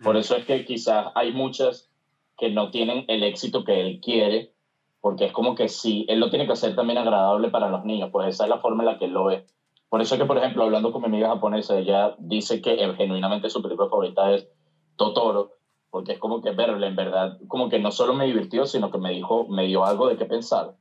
[0.04, 1.89] Por eso es que quizás hay muchas
[2.38, 4.54] que no tienen el éxito que él quiere,
[5.02, 8.10] porque es como que si él lo tiene que hacer también agradable para los niños,
[8.12, 9.45] pues esa es la forma en la que él lo ve.
[9.90, 12.94] Por eso es que, por ejemplo, hablando con mi amiga japonesa, ella dice que eh,
[12.96, 14.48] genuinamente su película favorita es
[14.96, 15.54] Totoro,
[15.90, 19.00] porque es como que verla, en verdad, como que no solo me divirtió, sino que
[19.00, 20.76] me dijo, me dio algo de qué pensar.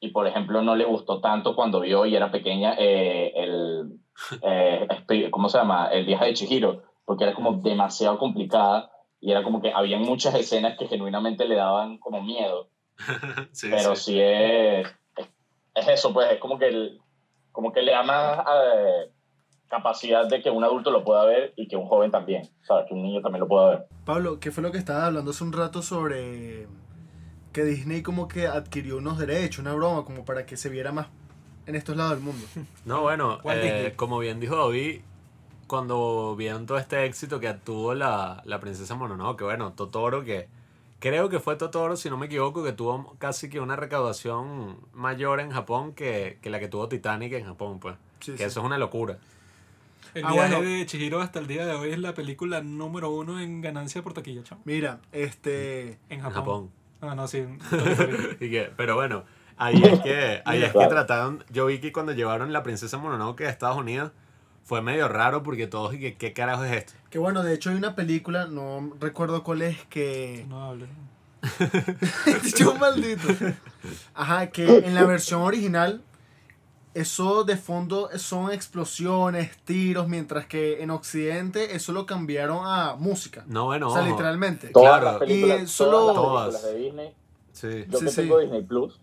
[0.00, 3.98] Y, por ejemplo, no le gustó tanto cuando vio y era pequeña eh, el,
[4.42, 5.86] eh, ¿cómo se llama?
[5.88, 8.90] El viaje de Chihiro, porque era como demasiado complicada
[9.20, 12.68] y era como que habían muchas escenas que genuinamente le daban como miedo,
[13.52, 14.12] Sí, pero sí.
[14.12, 14.86] sí, es,
[15.16, 15.28] es,
[15.74, 17.00] es eso, pues es como que, el-
[17.54, 19.12] como que le da más eh,
[19.68, 22.86] capacidad de que un adulto lo pueda ver y que un joven también, ¿sabes?
[22.88, 23.86] Que un niño también lo pueda ver.
[24.04, 26.66] Pablo, ¿qué fue lo que estabas hablando hace un rato sobre
[27.52, 31.06] que Disney como que adquirió unos derechos, una broma, como para que se viera más
[31.66, 32.44] en estos lados del mundo?
[32.84, 35.02] No, bueno, eh, como bien dijo David,
[35.68, 40.48] cuando vieron todo este éxito que tuvo la, la princesa Mononoke, que bueno, Totoro, que
[41.04, 45.40] creo que fue Totoro, si no me equivoco, que tuvo casi que una recaudación mayor
[45.40, 47.96] en Japón que, que la que tuvo Titanic en Japón, pues.
[48.20, 48.44] Sí, que sí.
[48.44, 49.18] eso es una locura.
[50.14, 50.70] El Ah, viaje bueno.
[50.70, 54.14] de Chihiro hasta el día de hoy es la película número uno en ganancia por
[54.14, 54.62] taquilla, chamo.
[54.64, 55.98] Mira, este...
[56.08, 56.34] En En Japón.
[56.34, 56.70] Japón.
[57.02, 57.44] Ah, no, sí.
[58.40, 59.24] Y que- pero bueno,
[59.58, 63.42] ahí es que, ahí es que trataron, yo vi que cuando llevaron la princesa Mononoke
[63.42, 64.10] a Estados Unidos,
[64.64, 66.92] fue medio raro porque todos, y que, ¿qué carajo es esto?
[67.10, 70.44] Que bueno, de hecho hay una película, no recuerdo cuál es, que...
[70.48, 70.86] no hable.
[72.42, 73.28] Dicho un maldito.
[74.14, 76.02] Ajá, que en la versión original,
[76.94, 83.44] eso de fondo son explosiones, tiros, mientras que en Occidente eso lo cambiaron a música.
[83.46, 84.10] No, bueno, o sea, ojo.
[84.12, 84.72] literalmente.
[84.72, 85.18] Claro.
[85.20, 87.14] Las Y solo- todas las películas de Disney
[87.52, 87.84] Sí.
[87.88, 88.16] Yo Sí, que sí.
[88.22, 88.98] tengo Disney Plus,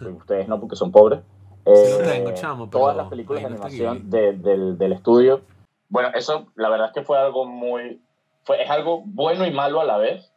[0.00, 1.20] ustedes no porque son pobres.
[1.66, 5.42] Sí eh, lo tengo, chamo, pero todas las películas de animación de- del, del estudio.
[5.88, 8.00] Bueno, eso la verdad es que fue algo muy.
[8.44, 10.30] Fue, es algo bueno y malo a la vez.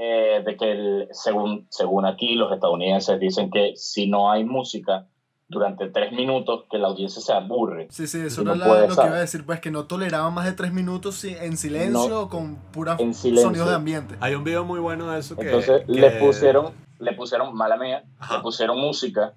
[0.00, 5.06] eh, de que, el- según, según aquí, los estadounidenses dicen que si no hay música
[5.48, 7.88] durante tres minutos, que la audiencia se aburre.
[7.90, 10.32] Sí, sí, eso No era puede lo que iba a decir, pues que no toleraban
[10.34, 13.48] más de tres minutos en silencio No, o con pura en silencio.
[13.48, 14.14] sonidos de ambiente.
[14.20, 15.46] Hay un video muy bueno de eso que.
[15.46, 18.36] Entonces que- le pusieron, le pusieron, mala mía, Ajá.
[18.36, 19.34] le pusieron música,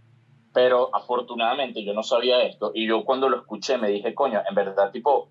[0.54, 4.56] pero afortunadamente yo no sabía esto y yo cuando lo escuché me dije, coño, en
[4.56, 5.30] verdad tipo,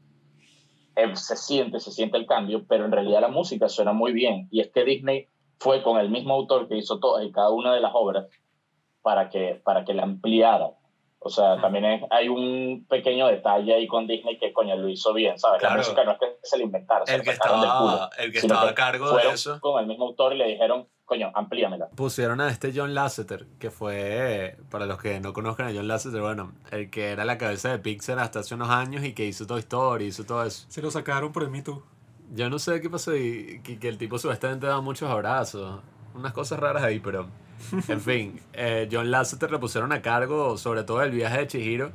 [0.96, 4.48] eh, se siente, se siente el cambio, pero en realidad la música suena muy bien
[4.50, 7.74] y es que Disney fue con el mismo autor que hizo todas y cada una
[7.74, 8.26] de las obras
[9.02, 10.70] para que, para que la ampliara.
[11.22, 11.62] O sea, Ujú.
[11.62, 15.60] también es- hay un pequeño detalle ahí con Disney que, coño, lo hizo bien, ¿sabes?
[15.60, 15.74] Claro.
[15.76, 18.68] La música no es que se la inventaron, el que estaba, el que estaba que
[18.70, 19.60] a cargo de eso.
[19.60, 21.88] con el mismo autor y le dijeron, coño, amplíamela.
[21.94, 26.22] Pusieron a este John Lasseter, que fue, para los que no conozcan a John Lasseter,
[26.22, 29.46] bueno, el que era la cabeza de Pixar hasta hace unos años y que hizo
[29.46, 30.64] Toy Story, hizo todo eso.
[30.70, 31.82] Se lo sacaron por el Me Too.
[32.32, 35.80] Yo no sé qué pasó y que, que el tipo supuestamente daba muchos abrazos,
[36.14, 37.26] unas cosas raras ahí, pero
[37.88, 41.92] en fin, eh, John Lasseter le pusieron a cargo sobre todo el viaje de Chihiro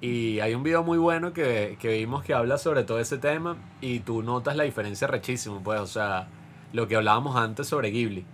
[0.00, 3.56] y hay un video muy bueno que, que vimos que habla sobre todo ese tema
[3.80, 6.28] y tú notas la diferencia rechísimo, pues, o sea,
[6.72, 8.24] lo que hablábamos antes sobre Ghibli.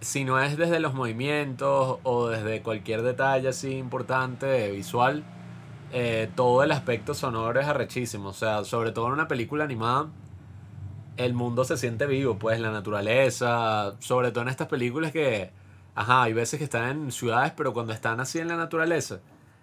[0.00, 5.24] Si no es desde los movimientos o desde cualquier detalle así importante visual,
[5.92, 8.28] eh, todo el aspecto sonoro es arrechísimo.
[8.28, 10.08] O sea, sobre todo en una película animada,
[11.16, 15.50] el mundo se siente vivo, pues la naturaleza, sobre todo en estas películas que,
[15.96, 19.20] ajá, hay veces que están en ciudades, pero cuando están así en la naturaleza,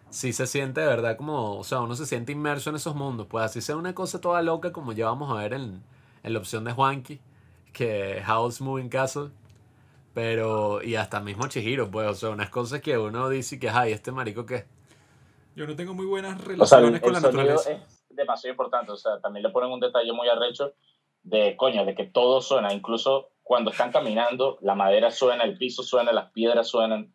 [0.10, 3.28] sí se siente de verdad como, o sea, uno se siente inmerso en esos mundos,
[3.30, 5.82] pues así sea una cosa toda loca como ya vamos a ver en,
[6.24, 7.22] en la opción de Juanqui,
[7.72, 9.30] que House Moving Castle,
[10.14, 13.94] pero, y hasta mismo Chihiro, pues, o sea, unas cosas que uno dice que, ay,
[13.94, 14.66] este marico que...
[15.56, 17.72] Yo no tengo muy buenas O sea, el, relaciones con el la sonido naturaleza.
[17.72, 18.92] es demasiado importante.
[18.92, 20.74] O sea, también le ponen un detalle muy arrecho
[21.22, 22.74] de, coño, de que todo suena.
[22.74, 27.14] Incluso cuando están caminando, la madera suena, el piso suena, las piedras suenan.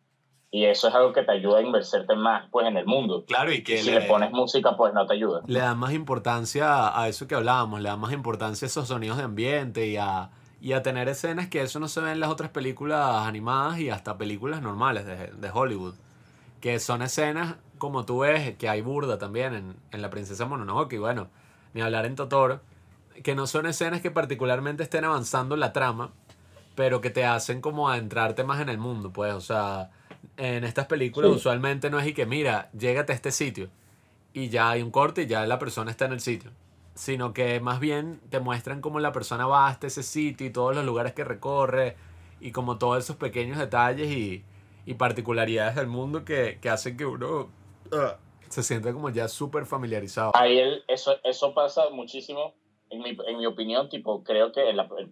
[0.49, 3.25] Y eso es algo que te ayuda a inversarte más, pues, en el mundo.
[3.27, 5.41] Claro, y que si le pones música, pues no te ayuda.
[5.47, 9.17] le dan más importancia a eso que hablábamos, le dan más importancia a esos sonidos
[9.17, 10.29] de ambiente y a,
[10.61, 13.89] y a tener escenas que eso no se ve en las otras películas animadas y
[13.89, 15.95] hasta películas normales de, de Hollywood.
[16.61, 20.93] Que son escenas, como tú ves, que hay burda también en, en La Princesa Mononoke,
[20.93, 21.27] y bueno,
[21.73, 22.61] ni hablar en Totoro,
[23.23, 26.11] que no son escenas que particularmente estén avanzando la trama,
[26.79, 29.89] pero que te hacen como adentrarte más en el mundo, pues, o sea,
[30.37, 31.35] en estas películas Sí.
[31.35, 33.67] usualmente no es y que, mira, llégate a este sitio
[34.31, 36.51] y ya hay un corte y ya la persona está en el sitio.
[36.93, 40.73] Sino que más bien te muestran cómo la persona va hasta ese sitio y todos
[40.73, 41.97] los lugares que recorre
[42.39, 44.45] y como todos esos pequeños detalles y,
[44.85, 47.49] y particularidades del mundo que, que hacen que uno
[47.91, 47.97] uh,
[48.47, 50.31] se sienta como ya súper familiarizado.
[50.33, 52.53] Ahí el- eso, eso pasa muchísimo,
[52.89, 54.63] en mi, en mi opinión, tipo, creo que,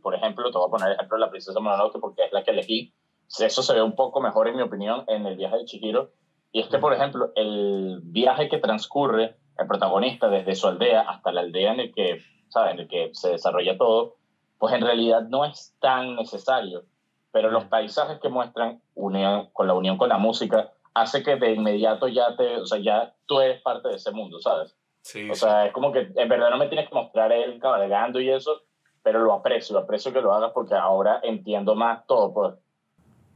[0.02, 2.44] por ejemplo, te voy a poner el ejemplo de la princesa Mononoke porque es la
[2.44, 2.94] que elegí,
[3.40, 6.12] eso se ve un poco mejor, en mi opinión, en el viaje de Chihiro,
[6.52, 11.32] y es que, por ejemplo, el viaje que transcurre el protagonista desde su aldea hasta
[11.32, 12.74] la aldea en el que, ¿sabes?
[12.74, 14.16] En el que se desarrolla todo,
[14.58, 16.86] pues en realidad no es tan necesario,
[17.32, 21.54] pero los paisajes que muestran unión, con la unión con la música hace que de
[21.54, 24.76] inmediato ya te, o sea, ya tú eres parte de ese mundo, ¿sabes?
[25.08, 28.20] Sí, O sea, es como que en verdad no me tienes que mostrar él cabalgando
[28.20, 28.64] y eso,
[29.02, 32.56] pero lo aprecio, aprecio que lo hagas porque ahora entiendo más todo, pues.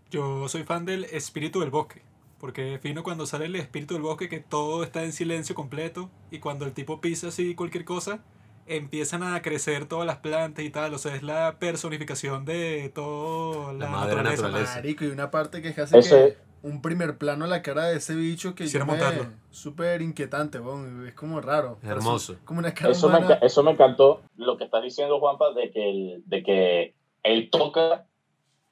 [0.09, 2.01] Yo soy fan del espíritu del bosque.
[2.39, 6.39] Porque fino cuando sale el espíritu del bosque que todo está en silencio completo y
[6.39, 8.19] cuando el tipo pisa así cualquier cosa,
[8.65, 10.93] empiezan a crecer todas las plantas y tal.
[10.93, 14.41] O sea, es la personificación de toda la, La madre naturaleza.
[14.43, 14.75] naturaleza.
[14.75, 17.61] Marico, y una parte que es que hace Ese- que un primer plano a la
[17.61, 19.25] cara de ese bicho que Quisiera montarlo.
[19.49, 21.79] súper inquietante, weón, es como raro.
[21.81, 22.37] Es hermoso.
[22.45, 23.39] Como una cara Eso me, humana.
[23.41, 28.05] eso me encantó lo que estás diciendo, Juanpa, de que, el- de que él toca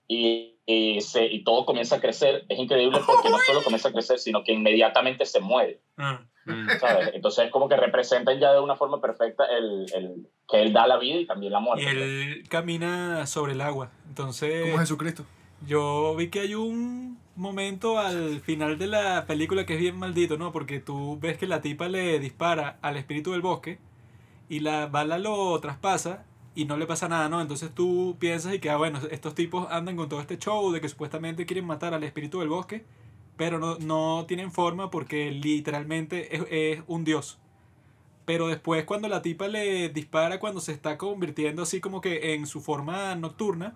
[0.08, 2.46] y, y, se, y todo comienza a crecer.
[2.50, 5.82] Es increíble porque no solo comienza a crecer, sino que inmediatamente se muere.
[5.98, 6.22] Ah.
[6.46, 6.68] Mm.
[6.80, 7.12] ¿sabes?
[7.14, 10.88] Entonces es como que representan ya de una forma perfecta el, el, que él da
[10.88, 11.84] la vida y también la muerte.
[11.84, 13.92] Y él camina sobre el agua.
[14.08, 15.26] Entonces, Como Jesucristo.
[15.68, 20.38] yo vi que hay un momento al final de la película que es bien maldito,
[20.38, 20.52] ¿no?
[20.52, 23.80] Porque tú ves que la tipa le dispara al espíritu del bosque
[24.50, 26.26] y la bala lo traspasa
[26.56, 27.42] y no le pasa nada, ¿no?
[27.42, 30.82] Entonces tú piensas y que, ah, bueno, estos tipos andan con todo este show de
[30.82, 32.84] que supuestamente quieren matar al espíritu del bosque,
[33.38, 37.40] pero no, no tienen forma porque literalmente es, es un dios.
[38.26, 42.46] Pero después cuando la tipa le dispara cuando se está convirtiendo así como que en
[42.46, 43.76] su forma nocturna,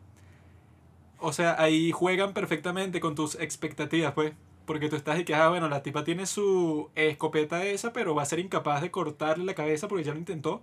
[1.24, 4.34] o sea, ahí juegan perfectamente con tus expectativas, pues.
[4.66, 8.22] Porque tú estás y que, ah, bueno, la tipa tiene su escopeta esa, pero va
[8.24, 10.62] a ser incapaz de cortarle la cabeza porque ya lo intentó.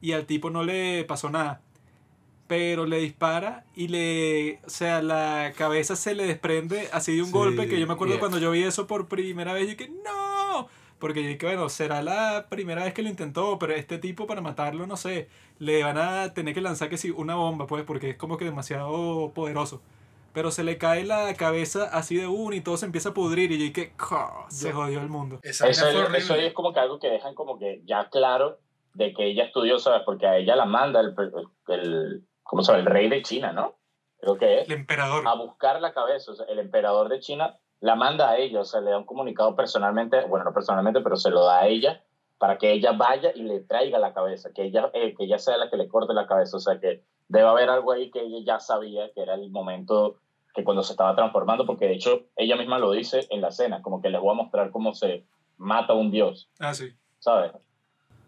[0.00, 1.62] Y al tipo no le pasó nada.
[2.46, 4.60] Pero le dispara y le.
[4.66, 7.68] O sea, la cabeza se le desprende así de un Sí, golpe.
[7.68, 8.20] Que yo me acuerdo yeah.
[8.20, 9.70] cuando yo vi eso por primera vez.
[9.70, 10.68] Y que, ¡no!
[10.98, 13.58] Porque yo dije, bueno, será la primera vez que lo intentó.
[13.58, 15.28] Pero este tipo, para matarlo, no sé.
[15.58, 18.44] Le van a tener que lanzar que sí, una bomba, pues, porque es como que
[18.44, 19.80] demasiado poderoso.
[20.32, 23.50] Pero se le cae la cabeza así de uno y todo se empieza a pudrir.
[23.52, 25.40] Y yo dije, "Ja, se jodió el mundo.
[25.42, 28.58] Eso, eso es como que algo que dejan como que ya claro
[28.94, 30.02] de que ella estudió, ¿sabes?
[30.04, 32.80] Porque a ella la manda el, el, el- ¿cómo se llama?
[32.84, 33.74] El rey de China, ¿no?
[34.20, 34.66] Creo que es.
[34.68, 35.26] El emperador.
[35.26, 36.32] A buscar la cabeza.
[36.32, 39.06] O sea, el emperador de China la manda a ella, o sea, le da un
[39.06, 42.02] comunicado personalmente, bueno, no personalmente, pero se lo da a ella
[42.36, 45.56] para que ella vaya y le traiga la cabeza, que ella, eh, que ella sea
[45.56, 46.56] la que le corte la cabeza.
[46.56, 50.16] O sea, que debe haber algo ahí que ella ya sabía que era el momento
[50.52, 53.80] que cuando se estaba transformando, porque de hecho ella misma lo dice en la escena,
[53.82, 55.24] como que les voy a mostrar cómo se
[55.56, 56.92] mata un dios, Ah, sí.
[57.20, 57.52] ¿sabes?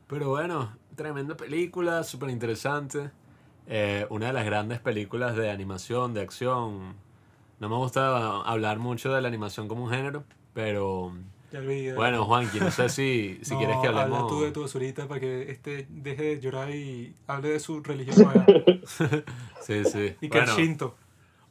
[0.06, 3.10] Pero bueno, tremenda película, súper interesante.
[3.66, 6.94] Eh, una de las grandes películas de animación, de acción.
[7.58, 11.12] No me gusta hablar mucho de la animación como un género, pero
[11.52, 11.92] Ya olvidé.
[11.94, 14.28] bueno, Juanqui, no sé si, si No, quieres que Habla hablemos.
[14.28, 18.16] tú de tu basurita para que este deje de llorar y hable de su religión.
[19.60, 20.14] Sí, sí.
[20.20, 20.96] y que Bueno, el Shinto.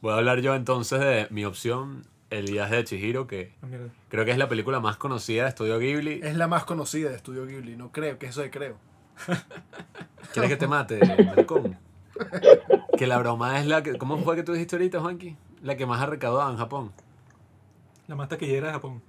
[0.00, 3.88] voy a hablar yo entonces de mi opción, El viaje de Chihiro, que Ah, mierda.
[4.08, 6.20] creo que es la película más conocida de Estudio Ghibli.
[6.22, 8.76] Es la más conocida de Estudio Ghibli, no creo, que eso de creo.
[10.32, 11.78] ¿Quieres que te mate, maricón?
[12.98, 13.96] Que la broma es la que...
[13.98, 15.36] ¿Cómo fue que tú dijiste ahorita, Juanqui?
[15.62, 16.92] La que más ha recaudado en Japón.
[18.06, 19.02] La más taquillera de Japón.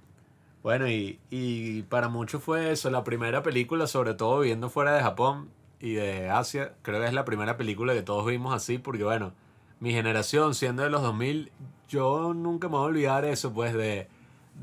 [0.64, 5.02] Bueno, y, y para muchos fue eso, la primera película, sobre todo viviendo fuera de
[5.02, 9.04] Japón y de Asia, creo que es la primera película que todos vimos así, porque
[9.04, 9.34] bueno,
[9.78, 11.52] mi generación, siendo de los 2000,
[11.86, 14.08] yo nunca me voy a olvidar eso, pues, de,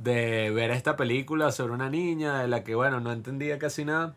[0.04, 4.16] de ver esta película sobre una niña de la que, bueno, no entendía casi nada,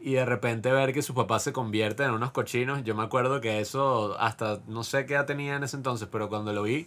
[0.00, 3.40] y de repente ver que sus papás se convierten en unos cochinos, yo me acuerdo
[3.40, 6.86] que eso, hasta no sé qué edad tenía en ese entonces, pero cuando lo vi,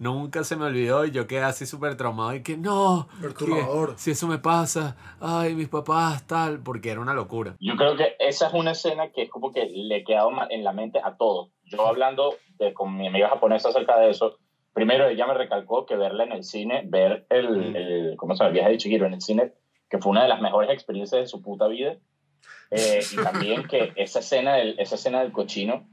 [0.00, 3.92] nunca se me olvidó y yo quedé así súper traumado y que no, Perturbador.
[3.94, 7.54] que si eso me pasa, ay, mis papás, tal, porque era una locura.
[7.60, 10.64] Yo creo que esa es una escena que es como que le ha quedado en
[10.64, 11.50] la mente a todos.
[11.64, 14.38] Yo hablando de, con mi amiga japonesa acerca de eso,
[14.72, 18.48] primero ella me recalcó que verla en el cine, ver el, el ¿cómo se llama?
[18.48, 19.52] El viaje de Chihiro en el cine,
[19.88, 21.96] que fue una de las mejores experiencias de su puta vida.
[22.70, 25.86] Eh, y también que esa escena, del, esa escena del cochino,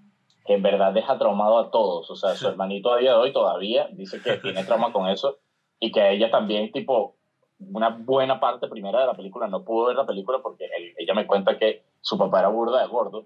[0.55, 2.09] en verdad deja traumado a todos.
[2.09, 5.37] O sea, su hermanito a día de hoy todavía dice que tiene trauma con eso
[5.79, 7.15] y que ella también, tipo,
[7.71, 11.13] una buena parte primera de la película no pudo ver la película porque él- ella
[11.15, 13.25] me cuenta que su papá era burda de gordo.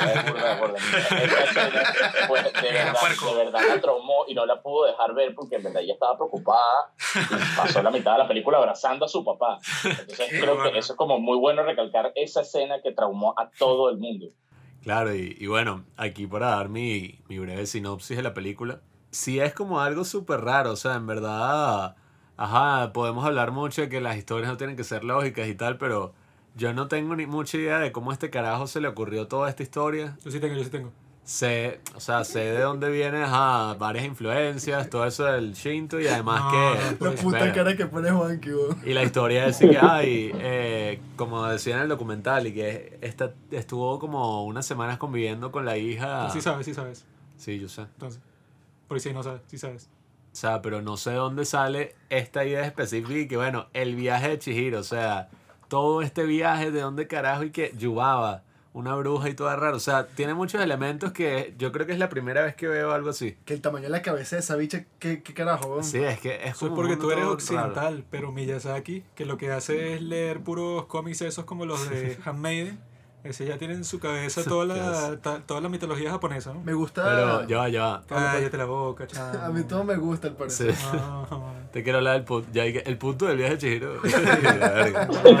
[0.00, 0.76] Era burda de gordo.
[0.76, 1.82] Escena,
[2.28, 2.92] pues, de, verdad,
[3.26, 6.16] de verdad la traumó y no la pudo dejar ver porque en verdad ella estaba
[6.16, 9.58] preocupada y pasó la mitad de la película abrazando a su papá.
[9.84, 13.88] Entonces creo que eso es como muy bueno recalcar esa escena que traumó a todo
[13.90, 14.26] el mundo.
[14.82, 18.80] Claro, y, y bueno, aquí para dar mi, mi breve sinopsis de la película,
[19.10, 21.96] sí es como algo súper raro, o sea, en verdad,
[22.38, 25.76] ajá, podemos hablar mucho de que las historias no tienen que ser lógicas y tal,
[25.76, 26.14] pero
[26.56, 29.50] yo no tengo ni mucha idea de cómo a este carajo se le ocurrió toda
[29.50, 30.16] esta historia.
[30.24, 30.92] Yo sí tengo, yo sí tengo.
[31.22, 36.08] Sé, o sea, sé de dónde viene, ajá, varias influencias, todo eso del Shinto y
[36.08, 37.04] además No, que...
[37.04, 37.52] La puta espera.
[37.52, 38.50] cara que pone Juanqui.
[38.84, 43.32] Y la historia es que, ay, eh, como decía en el documental, y que esta,
[43.52, 46.30] estuvo como unas semanas conviviendo con la hija.
[46.30, 47.04] Sí sabes, sí sabes.
[47.36, 47.82] Sí, yo sé.
[47.82, 48.20] Entonces,
[48.88, 49.88] por si no sabes, sí sabes.
[50.32, 54.30] O sea, pero no sé dónde sale esta idea específica y que, bueno, el viaje
[54.30, 55.28] de Chihiro, o sea,
[55.68, 58.42] todo este viaje, de dónde carajo y que Yubaba,
[58.72, 59.76] una bruja y todo raro.
[59.76, 62.92] O sea, tiene muchos elementos que yo creo que es la primera vez que veo
[62.92, 63.36] algo así.
[63.44, 65.82] Que el tamaño de la cabeza de esa bicha, ¿qué, qué carajo?
[65.82, 67.68] Sí, es que es Eso es como porque tú eres mundo raro.
[67.68, 72.16] occidental, pero Miyazaki, que lo que hace es leer puros cómics esos como los de
[72.24, 72.78] Handmaiden,
[73.24, 76.60] ese ya tiene en su cabeza toda la, ta- toda la mitología japonesa, ¿no?
[76.62, 77.04] Me gusta.
[77.04, 78.02] Pero ya va, ya va.
[78.08, 79.38] Cállate la boca, chamo.
[79.44, 80.74] A mí todo me gusta, al parecer.
[80.74, 80.86] Sí.
[80.92, 84.00] No, Te quiero hablar del punto, ya el punto del viaje de Chihiro.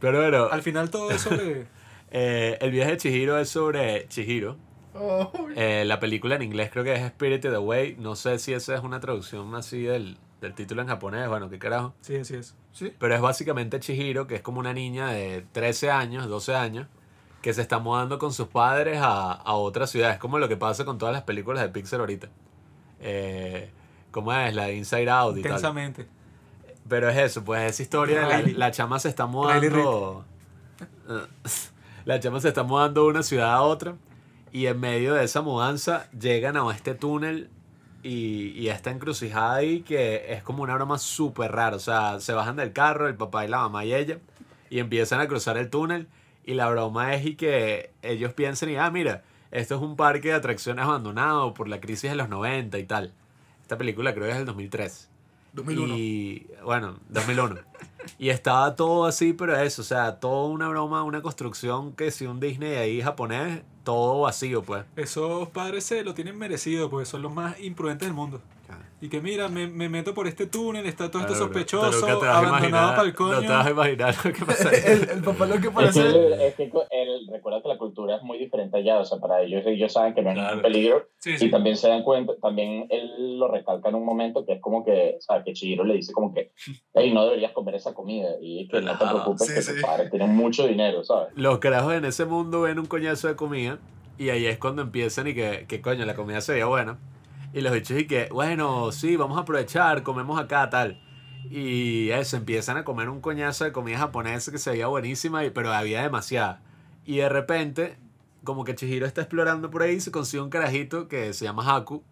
[0.00, 1.66] Pero bueno, Al final todo es sobre...
[2.10, 4.56] eh, el viaje de Chihiro es sobre Chihiro.
[4.94, 7.96] Oh, Eh, la película en inglés creo que es Spirited Away.
[7.98, 11.28] No sé si esa es una traducción así del, del título en japonés.
[11.28, 11.94] Bueno, qué carajo.
[12.00, 12.54] Sí, así es.
[12.78, 12.92] Sí.
[12.98, 16.86] Pero es básicamente Chihiro, que es como una niña de 13 años, 12 años,
[17.42, 20.12] que se está mudando con sus padres a, a otra ciudad.
[20.12, 22.28] Es como lo que pasa con todas las películas de Pixar ahorita.
[23.00, 23.70] Eh,
[24.10, 24.54] ¿Cómo es?
[24.54, 25.50] La de Inside Out y tal.
[25.52, 26.06] Intensamente.
[26.88, 30.24] Pero es eso, pues esa historia, la, la chama se está mudando.
[32.04, 33.96] La chama se está mudando de una ciudad a otra.
[34.50, 37.50] Y en medio de esa mudanza llegan a este túnel
[38.02, 41.76] y, y esta encrucijada ahí que es como una broma súper rara.
[41.76, 44.18] O sea, se bajan del carro, el papá y la mamá y ella,
[44.70, 46.08] y empiezan a cruzar el túnel.
[46.44, 50.28] Y la broma es y que ellos piensan y, ah, mira, esto es un parque
[50.28, 53.12] de atracciones abandonado por la crisis de los 90 y tal.
[53.62, 55.10] Esta película creo que es del 2003.
[55.52, 55.96] 2001.
[55.96, 57.56] Y bueno, 2001.
[58.18, 62.26] y estaba todo así, pero eso, o sea, todo una broma, una construcción que si
[62.26, 64.84] un Disney ahí japonés, todo vacío, pues.
[64.96, 68.42] Esos padres se lo tienen merecido, porque son los más imprudentes del mundo.
[69.00, 72.12] Y que mira, me, me meto por este túnel, está todo esto Claro, sospechoso, te
[72.12, 73.32] vas a abandonado imaginar- para el coño.
[73.34, 74.70] No te vas a imaginar lo que pasa.
[74.70, 76.00] El, el papá lo que Es que, parece.
[76.00, 79.40] él- es que él- recuerda que la cultura es muy diferente allá, o sea, para
[79.42, 80.56] ellos ellos saben que no hay Claro.
[80.56, 81.48] ningún peligro Sí, y sí.
[81.50, 85.14] también se dan cuenta, también él lo recalca en un momento que es como que,
[85.18, 86.50] o sea, que Chihiro le dice como que,
[86.94, 89.72] hey, no deberías comer esa comida y que no te preocupes Sí, que sí.
[89.74, 91.28] tus padres tienen mucho dinero, ¿sabes?
[91.36, 93.78] Los carajos en ese mundo ven un coñazo de comida
[94.18, 96.98] y ahí es cuando empiezan y que, que coño, la comida se veía buena.
[97.52, 101.00] Y los bichos y que, bueno, sí, vamos a aprovechar, comemos acá, tal.
[101.50, 105.72] Y eso, empiezan a comer un coñazo de comida japonesa que se veía buenísima, pero
[105.72, 106.62] había demasiada.
[107.04, 107.98] Y de repente,
[108.44, 111.74] como que Chihiro está explorando por ahí y se consigue un carajito que se llama
[111.74, 112.02] Haku.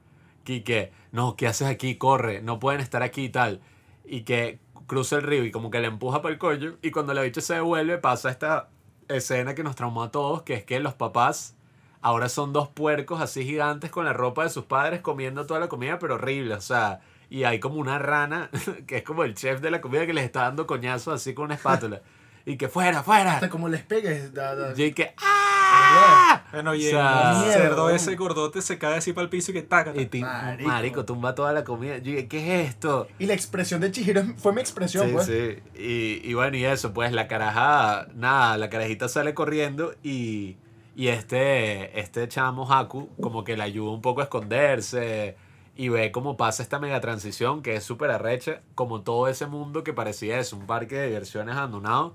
[0.47, 1.97] Y que, no, ¿qué haces aquí?
[1.97, 3.61] Corre, no pueden estar aquí y tal.
[4.05, 6.79] Y que cruza el río y como que le empuja para el cuello.
[6.83, 8.71] Y cuando la bicha se devuelve, pasa esta
[9.09, 11.56] escena que nos traumó a todos, que es que los papás
[12.01, 15.69] ahora son dos puercos así gigantes con la ropa de sus padres comiendo toda la
[15.69, 17.01] comida, pero horrible, o sea,
[17.31, 18.51] y hay como una rana
[18.87, 21.47] que es como el chef de la comida que les está dando coñazos así con
[21.47, 22.03] una espátula.
[22.45, 23.35] y que fuera, fuera.
[23.35, 24.33] Hasta como les pegues.
[24.33, 24.73] Da, da.
[24.81, 26.43] Y que ¡ah!
[26.53, 27.97] Bueno, y O sea, el cerdo mierda.
[27.97, 29.93] ese gordote se cae así para el piso y que taca.
[29.97, 30.69] Y ti- Marico.
[30.69, 31.05] marico.
[31.05, 31.99] tumba toda la comida.
[31.99, 33.09] Yo dije, ¿qué es esto?
[33.19, 35.27] Y la expresión de Chihiro fue mi expresión, Sí, pues.
[35.27, 35.59] sí.
[35.77, 40.57] Y, y bueno, y eso, pues la caraja, nada, la carajita sale corriendo y,
[40.97, 45.37] y este, este chamo Haku como que le ayuda un poco a esconderse
[45.77, 49.85] y ve cómo pasa esta mega transición que es súper arrecha, como todo ese mundo
[49.85, 52.15] que parecía eso, un parque de diversiones abandonado,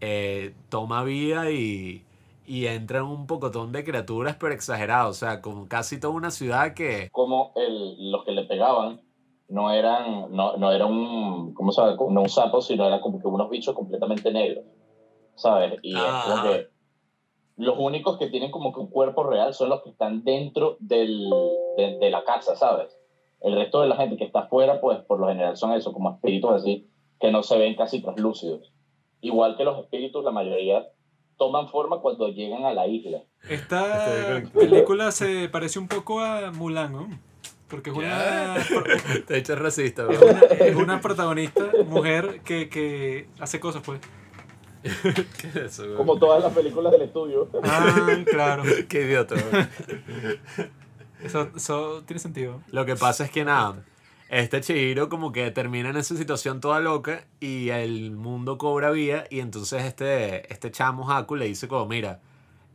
[0.00, 2.04] eh, toma vida y,
[2.46, 6.32] y entra en un pocotón de criaturas pero exagerado, o sea, como casi toda una
[6.32, 7.10] ciudad que...
[7.12, 9.02] Como el, los que le pegaban
[9.48, 11.96] no eran, no, no era un, ¿cómo llama?
[12.10, 14.64] No un sapo, sino eran como que unos bichos completamente negros,
[15.36, 15.78] ¿sabes?
[15.82, 16.42] Y es como Ah.
[16.44, 16.69] que
[17.60, 21.28] los únicos que tienen como que un cuerpo real son los que están dentro del,
[21.76, 22.96] de, de la casa, ¿sabes?
[23.42, 26.10] El resto de la gente que está afuera, pues por lo general son eso, como
[26.10, 26.88] espíritus así,
[27.20, 28.72] que no se ven casi translúcidos.
[29.20, 30.86] Igual que los espíritus, la mayoría
[31.36, 33.22] toman forma cuando llegan a la isla.
[33.48, 37.08] Esta película se parece un poco a Mulan, ¿no?
[37.68, 38.84] Porque es una, pro-
[39.26, 44.00] Te he dicho racista, es una, es una protagonista mujer que, que hace cosas, pues.
[44.82, 45.96] ¿Qué es eso, bro?
[45.96, 47.48] Como todas las películas del estudio.
[47.62, 48.62] Ah, claro.
[48.88, 49.36] Qué idiota.
[51.22, 52.62] Eso, eso tiene sentido.
[52.68, 53.84] Lo que pasa es que nada,
[54.30, 59.24] este Chihiro como que termina en esa situación toda loca y el mundo cobra vida
[59.28, 62.20] y entonces este, este chamo Haku le dice como, mira,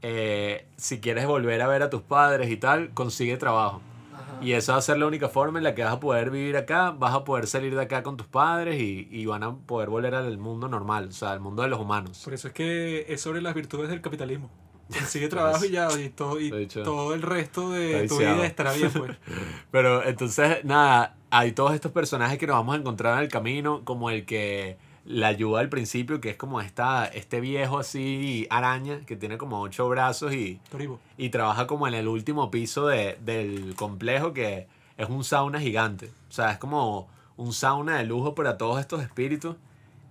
[0.04, 3.82] eh, si quieres volver a ver a tus padres y tal, consigue trabajo.
[4.26, 4.44] Ajá.
[4.44, 6.58] Y esa va a ser la única forma en la que vas a poder vivir
[6.58, 9.90] acá, vas a poder salir de acá con tus padres y, y van a poder
[9.90, 12.22] volver al mundo normal, o sea, al mundo de los humanos.
[12.24, 14.50] Por eso es que es sobre las virtudes del capitalismo.
[14.94, 18.92] Consigue trabajo y ya, y todo, y todo el resto de tu vida estará bien,
[18.92, 19.18] pues.
[19.72, 23.82] Pero entonces, nada, hay todos estos personajes que nos vamos a encontrar en el camino,
[23.84, 29.02] como el que la ayuda al principio, que es como esta, este viejo así, araña,
[29.06, 31.00] que tiene como ocho brazos y, Toribo.
[31.18, 34.68] y trabaja como en el último piso de- del complejo, que
[34.98, 36.08] es un sauna gigante.
[36.30, 37.08] O sea, es como
[37.38, 39.56] un sauna de lujo para todos estos espíritus.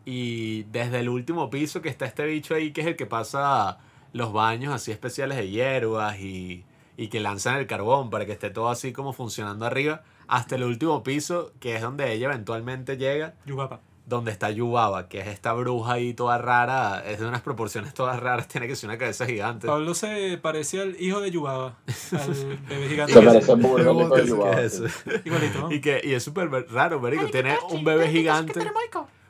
[0.04, 3.78] Y desde el último piso que está este bicho ahí, que es el que pasa
[4.12, 6.62] los baños así especiales de hierbas y,
[6.96, 10.64] y que lanzan el carbón para que esté todo así como funcionando arriba, hasta el
[10.64, 13.80] último piso, que es donde ella eventualmente llega, Yubapa.
[14.06, 18.20] Donde está Yubaba, que es esta bruja ahí toda rara, es de unas proporciones todas
[18.20, 19.66] raras, tiene que ser una cabeza gigante.
[19.66, 21.76] Pablo se parece al hijo de Yubaba,
[22.12, 23.12] al bebé gigante.
[23.14, 24.84] Se parece al hijo de ¿qué ¿Qué Yubaba, es sí.
[24.84, 25.10] eso?
[25.24, 25.72] Igualito, ¿no?
[25.72, 27.26] Y que y es súper ver- raro, marico.
[27.28, 28.60] Tiene un bebé gigante.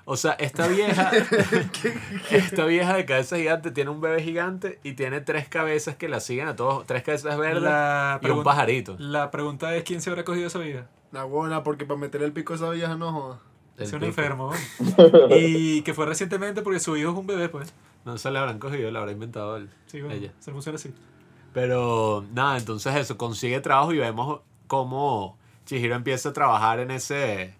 [0.07, 1.11] O sea, esta vieja,
[2.31, 6.21] esta vieja de cabeza gigante tiene un bebé gigante y tiene tres cabezas que la
[6.21, 8.97] siguen a todos, tres cabezas verdes La, y un pajarito.
[8.99, 10.89] la pregunta es quién se habrá cogido esa vida.
[11.13, 13.39] La buena, porque para meter el pico a esa vieja no joda.
[13.79, 14.07] Es un tipo.
[14.07, 14.53] enfermo.
[15.37, 17.73] y que fue recientemente porque su hijo es un bebé, pues.
[18.05, 19.71] No se la habrán cogido, la habrá inventado él.
[19.87, 20.33] Sí, bueno, Ella.
[20.39, 20.93] se funciona así.
[21.53, 27.55] Pero nada, entonces eso, consigue trabajo y vemos cómo Chihiro empieza a trabajar en ese,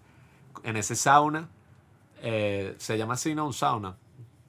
[0.63, 1.49] en ese sauna.
[2.21, 3.45] Eh, se llama así, ¿no?
[3.45, 3.95] Un sauna,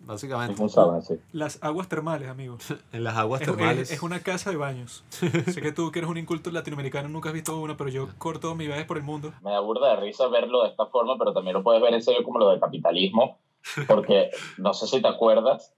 [0.07, 0.55] básicamente.
[0.55, 1.15] Es un sauna, sí.
[1.33, 2.65] Las aguas termales, amigos.
[2.93, 3.91] En las aguas Es, termales.
[3.91, 5.05] es- es una casa de baños.
[5.11, 8.55] sé que tú que eres un inculto latinoamericano nunca has visto una, pero yo corto
[8.55, 9.33] mi viajes por el mundo.
[9.43, 12.03] Me da burda de risa verlo de esta forma, pero también lo puedes ver en
[12.03, 13.39] serio como lo del capitalismo,
[13.87, 15.75] porque no sé si te acuerdas,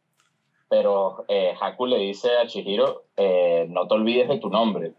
[0.69, 4.93] pero eh, Haku le dice a Chihiro, eh, no te olvides de tu nombre,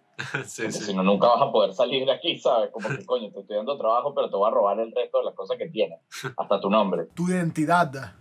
[0.45, 0.83] Sí, sí.
[0.83, 2.71] si no nunca vas a poder salir de aquí, ¿sabes?
[2.71, 5.23] Como que coño, te estoy dando trabajo, pero te voy a robar el resto de
[5.25, 5.99] las cosas que tienes,
[6.35, 7.05] hasta tu nombre.
[7.13, 8.15] Tu identidad.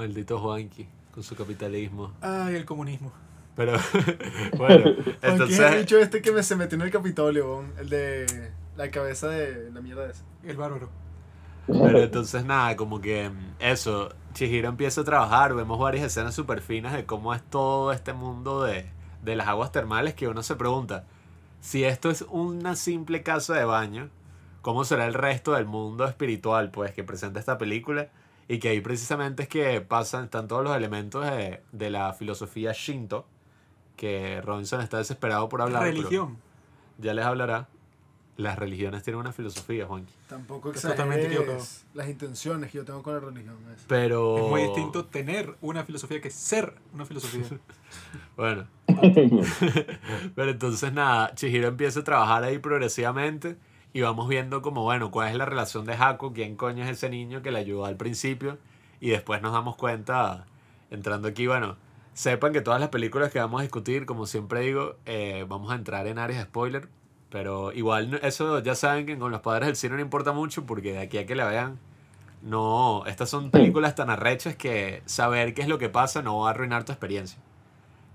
[0.00, 2.14] Maldito Juanqui, con su capitalismo.
[2.22, 3.12] Ay, el comunismo.
[3.54, 3.72] Pero,
[4.56, 8.50] bueno, Entonces, el entonces, bicho este que me, se metió en el Capitolio, el de
[8.78, 10.24] la cabeza de la mierda esa.
[10.42, 10.88] El bárbaro.
[11.66, 16.62] pero entonces nada, como que mm, eso, Chihiro empieza a trabajar, vemos varias escenas súper
[16.62, 18.86] finas de cómo es todo este mundo de,
[19.22, 21.04] de las aguas termales que uno se pregunta,
[21.60, 24.08] si esto es una simple casa de baño,
[24.62, 28.08] ¿cómo será el resto del mundo espiritual pues que presenta esta película?
[28.50, 32.72] Y que ahí precisamente es que pasan, están todos los elementos de, de la filosofía
[32.72, 33.24] Shinto,
[33.94, 35.84] que Robinson está desesperado por hablar.
[35.84, 36.36] Religión.
[36.98, 37.68] Ya les hablará.
[38.36, 40.12] Las religiones tienen una filosofía, Juanqui.
[40.28, 43.56] Tampoco exageres las intenciones que yo tengo con la religión.
[43.72, 43.84] es.
[43.86, 44.38] Pero...
[44.38, 47.44] Es muy distinto tener una filosofía que ser una filosofía.
[48.36, 48.66] Bueno.
[50.34, 53.56] Pero entonces nada, Chihiro empieza a trabajar ahí progresivamente
[53.92, 57.10] y vamos viendo como, bueno, cuál es la relación de Haku, quién coño es ese
[57.10, 58.58] niño que le ayudó al principio
[59.00, 60.46] y después nos damos cuenta,
[60.90, 61.76] entrando aquí, bueno,
[62.12, 65.74] sepan que todas las películas que vamos a discutir, como siempre digo, eh, vamos a
[65.74, 66.88] entrar en áreas de spoiler,
[67.30, 70.92] pero igual eso ya saben que con los padres del cine no importa mucho porque
[70.92, 71.78] de aquí a que la vean,
[72.42, 76.48] no, estas son películas tan arrechas que saber qué es lo que pasa no va
[76.48, 77.38] a arruinar tu experiencia.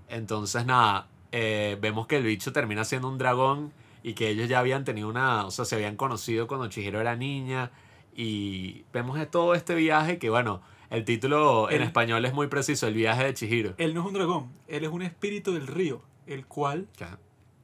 [0.08, 3.72] Entonces, nada, eh, vemos que el bicho termina siendo un dragón
[4.06, 7.16] y que ellos ya habían tenido una, o sea, se habían conocido cuando Chihiro era
[7.16, 7.72] niña
[8.14, 12.94] y vemos todo este viaje que, bueno, el título en español es muy preciso, el
[12.94, 13.74] viaje de Chihiro.
[13.78, 16.86] Él no es un dragón, él es un espíritu del río, el cual,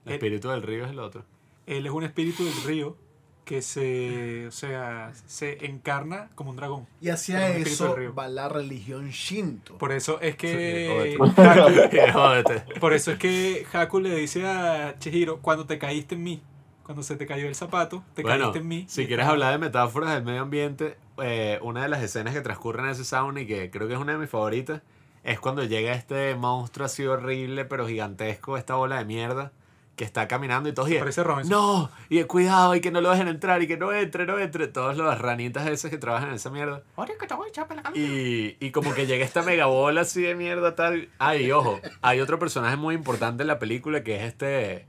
[0.05, 1.25] El- espíritu del río es el otro.
[1.67, 2.97] él es un espíritu del río
[3.45, 6.87] que se, o sea, se encarna como un dragón.
[7.01, 9.79] Y hacia eso va la religión Shinto.
[9.79, 11.17] Por eso es que.
[12.13, 12.79] Jódete.
[12.79, 16.43] Por eso es que Haku le dice a Chihiro, cuando te caíste en mí,
[16.85, 18.85] cuando se te cayó el zapato, te Bueno, caíste en mí.
[18.89, 22.87] si quieres hablar de metáforas del medio ambiente, eh, una de las escenas que transcurren
[22.87, 24.83] en ese sauna y que creo que es una de mis favoritas,
[25.25, 29.53] es cuando llega este monstruo así horrible pero gigantesco, esta bola de mierda,
[29.97, 31.51] que está caminando y todos y Parece Robinson.
[31.51, 34.67] no, y cuidado, y que no lo dejen entrar, y que no entre, no entre,
[34.69, 36.83] todas las ranitas esas que trabajan en esa mierda.
[37.95, 41.09] Y, y como que llega esta mega bola así de mierda tal.
[41.19, 44.87] Ay, ojo, hay otro personaje muy importante en la película que es este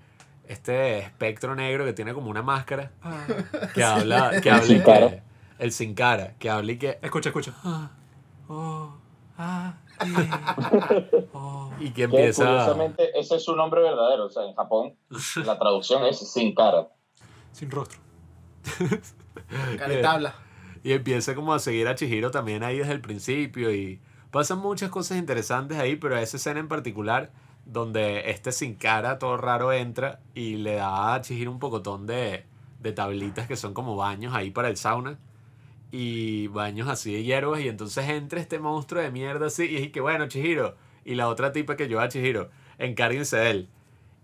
[0.47, 3.25] este espectro negro que tiene como una máscara, Ah,
[3.73, 5.09] que habla, que habla y sin cara.
[5.09, 5.21] que,
[5.59, 7.53] el sin cara, que habla y que, escucha, escucha.
[7.63, 7.91] Ah,
[8.49, 8.93] oh,
[9.38, 9.73] ah,
[11.34, 11.72] oh.
[11.80, 12.45] y que Que empieza...
[12.45, 14.26] curiosamente ese es su nombre verdadero.
[14.26, 14.95] O sea, en Japón
[15.45, 16.90] la traducción es sin cara.
[17.52, 17.99] Sin rostro.
[20.84, 24.02] Y empieza como a seguir a Chihiro también ahí desde el principio y
[24.32, 27.32] pasan muchas cosas interesantes ahí, pero esa escena en particular
[27.65, 32.45] donde este sin cara todo raro entra y le da a Chihiro un pocotón de,
[32.80, 35.18] de tablitas que son como baños ahí para el sauna
[35.95, 39.91] y baños así de hierbas y entonces entra este monstruo de mierda así y es
[39.91, 40.76] que bueno Chihiro
[41.06, 42.49] y la otra tipa que lleva a Chihiro
[42.80, 43.70] encárguense de él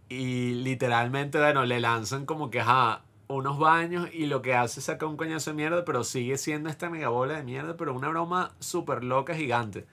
[0.09, 4.87] y literalmente bueno le lanzan como que ajá unos baños y lo que hace es
[4.87, 8.09] sacar un coñazo de mierda pero sigue siendo esta mega bola de mierda pero una
[8.09, 9.85] broma súper loca gigante.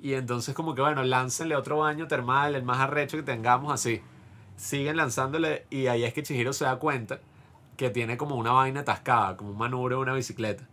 [0.00, 4.00] Y entonces como que bueno láncenle otro baño termal el más arrecho que tengamos así.
[4.56, 7.18] Siguen lanzándole y ahí es que Chihiro se da cuenta
[7.76, 10.68] que tiene como una vaina atascada como un manubrio de una bicicleta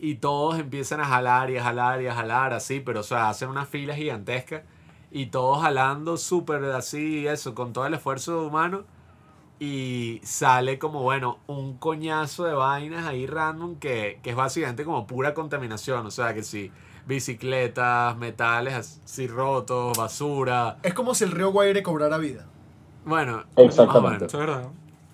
[0.00, 3.28] y todos empiezan a jalar y a jalar y a jalar así, pero o sea,
[3.28, 4.62] hacen una fila gigantesca
[5.10, 8.84] y todos jalando súper así, eso, con todo el esfuerzo humano
[9.58, 15.06] y sale como, bueno, un coñazo de vainas ahí random que, que es básicamente como
[15.06, 16.72] pura contaminación, o sea, que si
[17.06, 18.74] bicicletas, metales
[19.04, 22.46] así rotos, basura, Es como si el río Guaire cobrara vida.
[23.04, 23.84] bueno, Exactamente.
[23.84, 24.22] más o menos.
[24.22, 24.68] Eso es verdad.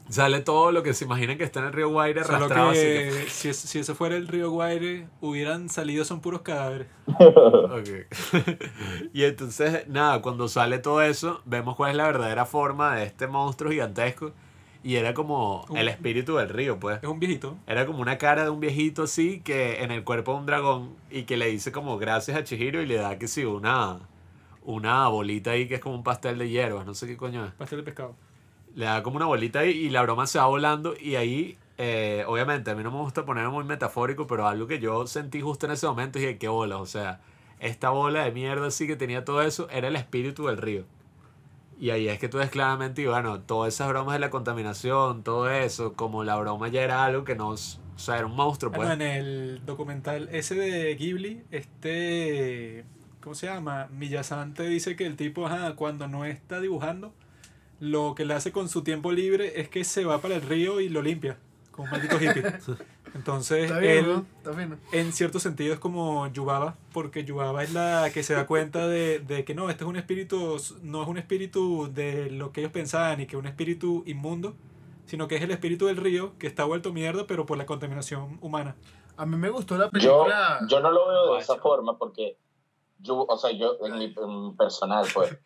[0.09, 3.27] Sale todo lo que se imaginan que está en el río Guaire arrastrado así que...
[3.29, 6.89] si, si ese fuera el río Guaire, hubieran salido son puros cadáveres.
[9.13, 13.27] Y entonces, nada, cuando sale todo eso, vemos cuál es la verdadera forma de este
[13.27, 14.33] monstruo gigantesco.
[14.83, 17.01] Y era como el espíritu del río, pues.
[17.03, 17.57] Es un viejito.
[17.67, 20.95] Era como una cara de un viejito así, que en el cuerpo de un dragón,
[21.11, 23.99] y que le dice como gracias a Chihiro y le da que sí, una,
[24.63, 27.53] una bolita ahí que es como un pastel de hierbas, no sé qué coño es.
[27.53, 28.15] Pastel de pescado.
[28.77, 32.25] Le da como una bolita ahí y la broma se va volando y ahí, eh,
[32.29, 35.67] obviamente, a mí no me gusta ponerlo muy metafórico, pero algo que yo sentí justo
[35.67, 37.21] en ese momento y dije, qué bola, o sea,
[37.59, 40.85] esta bola de mierda así que tenía todo eso era el espíritu del río.
[41.79, 45.23] Y ahí es que tú ves claramente, y bueno, todas esas bromas de la contaminación,
[45.23, 48.37] todo eso, como la broma ya era algo que no, s- o sea, era un
[48.37, 48.87] monstruo, pues.
[48.89, 52.85] Bueno, en el documental ese de Ghibli, este,
[53.23, 53.89] ¿cómo se llama?
[53.91, 57.13] Miyazante dice que el tipo, cuando no está dibujando,
[57.81, 60.81] lo que le hace con su tiempo libre es que se va para el río
[60.81, 61.39] y lo limpia,
[61.71, 62.43] como un maldito hippie.
[63.15, 64.27] Entonces, Está bien, él, ¿no?
[64.39, 64.71] Está bien.
[64.71, 64.77] ¿no?
[64.93, 69.21] en cierto sentido, es como Yubaba, porque Yubaba es la que se da cuenta de,
[69.21, 72.73] de que no, este es un espíritu, no es un espíritu de lo que ellos
[72.73, 74.55] pensaban y que es un espíritu inmundo,
[75.07, 78.39] sino que es el espíritu del río que está vuelto mierda, pero por la contaminación
[78.43, 78.77] humana.
[79.17, 80.59] A mí me gustó la Yo, película.
[80.69, 82.37] yo no lo veo de esa forma porque
[82.99, 85.39] yo, o sea, yo en mi en personal, pues,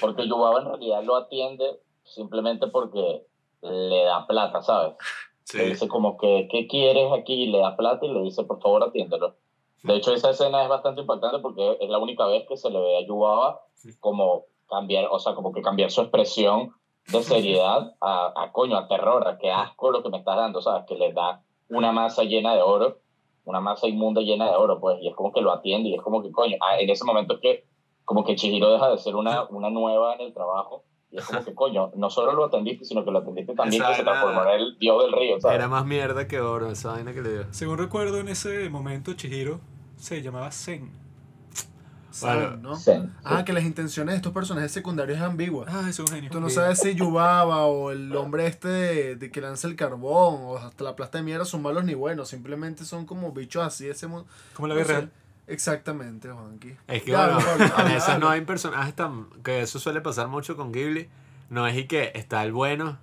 [0.00, 3.26] porque Yubaba en realidad lo atiende simplemente porque
[3.62, 4.94] le da plata, ¿sabes?
[5.54, 7.46] Le dice como que, ¿qué quieres aquí?
[7.46, 9.34] Le da plata y le dice, por favor, atiéndelo.
[9.82, 12.80] De hecho, esa escena es bastante impactante porque es la única vez que se le
[12.80, 13.62] ve a Yubaba
[14.00, 16.74] como cambiar, o sea, como que cambiar su expresión
[17.10, 20.60] de seriedad a, a coño, a terror, a qué asco lo que me estás dando,
[20.60, 20.84] ¿sabes?
[20.86, 22.98] Que le da una masa llena de oro,
[23.44, 26.02] una masa inmunda llena de oro, pues, y es como que lo atiende y es
[26.02, 27.64] como que, coño, ah, en ese momento es que
[28.08, 31.44] como que Chihiro deja de ser una, una nueva en el trabajo y es como
[31.44, 34.42] que, coño, no solo lo atendiste, sino que lo atendiste también Esa que se transformó
[34.44, 35.56] en el dios del río, ¿sabes?
[35.56, 37.44] Era más mierda que oro esa vaina que le dio.
[37.52, 39.60] Según recuerdo, en ese momento Chihiro
[39.98, 40.90] se llamaba Zen.
[42.10, 42.76] San, Bueno, ¿no?
[42.76, 43.12] Zen.
[43.22, 45.68] Ah, que las intenciones de estos personajes secundarios es ambiguas.
[45.72, 46.30] Ah, es un genio.
[46.30, 46.54] Tú no Sí.
[46.56, 50.82] sabes si Yubaba o el hombre este de, de que lanza el carbón o hasta
[50.84, 52.28] la plasta de mierda son malos ni buenos.
[52.28, 53.86] Simplemente son como bichos así.
[53.88, 54.24] Ese mu-
[54.54, 55.08] Como la no vida sé.
[55.48, 56.76] Exactamente, Juanqui.
[56.86, 59.26] Es que Ya, bueno, Pablo, en habla, esas no hay personajes tan...
[59.42, 61.08] Que eso suele pasar mucho con Ghibli.
[61.50, 62.98] No es y que está el bueno,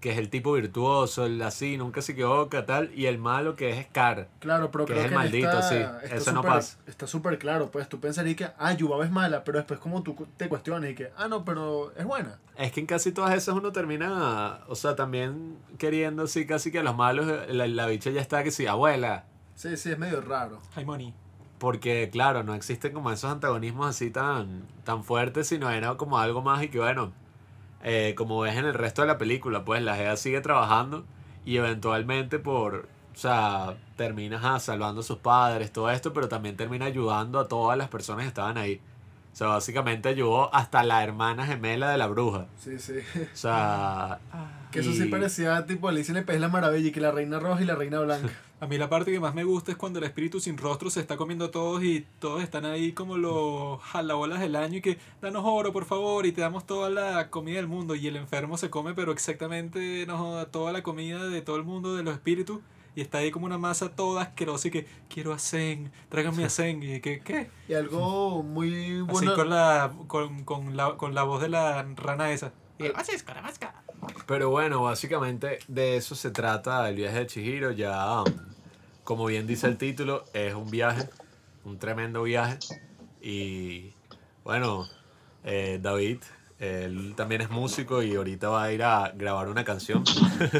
[0.00, 2.92] que es el tipo virtuoso, el así, nunca se equivoca, tal.
[2.94, 4.28] Y el malo que es Scar.
[4.38, 5.74] Claro, pero Que creo es el en maldito, esta- sí.
[6.04, 6.78] está Eso no súper- pasa.
[6.86, 10.14] Está súper claro, pues tú pensarías que, ah, Yubaba es mala, pero después como tú
[10.36, 12.38] te cuestionas y que, ah, no, pero es buena.
[12.56, 16.78] Es que en casi todas esas uno termina, o sea, también queriendo, sí, casi que
[16.78, 19.24] a los malos, la, la bicha ya está que sí, abuela.
[19.56, 20.60] Sí, sí, es medio raro.
[20.76, 21.12] High money.
[21.58, 26.40] Porque, claro, no existen como esos antagonismos así tan, tan fuertes, sino era como algo
[26.42, 27.12] más y que, bueno,
[27.82, 31.04] eh, como ves en el resto de la película, pues la Gea sigue trabajando
[31.44, 36.56] y eventualmente por, o sea, termina ajá, salvando a sus padres, todo esto, pero también
[36.56, 38.80] termina ayudando a todas las personas que estaban ahí.
[39.32, 42.46] O sea, básicamente ayudó hasta la hermana gemela de la bruja.
[42.58, 42.94] Sí, sí.
[43.14, 44.18] O sea.
[44.70, 47.10] Que eso sí parecía tipo Alicia en el País de la Maravilla y que la
[47.10, 48.30] reina roja y la reina blanca.
[48.60, 50.98] A mí la parte que más me gusta es cuando el espíritu sin rostro se
[51.00, 54.98] está comiendo a todos y todos están ahí como los jalabolas del año y que
[55.22, 58.58] danos oro por favor y te damos toda la comida del mundo y el enfermo
[58.58, 62.60] se come pero exactamente no toda la comida de todo el mundo de los espíritus
[62.96, 67.00] y está ahí como una masa toda asquerosa y que quiero hacen, tráiganme hacen y
[67.00, 69.34] que qué Y algo muy así bueno.
[69.36, 72.52] con la con, con la con la voz de la rana esa.
[72.78, 73.74] Y el, "Así es, caramasca".
[74.26, 77.72] Pero bueno, básicamente de eso se trata el viaje de Chihiro.
[77.72, 78.26] Ya, um,
[79.04, 81.08] como bien dice el título, es un viaje,
[81.64, 82.58] un tremendo viaje.
[83.20, 83.94] Y
[84.44, 84.86] bueno,
[85.44, 86.18] eh, David,
[86.58, 90.04] él también es músico y ahorita va a ir a grabar una canción.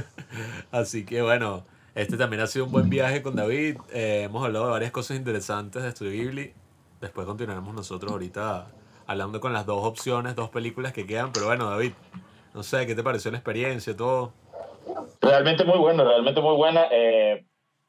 [0.71, 1.65] Así que bueno,
[1.95, 3.77] este también ha sido un buen viaje con David.
[3.91, 6.53] Eh, hemos hablado de varias cosas interesantes de Studio Ghibli.
[7.01, 8.67] Después continuaremos nosotros ahorita
[9.09, 11.33] hablando con las dos opciones, dos películas que quedan.
[11.33, 11.93] Pero bueno, David,
[12.55, 14.33] no sé, ¿qué te pareció la experiencia, todo?
[15.21, 16.87] Realmente muy bueno, realmente muy buena.
[16.93, 17.45] Eh,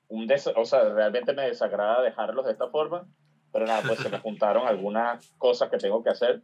[0.08, 3.06] un des o sea, realmente me desagrada dejarlos de esta forma,
[3.52, 6.42] pero nada, pues se me juntaron algunas cosas que tengo que hacer.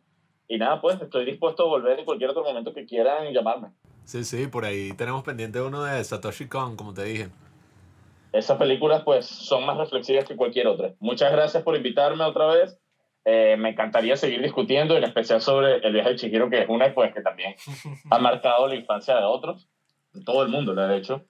[0.48, 3.70] Y nada, pues estoy dispuesto a volver en cualquier otro momento que quieran llamarme.
[4.04, 7.30] Sí, sí, por ahí tenemos pendiente uno de Satoshi Kon, como te dije.
[8.34, 10.94] Esas películas pues son más reflexivas que cualquier otra.
[11.00, 12.78] Muchas gracias por invitarme otra vez.
[13.28, 16.94] Eh, me encantaría seguir discutiendo, en especial sobre el viaje de Chihiro, que es una
[16.94, 17.56] pues que también
[18.12, 19.68] ha marcado la infancia de otros,
[20.24, 21.26] todo el mundo lo ha hecho.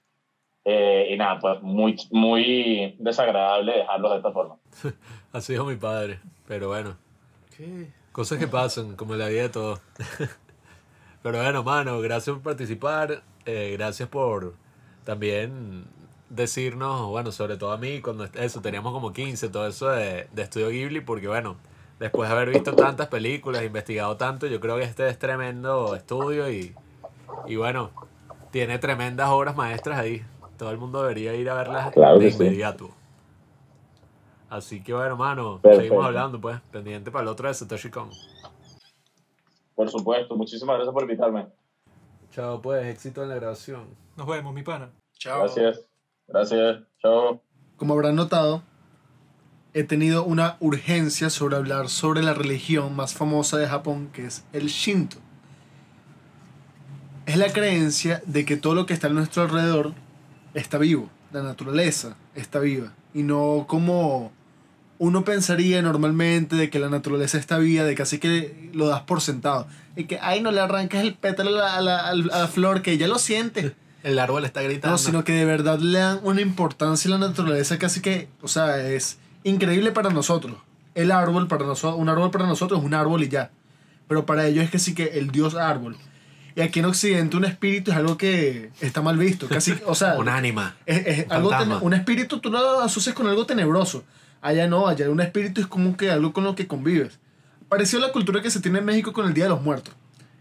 [0.65, 4.57] Eh, y nada, pues muy, muy desagradable dejarlos de esta forma.
[5.31, 6.97] Así dijo mi padre, pero bueno,
[8.11, 9.79] cosas que pasan, como en la vida de todos.
[11.23, 14.55] pero bueno, mano, gracias por participar, eh, gracias por
[15.05, 15.85] también
[16.29, 20.41] decirnos, bueno, sobre todo a mí, cuando eso, teníamos como 15, todo eso de, de
[20.41, 21.57] Estudio Ghibli, porque bueno,
[21.99, 26.49] después de haber visto tantas películas, investigado tanto, yo creo que este es tremendo estudio
[26.51, 26.75] y,
[27.47, 27.91] y bueno,
[28.51, 30.23] tiene tremendas obras maestras ahí.
[30.57, 32.37] Todo el mundo debería ir a verlas Claro de sí.
[32.43, 32.89] inmediato.
[34.49, 35.81] Así que bueno, mano, Perfecto.
[35.83, 38.09] seguimos hablando, pues, pendiente para el otro de Satoshi Kon.
[39.75, 41.47] Por supuesto, muchísimas gracias por invitarme.
[42.31, 43.85] Chao, pues, éxito en la grabación.
[44.15, 44.89] Nos vemos, mi pana.
[45.17, 45.39] Chao.
[45.39, 45.81] Gracias.
[46.27, 46.77] Gracias.
[47.01, 47.41] Chao.
[47.75, 48.61] Como habrán notado,
[49.75, 54.43] he tenido una urgencia sobre hablar sobre la religión más famosa de Japón, que es
[54.53, 55.17] el Shinto.
[57.25, 59.93] Es la creencia de que todo lo que está a nuestro alrededor
[60.53, 64.31] está vivo, la naturaleza está viva, y no como
[64.97, 69.01] uno pensaría normalmente de que la naturaleza está viva, de que así que lo das
[69.01, 72.39] por sentado, y que, ay, no le arrancas el pétalo a la, a la- a
[72.39, 73.75] la flor, que ya lo siente.
[74.03, 74.91] El árbol está gritando.
[74.91, 78.47] No, sino que de verdad le dan una importancia a la naturaleza casi que, o
[78.47, 80.57] sea, es increíble para nosotros.
[80.93, 83.51] El árbol para nosotros, un árbol para nosotros es un árbol y ya.
[84.07, 85.95] Pero para ellos es que sí que el dios árbol.
[86.55, 89.47] Y aquí en Occidente un espíritu es algo que está mal visto.
[89.47, 90.75] Casi, o sea, Un ánima.
[90.85, 94.03] es, es un algo un espíritu tú lo asocias con algo tenebroso.
[94.41, 97.19] Allá no, allá un espíritu es como que algo con lo que convives.
[97.67, 99.93] Pareció la cultura que se tiene en México con el Día de los Muertos.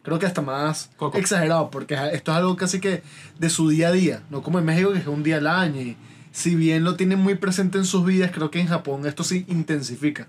[0.02, 1.16] Creo que hasta más Coco.
[1.16, 3.02] exagerado, porque esto es algo casi que
[3.38, 5.80] de su día a día, no como en México que es un día al año.
[5.80, 5.96] Y
[6.34, 9.44] si bien lo tienen muy presente en sus vidas, creo que en Japón esto sí
[9.46, 10.26] intensifica.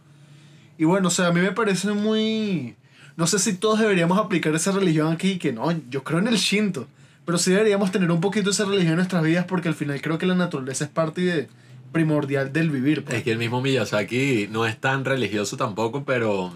[0.77, 2.75] Y bueno, o sea, a mí me parece muy...
[3.17, 6.35] No sé si todos deberíamos aplicar esa religión aquí, que no, yo creo en el
[6.37, 6.87] Shinto.
[7.25, 10.19] Pero sí deberíamos tener un poquito esa religión en nuestras vidas porque al final creo
[10.19, 11.47] que la naturaleza es parte de,
[11.91, 13.03] primordial del vivir.
[13.03, 13.17] pues.
[13.17, 16.53] Es que el mismo Miyazaki no es tan religioso tampoco, pero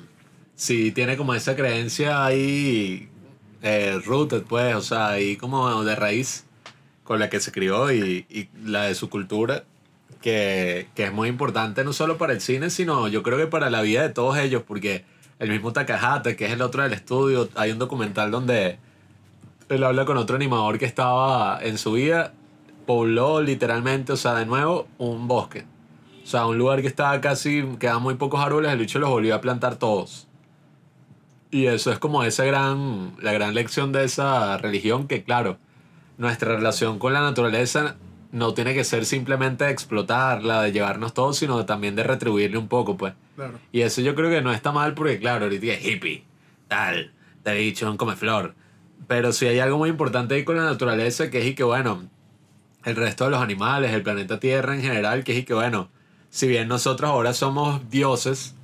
[0.54, 3.10] sí tiene como esa creencia ahí
[3.64, 6.46] eh, rooted, pues, o sea, ahí como de raíz
[7.10, 9.64] con la que se crió y, y la de su cultura,
[10.22, 13.72] que, que es muy importante no solo para el cine, sino yo creo que para
[13.72, 15.06] la vida de todos ellos, porque
[15.40, 18.78] el mismo Takahata, que es el otro del estudio, hay un documental donde
[19.70, 22.32] él habla con otro animador que estaba en su vida,
[22.86, 25.66] pobló literalmente, o sea, de nuevo, un bosque.
[26.24, 29.34] O sea, un lugar que estaba casi, quedaban muy pocos árboles, el bicho los volvió
[29.34, 30.28] a plantar todos.
[31.50, 35.58] Y eso es como esa gran, la gran lección de esa religión que, claro,
[36.20, 37.96] nuestra relación con la naturaleza
[38.32, 42.68] no tiene que ser simplemente de explotarla, de llevarnos todo, sino también de retribuirle un
[42.68, 43.14] poco, pues.
[43.36, 43.58] Claro.
[43.72, 46.26] Y eso yo creo que no está mal porque, claro, ahorita es hippie,
[46.68, 48.54] tal, te he dicho, un come flor.
[49.08, 52.04] Pero sí hay algo muy importante ahí con la naturaleza, que es y que, bueno,
[52.84, 55.90] el resto de los animales, el planeta Tierra en general, que es y que, bueno,
[56.30, 58.56] si bien nosotros ahora somos dioses,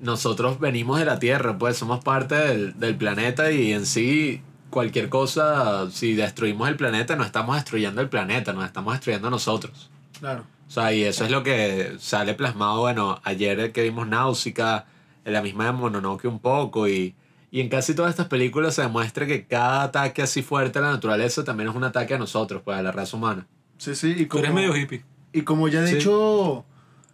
[0.00, 4.40] nosotros venimos de la Tierra, pues somos parte del, del planeta y en sí
[4.76, 9.88] cualquier cosa, si destruimos el planeta, no estamos destruyendo el planeta, nos estamos destruyendo nosotros.
[10.20, 10.44] Claro.
[10.68, 14.84] O sea, y eso es lo que sale plasmado, bueno, ayer que vimos Náusica,
[15.24, 17.14] en la misma de Mononoke un poco y,
[17.50, 20.90] y en casi todas estas películas se demuestra que cada ataque así fuerte a la
[20.90, 23.46] naturaleza también es un ataque a nosotros, pues a la raza humana.
[23.78, 25.02] Sí, sí, y Tú como, eres medio hippie.
[25.32, 25.94] y como ya he Sí.
[25.94, 26.66] dicho,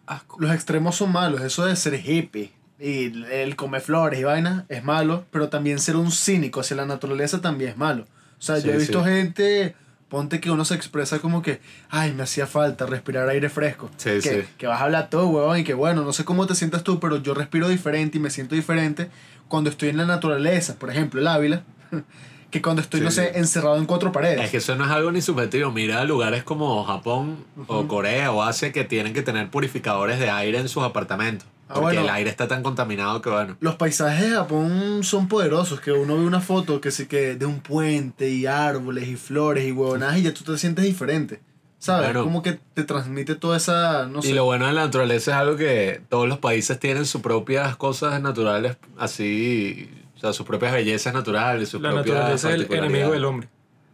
[0.06, 0.36] Asco.
[0.40, 1.40] los extremos son malos.
[1.42, 2.50] Eso de ser hippie
[2.82, 6.84] y el comer flores y vainas es malo, pero también ser un cínico hacia la
[6.86, 8.02] naturaleza también es malo.
[8.38, 9.10] O sea, Sí, yo he visto sí.
[9.10, 9.76] gente,
[10.08, 11.60] ponte que uno se expresa como que,
[11.90, 13.88] ay, me hacía falta respirar aire fresco.
[13.98, 14.42] Sí, que, sí.
[14.58, 16.98] que vas a hablar tú, huevón, y que bueno, no sé cómo te sientas tú,
[16.98, 19.10] pero yo respiro diferente y me siento diferente
[19.46, 21.62] cuando estoy en la naturaleza, por ejemplo, el Ávila,
[22.50, 24.40] que cuando estoy, no sé, encerrado en cuatro paredes.
[24.44, 25.70] Es que eso no es algo ni subjetivo.
[25.70, 27.88] Mira lugares como Japón o Ujú.
[27.88, 31.46] Corea o Asia que tienen que tener purificadores de aire en sus apartamentos.
[31.72, 32.00] Ah, Porque bueno.
[32.02, 33.56] el aire está tan contaminado que bueno.
[33.60, 37.46] Los paisajes de Japón son poderosos, que uno ve una foto que sí que de
[37.46, 41.40] un puente y árboles y flores y huevonadas y ya tú te sientes diferente.
[41.78, 42.08] ¿Sabes?
[42.08, 42.24] Bueno.
[42.24, 44.28] Como que te transmite toda esa, no sé.
[44.28, 47.74] Y lo bueno de la naturaleza es algo que todos los países tienen sus propias
[47.76, 52.72] cosas naturales, así, o sea, sus propias bellezas naturales, sus La propias naturaleza es el
[52.72, 53.48] enemigo del hombre.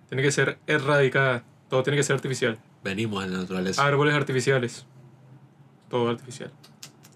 [0.09, 1.45] Tiene que ser erradicada.
[1.71, 2.59] Todo tiene que ser artificial.
[2.83, 3.87] Venimos de la naturaleza.
[3.87, 4.85] Árboles artificiales.
[5.89, 6.51] Todo artificial.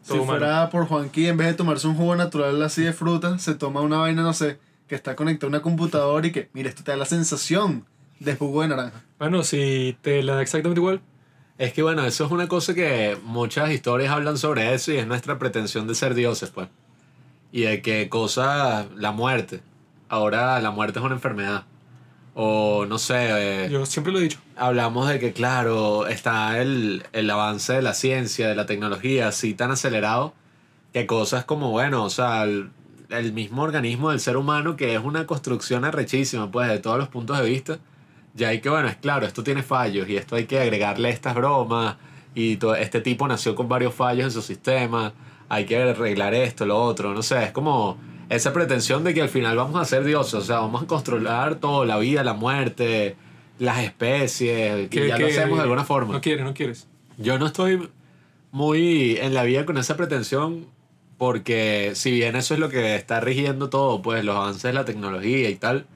[0.03, 3.39] Si Todo fuera por Juanqui, en vez de tomarse un jugo natural así de fruta,
[3.39, 4.59] se toma una vaina, no sé,
[4.89, 7.87] que está conectada a una computadora y que, mira, esto te da la sensación
[8.21, 9.03] de jugo de naranja.
[9.19, 11.01] Bueno, si te la da exactamente igual,
[11.59, 15.07] Es que bueno, eso es una cosa que muchas historias hablan sobre eso y es
[15.07, 16.69] nuestra pretensión de ser dioses, pues.
[17.53, 19.61] Y de que cosa, la muerte.
[20.09, 21.65] Ahora la muerte es una enfermedad.
[22.35, 24.39] O no sé, eh, yo siempre lo he dicho.
[24.57, 29.53] hablamos de que, claro, está el, el avance de la ciencia, de la tecnología, así
[29.55, 30.33] tan acelerado,
[30.93, 32.71] que cosas como, bueno, o sea, el,
[33.11, 37.09] el mismo organismo del ser humano, que es una construcción arrechísima, pues, de todos los
[37.09, 37.79] puntos de vista,
[38.35, 41.35] ya hay que, bueno, es claro, esto tiene fallos y esto hay que agregarle estas
[41.35, 41.97] bromas
[42.35, 45.13] y todo, este tipo nació con varios fallos en su sistema,
[45.51, 47.99] hay que arreglar esto, lo otro, no sé, es como
[48.33, 51.57] esa pretensión de que al final vamos a ser dioses, o sea, vamos a controlar
[51.57, 53.15] todo, la vida, la muerte,
[53.59, 56.15] las especies, que ya lo hacemos de alguna forma.
[56.15, 56.89] No quieres, no quieres.
[57.19, 57.91] Yo no estoy
[58.51, 60.67] muy en la vida con esa pretensión
[61.19, 64.87] porque si bien eso es lo que está rigiendo todo, pues los avances de la
[64.87, 65.87] tecnología y tal,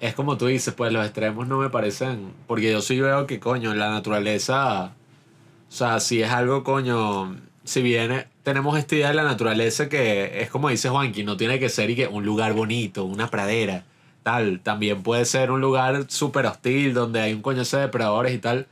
[0.00, 3.38] es como tú dices, pues los extremos no me parecen, porque yo sí veo que
[3.38, 9.14] coño, la naturaleza, o sea, si es algo coño, si bien tenemos esta idea de
[9.14, 12.52] la naturaleza que es como dice Juanqui, no tiene que ser y que un lugar
[12.52, 13.84] bonito, una pradera,
[14.22, 18.38] tal, también puede ser un lugar súper hostil donde hay un coñazo de depredadores y
[18.38, 18.66] tal,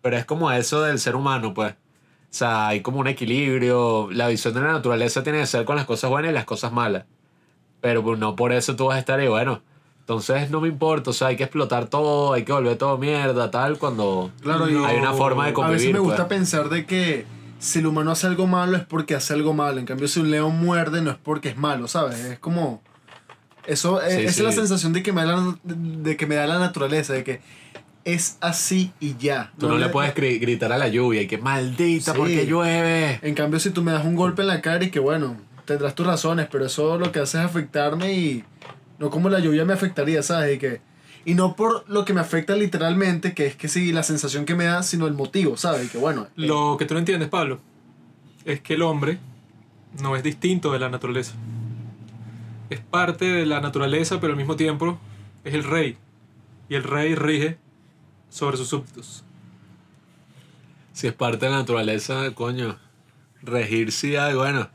[0.00, 1.72] pero es como eso del ser humano, pues.
[1.72, 4.08] O sea, hay como un equilibrio.
[4.12, 6.70] La visión de la naturaleza tiene que ser con las cosas buenas y las cosas
[6.70, 7.04] malas.
[7.80, 9.62] Pero pues, no por eso tú vas a estar ahí, bueno.
[10.00, 13.50] Entonces no me importa, o sea, hay que explotar todo, hay que volver todo mierda,
[13.50, 15.78] tal, cuando Claro, hay una forma de a convivir.
[15.78, 16.38] veces me gusta pues.
[16.38, 17.26] pensar de que
[17.58, 19.78] si el humano hace algo malo es porque hace algo malo.
[19.78, 22.18] En cambio, si un león muerde no es porque es malo, ¿sabes?
[22.20, 22.82] Es como...
[23.66, 24.38] Eso, Sí, esa sí.
[24.40, 27.24] es la sensación de que, me da la, de que me da la naturaleza, de
[27.24, 27.40] que
[28.04, 29.52] es así y ya.
[29.58, 32.16] Tú no, le puedes gri- gritar a la lluvia y que maldita, Sí.
[32.18, 33.18] porque llueve.
[33.22, 35.96] En cambio, si tú me das un golpe en la cara y que bueno, tendrás
[35.96, 38.44] tus razones, pero eso lo que hace es afectarme y
[39.00, 40.54] no como la lluvia me afectaría, ¿sabes?
[40.54, 40.80] Y, que,
[41.26, 44.54] y no por lo que me afecta literalmente, que es que sí, la sensación que
[44.54, 45.86] me da, sino el motivo, ¿sabes?
[45.86, 47.58] Y que bueno, eh, Lo que tú no entiendes, Pablo,
[48.44, 49.18] es que el hombre
[50.00, 51.32] no es distinto de la naturaleza.
[52.70, 55.00] Es parte de la naturaleza, pero al mismo tiempo
[55.42, 55.98] es el rey.
[56.68, 57.58] Y el rey rige
[58.30, 59.24] sobre sus súbditos.
[60.92, 62.78] Si es parte de la naturaleza, coño,
[63.42, 64.68] regir sí hay, bueno,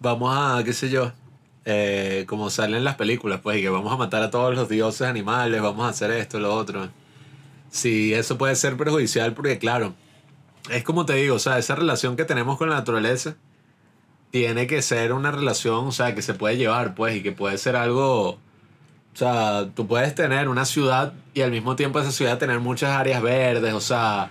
[0.00, 1.12] vamos a, qué sé yo,
[1.64, 4.68] eh, como salen en las películas, pues, y que vamos a matar a todos los
[4.68, 6.88] dioses animales, vamos a hacer esto, lo otro.
[7.70, 9.94] Sí, eso puede ser perjudicial porque, claro,
[10.70, 13.36] es como te digo, o sea, esa relación que tenemos con la naturaleza
[14.30, 17.58] tiene que ser una relación, o sea, que se puede llevar, pues, y que puede
[17.58, 18.38] ser algo...
[19.14, 22.92] O sea, tú puedes tener una ciudad y al mismo tiempo esa ciudad tener muchas
[22.92, 24.30] áreas verdes, o sea,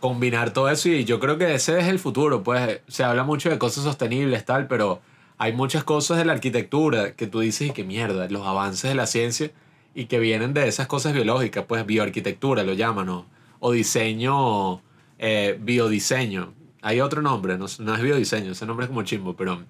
[0.00, 3.50] combinar todo eso y yo creo que ese es el futuro, pues se habla mucho
[3.50, 5.00] de cosas sostenibles, tal, pero
[5.38, 8.94] hay muchas cosas de la arquitectura que tú dices y que mierda, los avances de
[8.94, 9.50] la ciencia
[9.94, 13.24] y que vienen de esas cosas biológicas, pues bioarquitectura lo llaman,
[13.60, 14.82] o, diseño,
[15.18, 16.54] eh, biodiseño.
[16.82, 19.64] Hay otro nombre, no, no es biodiseño, ese nombre es como chimbo, pero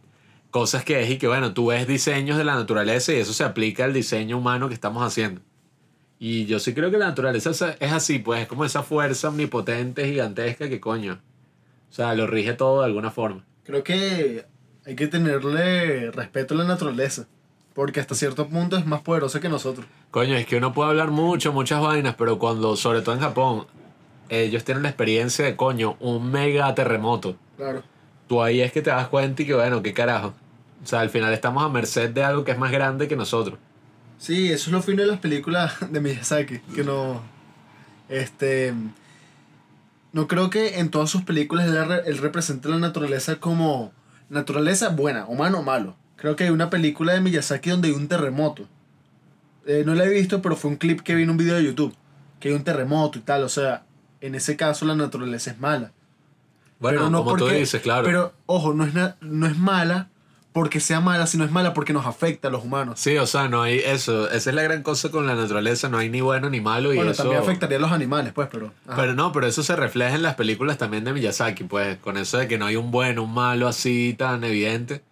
[0.51, 3.45] cosas que es y que bueno, tú ves diseños de la naturaleza y eso se
[3.45, 5.41] aplica al diseño humano que estamos haciendo.
[6.19, 10.07] Y yo sí creo que la naturaleza es así, pues es como esa fuerza omnipotente,
[10.07, 11.21] gigantesca que coño.
[11.91, 13.45] O sea, lo rige todo de alguna forma.
[13.65, 14.47] creo que
[14.87, 17.27] hay que tenerle respeto a la naturaleza,
[17.75, 19.85] porque hasta cierto punto es más poderosa que nosotros.
[20.13, 23.67] Coño, es que uno puede hablar mucho, muchas vainas, pero cuando, sobre todo en Japón,
[24.29, 27.37] ellos tienen la experiencia de coño, un mega terremoto.
[27.57, 27.83] Claro.
[28.29, 30.35] Tú ahí es que te das cuenta y que bueno, qué carajo.
[30.83, 33.59] O sea, al final estamos a merced de algo que es más grande que nosotros.
[34.19, 37.23] Sí, eso es lo fino de las películas de Miyazaki, que no...
[38.09, 38.73] Este...
[40.13, 43.93] No creo que en todas sus películas él, él represente la naturaleza como...
[44.29, 45.97] Naturaleza buena, humano o malo.
[46.17, 48.67] Creo que hay una película de Miyazaki donde hay un terremoto.
[49.67, 51.65] Eh, no la he visto, pero fue un clip que vi en un video de
[51.65, 51.95] YouTube.
[52.41, 53.43] Que hay un terremoto y tal.
[53.45, 53.85] O sea,
[54.21, 55.93] en ese caso la naturaleza es mala.
[56.79, 58.05] Bueno, pero no como tú dices, claro.
[58.05, 60.09] Pero, ojo, no es, na- no es mala
[60.57, 62.99] porque sea mala, sino es mala porque nos afecta a los humanos.
[62.99, 64.31] Sí, o sea, no hay eso.
[64.31, 65.91] Esa es la gran cosa con la naturaleza.
[65.91, 66.95] No hay ni bueno ni malo.
[66.95, 67.25] Y bueno, eso...
[67.25, 68.73] también afectaría a los animales, pues, pero...
[68.87, 68.97] ajá.
[68.97, 72.39] Pero no, pero eso se refleja en las películas también de Miyazaki, pues, con eso
[72.39, 75.03] de que no hay un bueno, un malo así tan evidente.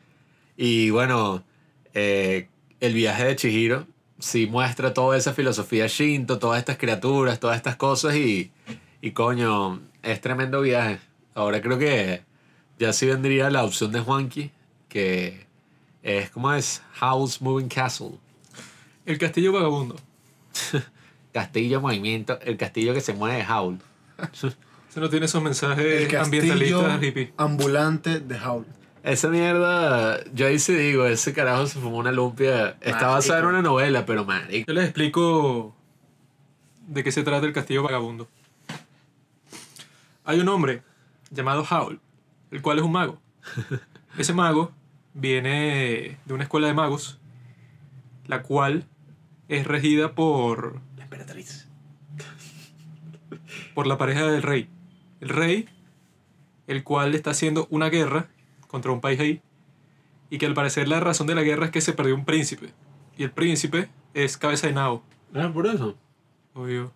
[0.57, 1.45] Y bueno,
[1.93, 2.49] eh,
[2.81, 3.87] el viaje de Chihiro
[4.19, 8.51] sí muestra toda esa filosofía Shinto, todas estas criaturas, todas estas cosas y,
[9.03, 11.01] y coño, es tremendo viaje.
[11.35, 12.23] Ahora creo que
[12.79, 14.51] ya sí vendría la opción de Juanqui,
[14.95, 15.45] que
[16.05, 18.12] es como es House Moving Castle.
[19.05, 19.97] El castillo vagabundo.
[21.33, 23.81] Castillo movimiento, el castillo que se mueve de Howl.
[24.89, 27.35] Se no tiene esos mensajes ambientalistas hippie.
[27.37, 28.65] ambulante de Howl.
[29.03, 32.77] Esa mierda, yo ahí sí digo, ese carajo se fumó una lumpia.
[32.81, 34.69] Está basada en una novela, pero marico.
[34.69, 35.75] Yo les explico
[36.87, 38.29] de qué se trata el castillo vagabundo.
[40.25, 40.85] Hay un hombre
[41.33, 41.99] llamado Howl,
[42.53, 43.19] el cual es un mago.
[44.16, 44.71] Ese mago
[45.15, 47.20] viene de una escuela de magos,
[48.27, 48.86] la cual
[49.49, 51.69] es regida por La emperatriz.
[53.74, 54.69] por la pareja del rey.
[55.20, 55.69] El rey,
[56.66, 58.28] el cual está haciendo una guerra
[58.66, 59.41] contra un país ahí,
[60.31, 62.73] y que al parecer la razón de la guerra es que se perdió un príncipe.
[63.16, 65.05] Y el príncipe es cabeza de nabo.
[65.35, 65.97] Ah, por eso.
[66.55, 66.93] Obvio.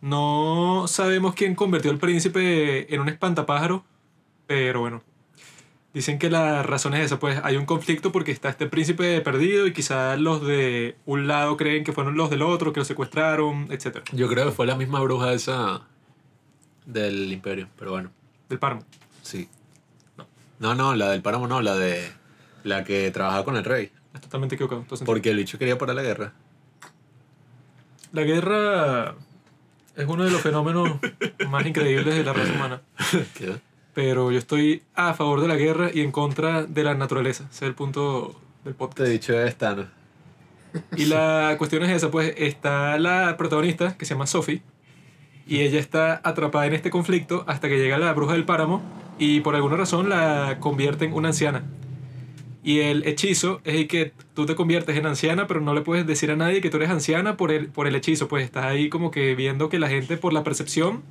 [0.00, 3.84] No sabemos quién convirtió al príncipe en un espantapájaro,
[4.46, 5.02] pero bueno.
[5.92, 9.66] Dicen que la razón es esa, pues hay un conflicto porque está este príncipe perdido
[9.66, 13.66] y quizás los de un lado creen que fueron los del otro, que lo secuestraron,
[13.70, 13.98] etc.
[14.12, 15.82] Yo creo que fue la misma bruja esa
[16.86, 18.10] del imperio, pero bueno,
[18.48, 18.84] Del páramo.
[19.22, 19.48] sí.
[20.60, 22.12] No, no, la del páramo no, la de
[22.64, 23.90] la que trabajaba con el rey.
[24.14, 24.82] Es totalmente equivocado.
[24.82, 26.34] Entonces, Porque el bicho quería parar la guerra.
[28.12, 29.14] La guerra
[29.96, 30.98] es uno de los fenómenos
[31.48, 32.82] más increíbles de la raza humana.
[33.34, 33.56] ¿Qué?
[33.94, 37.44] Pero yo estoy a favor de la guerra y en contra de la naturaleza.
[37.50, 39.08] Ese es el punto del Te podcast.
[39.08, 39.86] he dicho es Thanos.
[40.96, 44.62] Y la cuestión es esa, pues está la protagonista que se llama Sophie
[45.46, 48.80] y ella está atrapada en este conflicto hasta que llega la bruja del páramo
[49.18, 51.64] y por alguna razón la convierte en una anciana.
[52.62, 56.06] Y el hechizo es el que tú te conviertes en anciana, pero no le puedes
[56.06, 58.28] decir a nadie que tú eres anciana por el, por el hechizo.
[58.28, 61.02] Pues estás ahí como que viendo que la gente por la percepción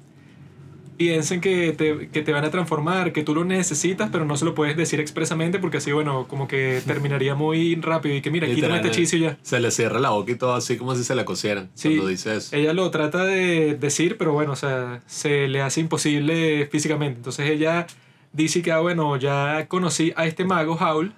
[0.99, 4.43] piensen que te, que te van a transformar, que tú lo necesitas, pero no se
[4.43, 8.47] lo puedes decir expresamente porque así, bueno, como que terminaría muy rápido y que mira,
[8.47, 9.37] quítame este hechizo y ya.
[9.41, 11.69] Se le cierra la boca y todo así como si se la cosieran.
[11.73, 11.95] Sí.
[11.95, 12.53] Cuando dice eso.
[12.53, 17.15] Ella lo trata de decir, pero bueno, o sea, se le hace imposible físicamente.
[17.15, 17.87] Entonces ella
[18.33, 21.13] dice que, ah, bueno, ya conocí a este mago, Howl,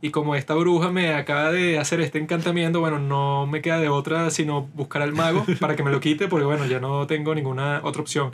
[0.00, 3.90] y como esta bruja me acaba de hacer este encantamiento, bueno, no me queda de
[3.90, 7.34] otra sino buscar al mago para que me lo quite, porque bueno, ya no tengo
[7.34, 8.30] ninguna otra opción.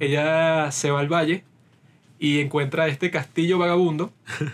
[0.00, 1.44] Ella se va al valle
[2.18, 4.10] y encuentra este castillo vagabundo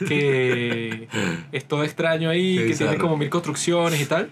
[0.08, 1.08] que
[1.52, 4.30] es todo extraño ahí, Qué que tiene como mil construcciones y tal.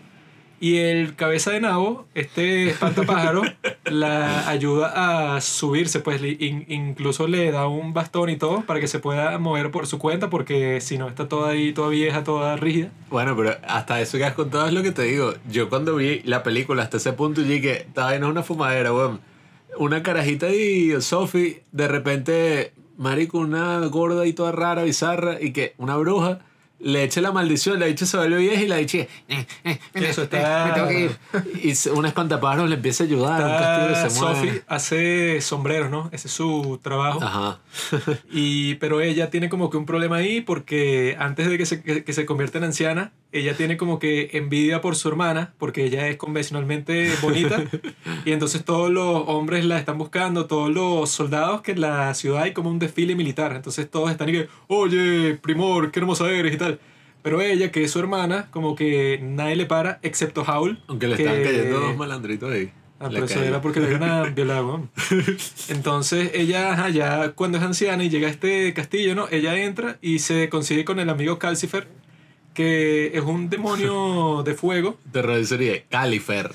[0.62, 3.40] Y el cabeza de nabo, este espantapájaro,
[3.86, 8.86] la ayuda a subirse, pues in- incluso le da un bastón y todo para que
[8.86, 12.56] se pueda mover por su cuenta, porque si no está toda ahí, toda vieja, toda
[12.56, 12.90] rígida.
[13.08, 15.32] Bueno, pero hasta eso que has contado es lo que te digo.
[15.50, 19.20] Yo cuando vi la película hasta ese punto, dije, estaba en una fumadera, weón.
[19.78, 25.74] Una carajita y Sophie, de repente, marico, una gorda y toda rara, bizarra, y que
[25.78, 26.40] una bruja
[26.82, 29.08] le eche la maldición, la dicha se vuelve vieja y la dicha, eh,
[29.64, 31.16] eh, Eso eh, está- me tengo que ir.
[31.62, 34.34] Y un espantapájaros le empieza a ayudar, un se mueve.
[34.36, 36.08] Sophie hace sombreros, ¿no?
[36.12, 37.22] Ese es su trabajo.
[37.22, 37.58] Ajá.
[38.32, 42.02] Y, pero ella tiene como que un problema ahí porque antes de que se, que,
[42.02, 46.08] que se convierta en anciana, ella tiene como que envidia por su hermana porque ella
[46.08, 47.62] es convencionalmente bonita
[48.24, 52.42] y entonces todos los hombres la están buscando, todos los soldados que en la ciudad
[52.42, 56.54] hay como un desfile militar, entonces todos están y que, oye, primor, qué hermosa eres
[56.54, 56.80] y tal.
[57.22, 60.82] Pero ella, que es su hermana, como que nadie le para, excepto Howl.
[60.88, 62.72] Aunque le que- estaban cayendo dos malandritos ahí.
[62.98, 64.88] Ah, pero eso era porque le habían a- violado.
[65.68, 69.26] Entonces ella, ajá, ya cuando es anciana y llega a este castillo, ¿no?
[69.30, 71.88] Ella entra y se consigue con el amigo Calcifer,
[72.54, 74.98] que es un demonio de fuego.
[75.12, 76.50] Terrorizaría, Califer.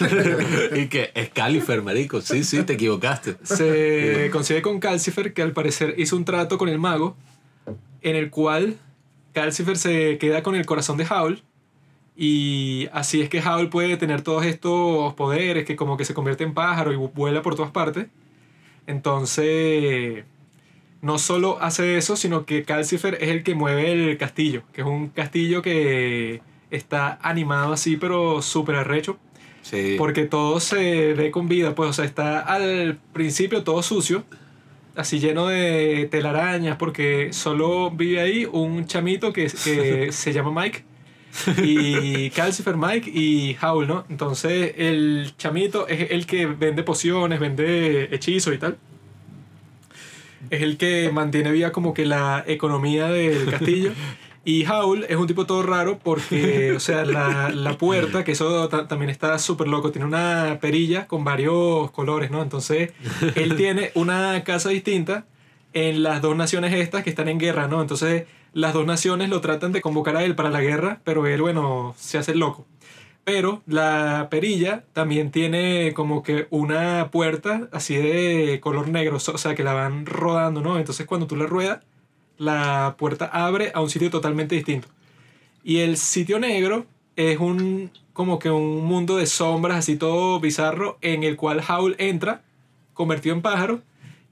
[0.76, 2.20] y que es Califer, marico.
[2.20, 3.36] Sí, sí, te equivocaste.
[3.42, 7.16] Se consigue con Calcifer, que al parecer hizo un trato con el mago,
[8.02, 8.78] en el cual
[9.32, 11.42] Calcifer se queda con el corazón de Howl.
[12.18, 16.44] Y así es que Howl puede tener todos estos poderes, que como que se convierte
[16.44, 18.06] en pájaro y vuela por todas partes.
[18.86, 20.24] Entonces,
[21.02, 24.86] no solo hace eso, sino que Calcifer es el que mueve el castillo, que es
[24.86, 26.40] un castillo que
[26.70, 29.18] está animado así, pero súper arrecho.
[29.62, 29.96] Sí.
[29.98, 34.24] Porque todo se ve con vida, pues, o sea, está al principio todo sucio,
[34.94, 40.84] así lleno de telarañas, porque solo vive ahí un chamito que, que se llama Mike,
[41.62, 44.04] y Calcifer Mike y Howl, ¿no?
[44.08, 48.78] Entonces el chamito es el que vende pociones, vende hechizos y tal.
[50.50, 53.92] Es el que mantiene viva como que la economía del castillo.
[54.48, 58.68] Y Howl es un tipo todo raro porque, o sea, la, la puerta, que eso
[58.68, 62.42] ta- también está súper loco, tiene una perilla con varios colores, ¿no?
[62.42, 62.92] Entonces,
[63.34, 65.26] él tiene una casa distinta
[65.72, 67.80] en las dos naciones estas que están en guerra, ¿no?
[67.82, 71.42] Entonces, las dos naciones lo tratan de convocar a él para la guerra, pero él,
[71.42, 72.66] bueno, se hace loco.
[73.26, 79.56] Pero la perilla también tiene como que una puerta así de color negro, o sea,
[79.56, 80.78] que la van rodando, ¿no?
[80.78, 81.80] Entonces, cuando tú la ruedas,
[82.38, 84.86] la puerta abre a un sitio totalmente distinto.
[85.64, 86.86] Y el sitio negro
[87.16, 91.96] es un como que un mundo de sombras así todo bizarro en el cual Howl
[91.98, 92.42] entra
[92.94, 93.82] convertido en pájaro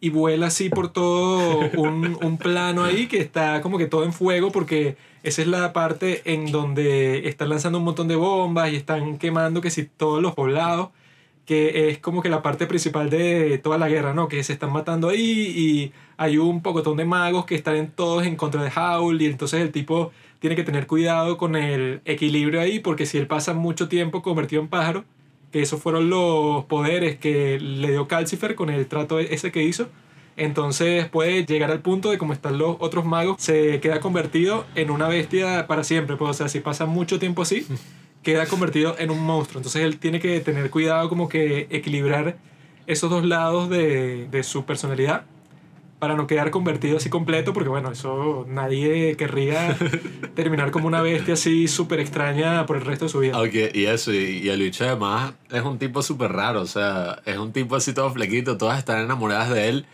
[0.05, 4.12] y vuela así por todo un, un plano ahí que está como que todo en
[4.12, 8.76] fuego porque esa es la parte en donde están lanzando un montón de bombas y
[8.76, 10.90] están quemando que si todos los poblados
[11.47, 14.28] que es como que la parte principal de toda la guerra, ¿no?
[14.28, 18.36] Que se están matando ahí y hay un pocotón de magos que están todos en
[18.36, 22.78] contra de Howl y entonces el tipo tiene que tener cuidado con el equilibrio ahí
[22.78, 25.05] porque si él pasa mucho tiempo convertido en pájaro,
[25.55, 29.86] que esos fueron los poderes que le dio Calcifer con el trato ese que hizo,
[30.36, 34.90] entonces puede llegar al punto de como están los otros magos, se queda convertido en
[34.90, 37.64] una bestia para siempre, pues o sea, si pasa mucho tiempo así,
[38.24, 39.60] queda convertido en un monstruo.
[39.60, 42.36] Entonces él tiene que tener cuidado como que equilibrar
[42.89, 45.24] esos dos lados de, de su personalidad
[46.05, 49.74] para no quedar convertido así completo, porque bueno, eso nadie querría
[50.35, 53.36] terminar como una bestia así súper extraña por el resto de su vida.
[53.36, 57.22] Aunque, y eso, y, y el bicho además es un tipo súper raro, o sea,
[57.24, 59.86] es un tipo así todo flequito, todas están enamoradas de él.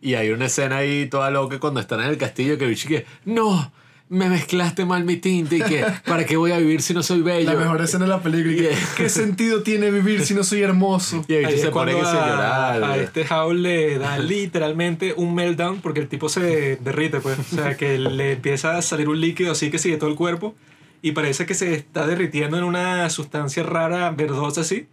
[0.00, 2.86] Y hay una escena ahí toda loca cuando están en el castillo que el bicho
[2.86, 3.72] que, no,
[4.08, 7.22] me mezclaste mal mi tinte y que, ¿para qué voy a vivir si no soy
[7.22, 7.52] bello?
[7.52, 8.52] La mejor escena de la película.
[8.52, 8.78] y que, Yeah.
[8.96, 11.24] ¿Qué sentido tiene vivir si no soy hermoso?
[11.28, 12.84] Y Ahí se pone cuando que se a, llorar.
[12.84, 17.38] a este Howl le da literalmente un meltdown porque el tipo se derrite, pues.
[17.38, 20.54] O sea, que le empieza a salir un líquido así que sigue todo el cuerpo
[21.02, 24.86] y parece que se está derritiendo en una sustancia rara, verdosa así.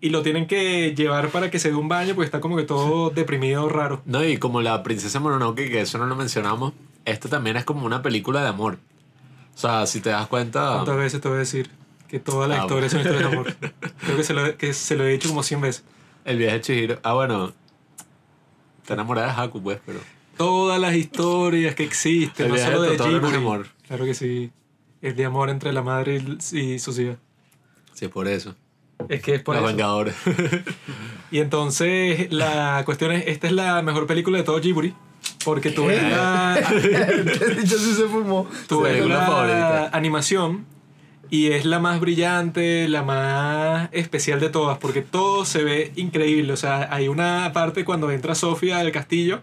[0.00, 2.64] Y lo tienen que llevar para que se dé un baño porque está como que
[2.64, 4.02] todo deprimido, raro.
[4.04, 6.74] No, y como la princesa Mononoke, que eso no lo mencionamos,
[7.06, 8.78] esto también es como una película de amor.
[9.54, 10.72] O sea, si te das cuenta...
[10.74, 11.70] ¿Cuántas veces te voy a decir
[12.08, 13.56] que todas las Ah, historias son historias de amor?
[14.04, 15.84] Creo que se, lo, que se lo he dicho como 100 veces.
[16.24, 16.98] El viaje de Chihiro...
[17.02, 17.52] Ah, bueno.
[18.82, 20.00] Está enamorada de Haku, pues, pero...
[20.36, 23.66] Todas las historias que existen, El no solo de Totoro no es amor.
[23.86, 24.50] Claro que sí.
[25.00, 26.22] Es de amor entre la madre
[26.52, 27.16] y sus hijas.
[27.94, 28.54] Sí, es por eso.
[29.08, 29.72] Es que es por Los eso.
[29.72, 30.14] Vengadores.
[31.30, 34.94] Y entonces la cuestión es, esta es la mejor película de todo Ghibli.
[35.44, 36.58] Porque tú ves la,
[37.64, 38.48] Yo sí se fumó.
[38.82, 39.90] ves película la favorita.
[39.92, 40.66] animación
[41.30, 46.52] y es la más brillante, la más especial de todas, porque todo se ve increíble.
[46.52, 49.42] O sea, hay una parte cuando entra Sofía al castillo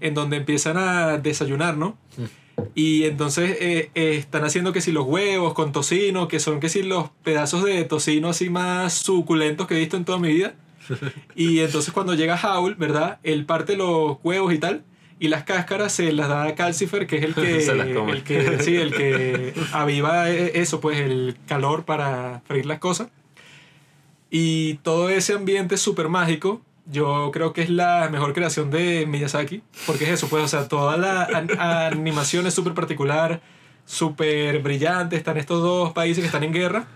[0.00, 1.96] en donde empiezan a desayunar, ¿no?
[2.74, 6.68] Y entonces eh, eh, están haciendo que si los huevos con tocino, que son que
[6.68, 10.54] si los pedazos de tocino así más suculentos que he visto en toda mi vida.
[11.36, 13.18] Y entonces cuando llega Howl, ¿verdad?
[13.22, 14.84] Él parte los huevos y tal.
[15.22, 17.58] Y las cáscaras se las da a Calcifer, que es el que,
[18.10, 23.06] el que, sí, el que aviva eh, eso, pues el calor para freír las cosas.
[24.30, 29.62] Y todo ese ambiente súper mágico, yo creo que es la mejor creación de Miyazaki,
[29.86, 33.40] porque es eso, pues, o sea, toda la an- animación es súper particular,
[33.84, 36.86] súper brillante, están estos dos países que están en guerra,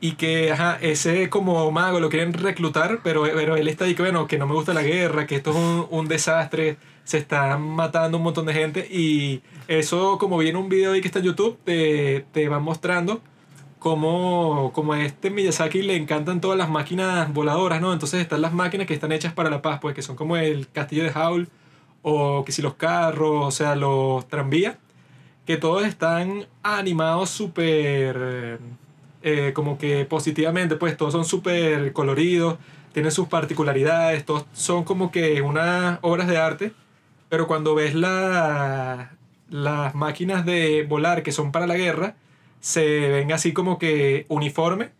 [0.00, 4.02] y que, ajá, ese como mago lo quieren reclutar, pero, pero él está ahí que,
[4.02, 7.62] bueno, que no me gusta la guerra, que esto es un, un desastre, se están
[7.62, 11.26] matando un montón de gente, y eso, como viene un video ahí que está en
[11.26, 13.20] YouTube, te, te va mostrando
[13.82, 17.92] como, como a este Miyazaki le encantan todas las máquinas voladoras, ¿no?
[17.92, 20.68] Entonces están las máquinas que están hechas para la paz, pues que son como el
[20.68, 21.48] castillo de Howl,
[22.02, 24.76] o que si los carros, o sea, los tranvías,
[25.46, 28.60] que todos están animados súper,
[29.22, 32.58] eh, como que positivamente, pues todos son súper coloridos,
[32.92, 36.72] tienen sus particularidades, todos son como que unas obras de arte,
[37.32, 39.16] pero cuando ves la,
[39.48, 42.14] las máquinas de volar que son para la guerra
[42.60, 44.90] se ven así como que uniforme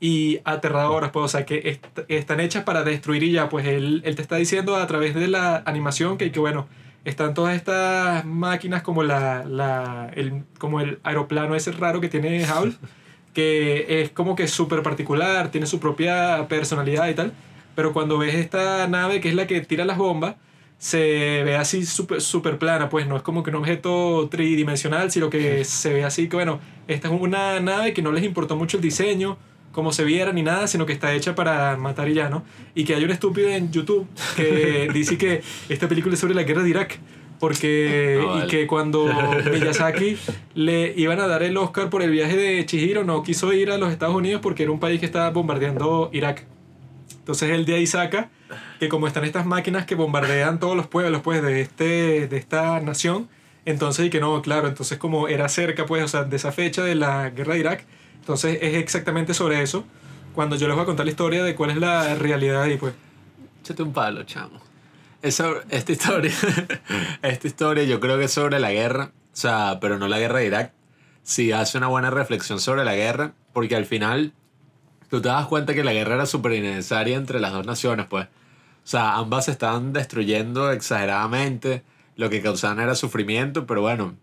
[0.00, 4.00] y aterradoras, pues, o sea, que est- están hechas para destruir y ya, pues él,
[4.06, 6.68] él te está diciendo a través de la animación que, que bueno,
[7.04, 12.46] están todas estas máquinas como la, la el, como el aeroplano ese raro que tiene
[12.50, 12.78] Howl,
[13.34, 17.34] que es como que súper particular, tiene su propia personalidad y tal,
[17.74, 20.36] pero cuando ves esta nave que es la que tira las bombas,
[20.84, 20.98] se
[21.44, 25.64] ve así súper super plana, pues no es como que un objeto tridimensional, sino que
[25.64, 28.82] se ve así que, bueno, esta es una nave que no les importó mucho el
[28.82, 29.38] diseño,
[29.72, 32.44] como se viera ni nada, sino que está hecha para matar y ya, ¿no?
[32.74, 34.06] Y que hay un estúpido en YouTube
[34.36, 35.40] que dice que
[35.70, 36.98] esta película es sobre la guerra de Irak.
[37.40, 38.44] Porque, No, vale.
[38.44, 39.06] y que cuando
[39.52, 40.18] Miyazaki
[40.54, 43.78] le iban a dar el Oscar por el viaje de Chihiro, no quiso ir a
[43.78, 46.46] los Estados Unidos porque era un país que estaba bombardeando Irak.
[47.24, 48.28] Entonces él de ahí saca
[48.78, 52.78] que como están estas máquinas que bombardean todos los pueblos pues de, este, de esta
[52.80, 53.30] nación,
[53.64, 56.84] entonces y que no, claro, entonces como era cerca pues, o sea, de esa fecha
[56.84, 57.86] de la guerra de Irak,
[58.16, 59.86] entonces es exactamente sobre eso,
[60.34, 62.92] cuando yo les voy a contar la historia de cuál es la realidad ahí pues.
[63.62, 64.60] Échate un palo, chamo.
[65.22, 66.30] Esa, esta historia,
[67.22, 70.40] esta historia yo creo que es sobre la guerra, o sea, pero no la guerra
[70.40, 70.72] de Irak.
[71.22, 74.34] Sí hace una buena reflexión sobre la guerra, porque al final
[75.14, 78.26] tú te das cuenta que la guerra era súper innecesaria entre las dos naciones, pues.
[78.26, 81.84] O sea, ambas se estaban destruyendo exageradamente,
[82.16, 84.16] lo que causaban era sufrimiento, pero bueno,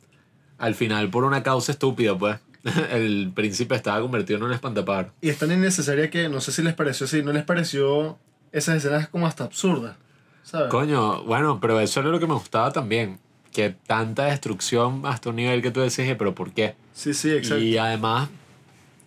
[0.58, 2.40] al final por una causa estúpida, pues.
[2.92, 5.14] El príncipe estaba convertido en un espantapájaro.
[5.22, 8.20] Y es tan innecesaria que no sé si les pareció así, ¿no les pareció
[8.52, 9.96] esas escenas como hasta absurdas?
[10.44, 10.70] ¿Sabes?
[10.70, 13.18] Coño, bueno, pero eso era lo que me gustaba también.
[13.54, 16.76] Que tanta destrucción hasta un nivel que tú decís, "Eh, pero ¿por qué?
[16.94, 17.58] Sí, sí, exacto.
[17.64, 18.30] Y además,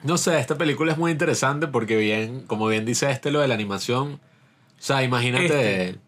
[0.05, 3.49] no sé, esta película es muy interesante porque bien, como bien dice este, lo de
[3.49, 4.13] la animación.
[4.13, 5.87] O sea, imagínate...
[5.89, 5.99] Este.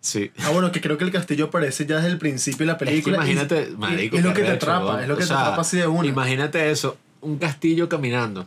[0.00, 0.30] Sí.
[0.44, 2.78] Ah, bueno, que creo que el castillo aparece ya desde el principio de la Es
[2.80, 3.16] que película.
[3.16, 5.32] imagínate, y- marico, y es lo qué que te atrapa, es lo que O te
[5.32, 6.06] atrapa así de una.
[6.06, 8.46] Imagínate eso, un castillo caminando.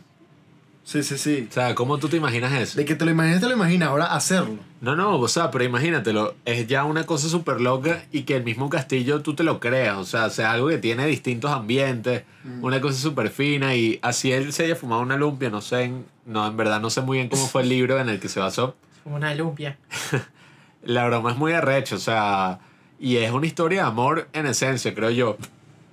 [0.88, 1.46] Sí, sí, sí.
[1.50, 2.78] O sea, ¿cómo tú te imaginas eso?
[2.78, 4.56] De que te lo imaginas, te lo imaginas, ahora hacerlo.
[4.80, 8.42] No, no, o sea, pero imagínatelo, es ya una cosa súper loca y que el
[8.42, 12.64] mismo castillo tú te lo creas, o sea, sea algo que tiene distintos ambientes, Mm.
[12.64, 16.06] una cosa súper fina y así él se haya fumado una lumpia, no sé, en-
[16.24, 18.40] no, en verdad no sé muy bien cómo fue el libro en el que se
[18.40, 18.74] basó.
[19.04, 19.76] Como una lumpia.
[20.84, 22.60] La broma es muy arrecho, o sea,
[22.98, 25.36] y es una historia de amor en esencia, creo yo,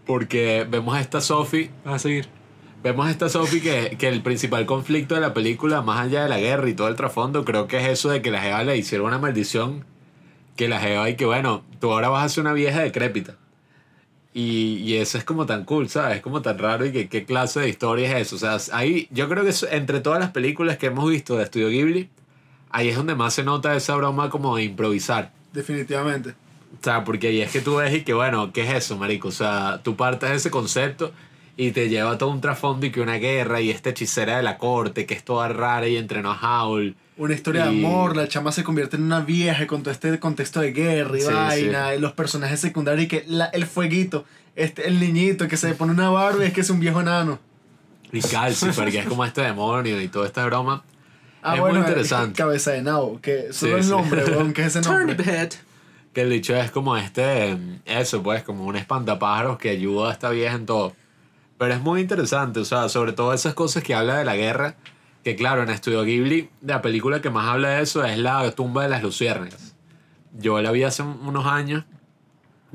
[0.05, 2.29] porque vemos a esta Sophie Vas a seguir.
[2.85, 6.29] Vemos a esta Sophie que, que el principal conflicto de la película, más allá de
[6.29, 8.77] la guerra y todo el trasfondo, creo que es eso de que la Jeva le
[8.77, 9.83] hicieron una maldición.
[10.55, 13.37] Que la Jeva y que, bueno, tú ahora vas a ser una vieja decrépita.
[14.35, 16.17] Y, y eso es como tan cool, ¿sabes?
[16.17, 18.35] Es como tan raro y que qué clase de historia es eso.
[18.35, 21.43] O sea, ahí yo creo que es- entre todas las películas que hemos visto de
[21.43, 22.11] Estudio Ghibli,
[22.69, 25.31] ahí es donde más se nota esa broma como de improvisar.
[25.53, 26.35] Definitivamente.
[26.79, 29.29] O sea, porque ahí es que tú ves y que, bueno, ¿qué es eso, marico?
[29.29, 31.11] O sea, tú partes de ese concepto
[31.57, 34.57] y te lleva todo un trasfondo y que una guerra y esta hechicera de la
[34.57, 36.95] corte que es toda rara y entrenó a Howl.
[37.17, 40.19] Una historia Y- de amor, la chama se convierte en una vieja con todo este
[40.19, 44.25] contexto de guerra y Sí, vaina, y los personajes secundarios y que la- el fueguito,
[44.55, 47.39] este, el niñito que se pone una barba y es que es un viejo enano.
[48.11, 50.83] Y Calcifer, que es como este demonio y toda esta broma.
[51.41, 52.37] Ah, Es bueno, muy interesante.
[52.37, 53.89] Cabeza de nabo, que solo Sí, el sí.
[53.91, 55.15] nombre, weón, que es ese nombre.
[55.25, 55.49] head.
[56.13, 60.29] Que el dicho es como este, eso pues, como un espantapájaros que ayuda a esta
[60.31, 60.93] vieja en todo.
[61.57, 64.75] Pero es muy interesante, o sea, sobre todo esas cosas que habla de la guerra,
[65.23, 68.83] que claro, en Estudio Ghibli, la película que más habla de eso es La tumba
[68.83, 69.75] de las luciérnagas.
[70.37, 71.85] Yo la vi hace unos años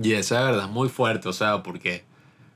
[0.02, 2.05] y esa de verdad es muy fuerte, o sea, porque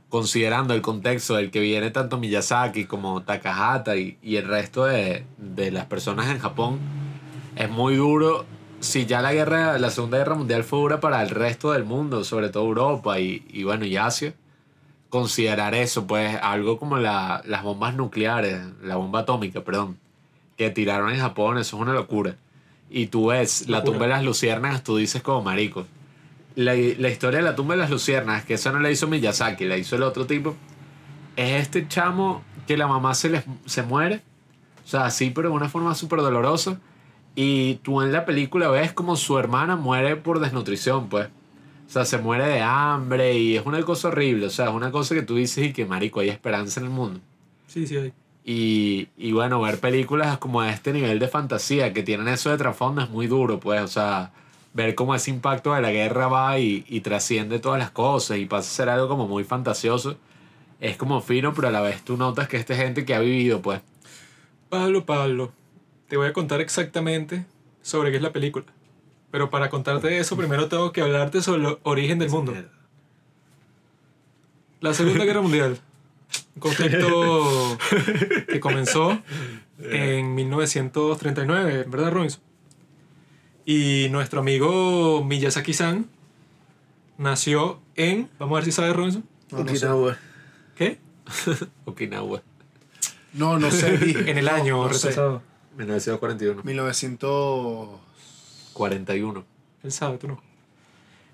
[0.08, 5.26] considerando el contexto del que viene tanto Miyazaki como Takahata y, y el resto de,
[5.36, 6.78] de las personas en Japón,
[7.56, 8.46] es muy duro.
[8.80, 12.24] Si ya la guerra, la Segunda Guerra Mundial fue dura para el resto del mundo,
[12.24, 14.34] sobre todo Europa y, y bueno, y Asia,
[15.18, 19.96] considerar eso, pues algo como la- las bombas nucleares, la bomba atómica, perdón,
[20.56, 22.34] que tiraron en Japón, eso es una locura.
[22.90, 25.86] Y tú ves la tumba de las luciérnagas, tú dices como marico.
[26.56, 29.64] La, la historia de la tumba de las luciérnagas, que eso no la hizo Miyazaki,
[29.66, 30.56] la hizo el otro tipo,
[31.36, 34.20] es este chamo que la mamá se, les, se muere,
[34.84, 36.80] o sea, sí, pero de una forma súper dolorosa.
[37.36, 41.28] Y tú en la película ves como su hermana muere por desnutrición, pues.
[41.94, 44.46] O sea, se muere de hambre y es una cosa horrible.
[44.46, 46.92] O sea, es una cosa que tú dices y que, marico, hay esperanza en el
[46.92, 47.20] mundo.
[47.68, 48.12] Sí, sí, hay.
[48.44, 52.56] Y, y bueno, ver películas como a este nivel de fantasía que tienen eso de
[52.56, 53.80] trasfondo es muy duro, pues.
[53.80, 54.32] O sea,
[54.72, 58.46] ver cómo ese impacto de la guerra va y, y trasciende todas las cosas y
[58.46, 60.16] pasa a ser algo como muy fantasioso.
[60.80, 63.62] Es como fino, pero a la vez tú notas que esta gente que ha vivido,
[63.62, 63.82] pues.
[64.68, 65.52] Pablo, Pablo,
[66.08, 67.46] te voy a contar exactamente
[67.82, 68.66] sobre qué es la película.
[69.34, 72.54] Pero para contarte eso, primero tengo que hablarte sobre el origen del mundo.
[74.80, 75.76] La Segunda Guerra Mundial.
[76.54, 77.76] Un conflicto
[78.48, 79.18] que comenzó
[79.80, 82.40] en 1939, ¿verdad, Robinson?
[83.64, 86.06] Y nuestro amigo Miyazaki-san
[87.18, 88.30] nació en.
[88.38, 89.24] Vamos a ver si sabes, Robinson.
[89.50, 89.84] No, no sé.
[89.84, 90.16] Okinawa.
[90.76, 91.00] ¿Qué?
[91.86, 92.40] Okinawa,
[93.32, 94.30] No, no sé.
[94.30, 95.08] En el No, año no sé.
[95.08, 95.42] retrasado.
[95.76, 96.62] 1941.
[96.62, 98.04] 1900.
[98.74, 99.44] 41.
[99.82, 100.42] Él sabe, tú no.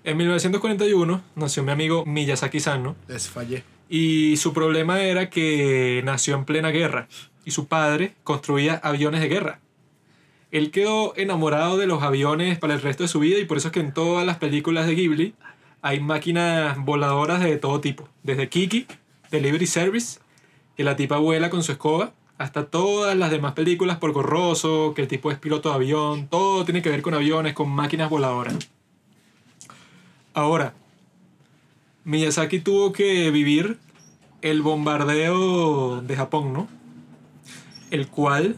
[0.03, 2.95] En 1941 nació mi amigo Miyazaki-san, ¿no?
[3.07, 3.63] Les fallé.
[3.89, 7.07] Y su problema era que nació en plena guerra
[7.43, 9.59] y su padre construía aviones de guerra.
[10.51, 13.67] Él quedó enamorado de los aviones para el resto de su vida y por eso
[13.67, 15.35] es que en todas las películas de Ghibli
[15.81, 18.07] hay máquinas voladoras de todo tipo.
[18.23, 18.87] Desde Kiki,
[19.29, 20.19] Delivery Service,
[20.75, 25.03] que la tipa vuela con su escoba, hasta todas las demás películas por Corroso, que
[25.03, 28.57] el tipo es piloto de avión, todo tiene que ver con aviones, con máquinas voladoras.
[30.33, 30.73] Ahora,
[32.03, 33.77] Miyazaki tuvo que vivir
[34.41, 36.67] el bombardeo de Japón, ¿no?
[37.91, 38.57] El cual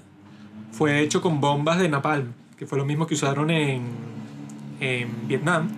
[0.72, 3.82] fue hecho con bombas de napalm, que fue lo mismo que usaron en,
[4.80, 5.70] en Vietnam,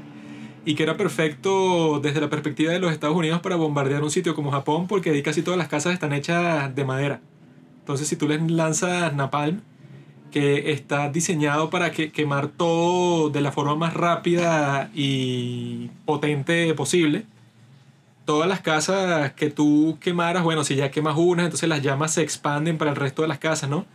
[0.64, 4.36] y que era perfecto desde la perspectiva de los Estados Unidos para bombardear un sitio
[4.36, 7.22] como Japón, porque ahí casi todas las casas están hechas de madera.
[7.86, 9.62] Entonces, si tú les lanzas napalm,
[10.32, 17.28] que está diseñado para que, quemar todo de la forma más rápida y potente posible,
[18.26, 22.24] todas las casas que tú quemaras, bueno, si ya quemas una, entonces las llamas se
[22.24, 23.86] expanden para el resto de las casas, ¿no?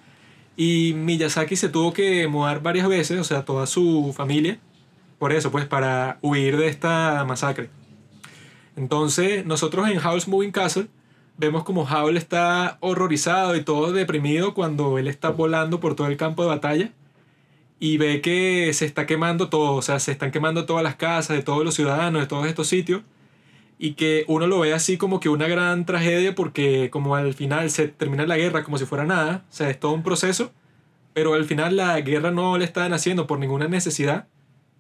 [0.57, 4.61] Y Miyazaki se tuvo que mudar varias veces, o sea, toda su familia,
[5.19, 7.71] por eso, pues, para huir de esta masacre.
[8.77, 10.87] Entonces, nosotros en House Moving Castle
[11.41, 16.19] vemos como Howl está horrorizado y todo deprimido cuando él está volando por todo el
[16.19, 16.93] campo de batalla
[17.79, 21.37] y ve que se está quemando todo, o sea, se están quemando todas las casas
[21.39, 23.03] de todos los ciudadanos de todos estos sitios
[23.79, 27.71] y que uno lo ve así como que una gran tragedia porque como al final
[27.71, 30.53] se termina la guerra como si fuera nada, o sea, es todo un proceso,
[31.15, 34.29] pero al final la guerra no le están haciendo por ninguna necesidad,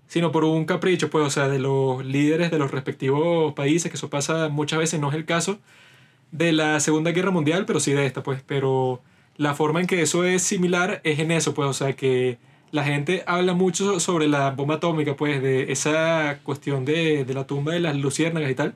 [0.08, 3.96] sino por un capricho, pues, o sea, de los líderes de los respectivos países, que
[3.96, 5.58] eso pasa muchas veces, no es el caso
[6.32, 9.02] de la Segunda Guerra Mundial, pero sí de esta, pues, pero
[9.36, 12.38] la forma en que eso es similar es en eso, pues, o sea, que
[12.70, 17.46] la gente habla mucho sobre la bomba atómica, pues, de esa cuestión de, de la
[17.46, 18.74] tumba de las luciérnagas y tal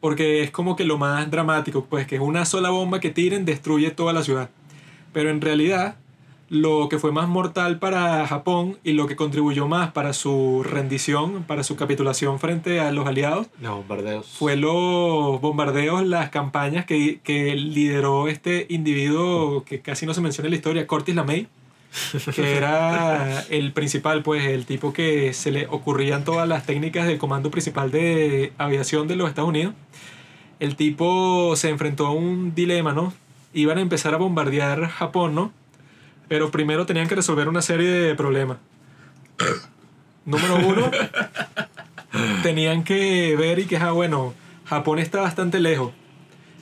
[0.00, 3.90] porque es como que lo más dramático, pues que una sola bomba que tiren destruye
[3.90, 4.50] toda la ciudad.
[5.12, 5.96] Pero en realidad,
[6.50, 11.44] lo que fue más mortal para Japón y lo que contribuyó más para su rendición,
[11.44, 14.26] para su capitulación frente a los aliados, Los bombardeos.
[14.26, 20.46] fue los bombardeos, las campañas que, que lideró este individuo que casi no se menciona
[20.46, 21.48] en la historia, Curtis LeMay,
[22.34, 27.18] que era el principal, pues el tipo que se le ocurrían todas las técnicas del
[27.18, 29.74] comando principal de aviación de los Estados Unidos.
[30.60, 33.12] El tipo se enfrentó a un dilema, ¿no?
[33.52, 35.52] Iban a empezar a bombardear Japón, ¿no?
[36.28, 38.58] Pero primero tenían que resolver una serie de problemas.
[40.24, 40.90] Número uno,
[42.42, 44.34] tenían que ver y que, ah, bueno,
[44.66, 45.92] Japón está bastante lejos.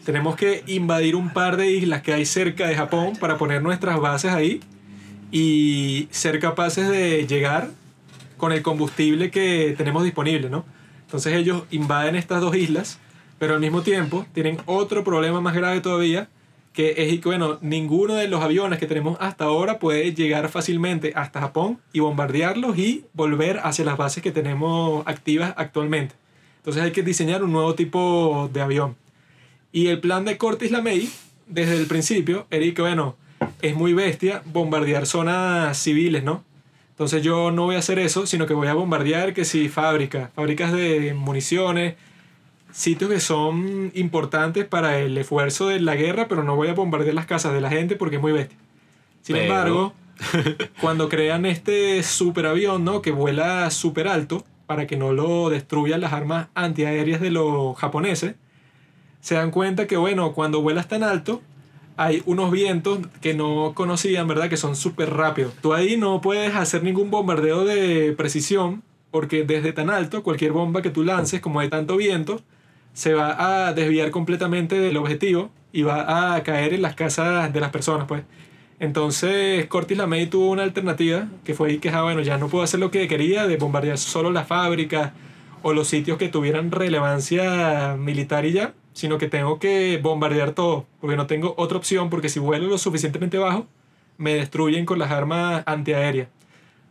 [0.04, 3.98] Tenemos que invadir un par de islas que hay cerca de Japón para poner nuestras
[3.98, 4.60] bases ahí
[5.32, 7.70] y ser capaces de llegar
[8.36, 10.64] con el combustible que tenemos disponible, ¿no?
[11.06, 12.98] Entonces ellos invaden estas dos islas,
[13.38, 16.28] pero al mismo tiempo tienen otro problema más grave todavía,
[16.76, 21.14] que es que, bueno, ninguno de los aviones que tenemos hasta ahora puede llegar fácilmente
[21.16, 26.14] hasta Japón y bombardearlos y volver hacia las bases que tenemos activas actualmente.
[26.58, 28.94] Entonces hay que diseñar un nuevo tipo de avión.
[29.72, 31.08] Y el plan de Curtis LeMay,
[31.46, 33.16] desde el principio, era que, bueno,
[33.62, 36.44] es muy bestia bombardear zonas civiles, ¿no?
[36.90, 40.30] Entonces yo no voy a hacer eso, sino que voy a bombardear que si fábricas,
[40.34, 41.94] fábricas de municiones,
[42.76, 47.14] sitios que son importantes para el esfuerzo de la guerra, pero no voy a bombardear
[47.14, 48.58] las casas de la gente porque es muy bestia.
[49.22, 49.94] Sin Pero- embargo,
[50.82, 53.00] cuando crean este superavión, ¿no?
[53.00, 58.34] Que vuela súper alto para que no lo destruyan las armas antiaéreas de los japoneses,
[59.20, 61.40] se dan cuenta que, bueno, cuando vuelas tan alto,
[61.96, 64.50] hay unos vientos que no conocían, ¿verdad?
[64.50, 65.54] Que son súper rápidos.
[65.62, 70.82] Tú ahí no puedes hacer ningún bombardeo de precisión, porque desde tan alto, cualquier bomba
[70.82, 72.42] que tú lances, como hay tanto viento,
[72.96, 77.60] se va a desviar completamente del objetivo y va a caer en las casas de
[77.60, 78.22] las personas, pues.
[78.80, 82.64] Entonces, Curtis LeMay tuvo una alternativa que fue ahí que, ah, bueno, ya no puedo
[82.64, 85.12] hacer lo que quería de bombardear solo las fábricas
[85.62, 90.86] o los sitios que tuvieran relevancia militar y ya, sino que tengo que bombardear todo,
[90.98, 93.66] porque no tengo otra opción, porque si vuelo lo suficientemente bajo,
[94.16, 96.28] me destruyen con las armas antiaéreas.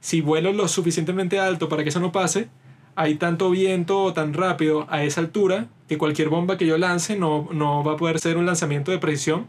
[0.02, 2.48] Si vuelo lo suficientemente alto para que eso no pase,
[2.94, 7.48] hay tanto viento tan rápido a esa altura que cualquier bomba que yo lance no,
[7.52, 9.48] no va a poder ser un lanzamiento de precisión,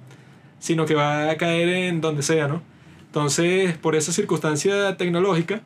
[0.58, 2.62] sino que va a caer en donde sea, ¿no?
[3.06, 5.62] Entonces, por esa circunstancia tecnológica,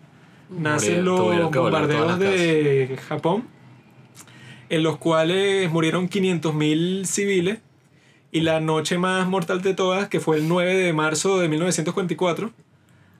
[0.51, 3.45] nacen los bombardeos de Japón,
[4.69, 7.59] en los cuales murieron 500.000 civiles,
[8.33, 12.53] y la noche más mortal de todas, que fue el 9 de marzo de 1944,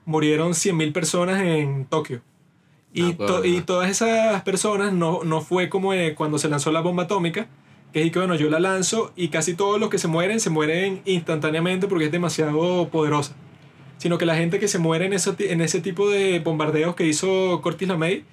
[0.05, 2.21] murieron 100.000 personas en Tokio.
[2.93, 6.81] Y, to- y todas esas personas no, no fue como eh, cuando se lanzó la
[6.81, 7.47] bomba atómica,
[7.93, 10.49] que es que bueno, yo la lanzo y casi todos los que se mueren se
[10.49, 13.33] mueren instantáneamente porque es demasiado poderosa.
[13.97, 17.05] Sino que la gente que se muere en, eso, en ese tipo de bombardeos que
[17.05, 18.23] hizo Cortis LeMay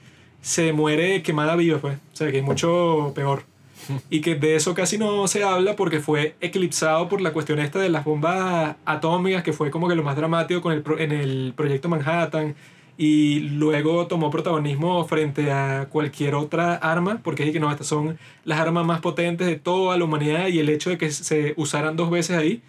[0.41, 1.97] se muere quemada viva, pues.
[2.13, 3.43] O sea, que es mucho peor.
[4.11, 7.79] Y que de eso casi no se habla porque fue eclipsado por la cuestión esta
[7.79, 11.13] de las bombas atómicas, que fue como que lo más dramático con el pro- en
[11.13, 12.55] el proyecto Manhattan.
[12.99, 18.19] Y luego tomó protagonismo frente a cualquier otra arma, porque es que no, estas son
[18.45, 21.97] las armas más potentes de toda la humanidad y el hecho de que se usaran
[21.97, 22.61] dos veces ahí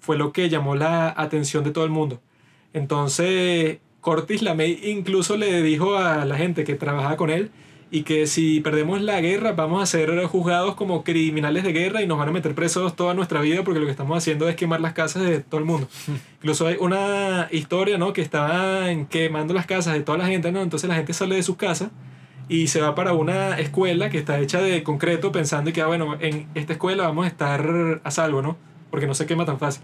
[0.00, 2.20] fue lo que llamó la atención de todo el mundo.
[2.72, 7.50] Entonces, Cortis Lamey incluso le dijo a la gente que trabajaba con él
[7.90, 12.06] y que si perdemos la guerra vamos a ser juzgados como criminales de guerra y
[12.06, 14.80] nos van a meter presos toda nuestra vida porque lo que estamos haciendo es quemar
[14.80, 15.88] las casas de todo el mundo.
[16.38, 18.12] Incluso hay una historia, ¿no?
[18.12, 20.62] Que estaban quemando las casas de toda la gente, ¿no?
[20.62, 21.90] Entonces la gente sale de sus casas
[22.48, 26.16] y se va para una escuela que está hecha de concreto pensando que, ah, bueno,
[26.20, 28.56] en esta escuela vamos a estar a salvo, ¿no?
[28.90, 29.82] Porque no se quema tan fácil.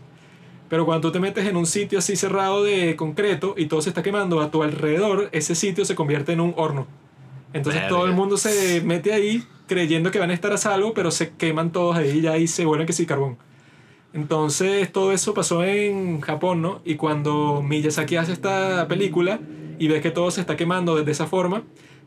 [0.69, 3.91] Pero cuando tú te metes en un sitio así cerrado de concreto y todo se
[3.91, 6.87] está quemando a tu alrededor, ese sitio se convierte en un horno.
[7.53, 11.11] Entonces todo el mundo se mete ahí creyendo que van a estar a salvo, pero
[11.11, 13.37] se queman todos ahí ya y se vuelven que sí carbón.
[14.12, 16.83] Entonces todo eso pasó en Japón, ¿no?
[16.85, 19.41] Y cuando Miyazaki hace esta película
[19.79, 21.62] y ve que todo se está quemando de esa forma,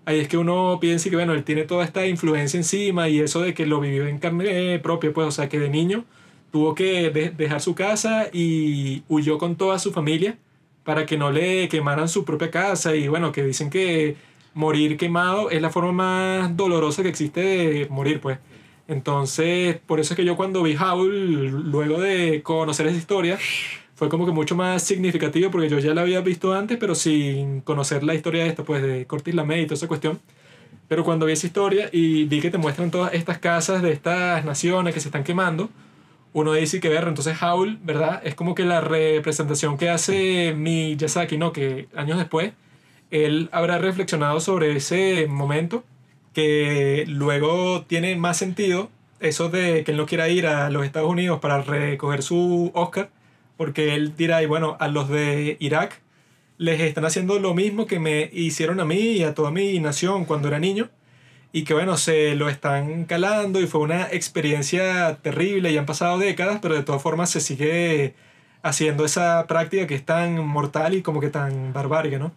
[0.06, 3.42] ahí es que uno piensa que, bueno, él tiene toda esta influencia encima y eso
[3.42, 6.06] de que lo vivió en carne propia, pues, o sea, que de niño
[6.52, 10.38] tuvo que de- dejar su casa y huyó con toda su familia
[10.84, 14.16] para que no le quemaran su propia casa y bueno, que dicen que
[14.56, 18.40] morir quemado es la forma más dolorosa que existe de morir, pues.
[18.88, 23.38] Entonces, por eso es que yo cuando vi Howl, luego de conocer esa historia,
[23.96, 27.62] fue como que mucho más significativo porque yo ya la había visto antes, pero sin
[27.62, 30.20] conocer la historia de esta, pues de Cortis Lamey y toda esa cuestión.
[30.88, 34.46] Pero cuando vi esa historia y vi que te muestran todas estas casas de estas
[34.46, 35.70] naciones que se están quemando,
[36.34, 38.22] uno dice que ver, entonces Howl, ¿verdad?
[38.24, 41.52] Es como que la representación que hace Miyazaki, ¿no?
[41.52, 42.54] Que años después
[43.12, 45.84] él habrá reflexionado sobre ese momento
[46.34, 51.10] que luego tiene más sentido eso de que él no quiera ir a los Estados
[51.10, 53.10] Unidos para recoger su Oscar,
[53.58, 56.02] porque él dirá, y bueno, a los de Irak
[56.58, 60.26] les están haciendo lo mismo que me hicieron a mí y a toda mi nación
[60.26, 60.90] cuando era niño,
[61.52, 66.18] y que bueno, se lo están calando y fue una experiencia terrible y han pasado
[66.18, 68.14] décadas, pero de todas formas se sigue
[68.62, 72.34] haciendo esa práctica que es tan mortal y como que tan barbárica, ¿no?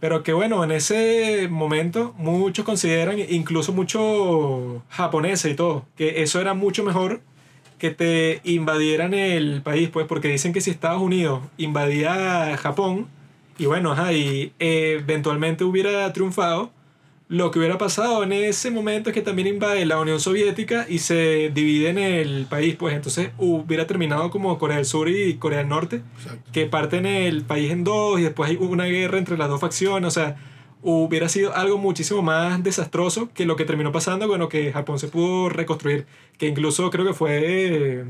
[0.00, 6.40] Pero que bueno, en ese momento muchos consideran, incluso muchos japoneses y todo, que eso
[6.40, 7.22] era mucho mejor
[7.78, 13.06] que te invadieran el país, pues, porque dicen que si Estados Unidos invadía Japón,
[13.58, 16.70] y bueno, ajá, y eh, eventualmente hubiera triunfado,
[17.28, 20.98] lo que hubiera pasado en ese momento es que también invade la Unión Soviética y
[20.98, 25.58] se divide en el país, pues entonces hubiera terminado como Corea del Sur y Corea
[25.58, 26.50] del Norte, Exacto.
[26.52, 30.06] que parten el país en dos y después hay una guerra entre las dos facciones,
[30.06, 30.36] o sea,
[30.82, 35.08] hubiera sido algo muchísimo más desastroso que lo que terminó pasando, bueno, que Japón se
[35.08, 36.06] pudo reconstruir,
[36.38, 38.04] que incluso creo que fue...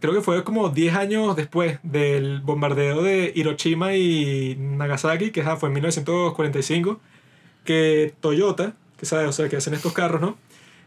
[0.00, 5.56] Creo que fue como 10 años después del bombardeo de Hiroshima y Nagasaki, que ajá,
[5.56, 7.00] fue en 1945,
[7.64, 10.36] que Toyota, que sabe, o sea, que hacen estos carros, ¿no?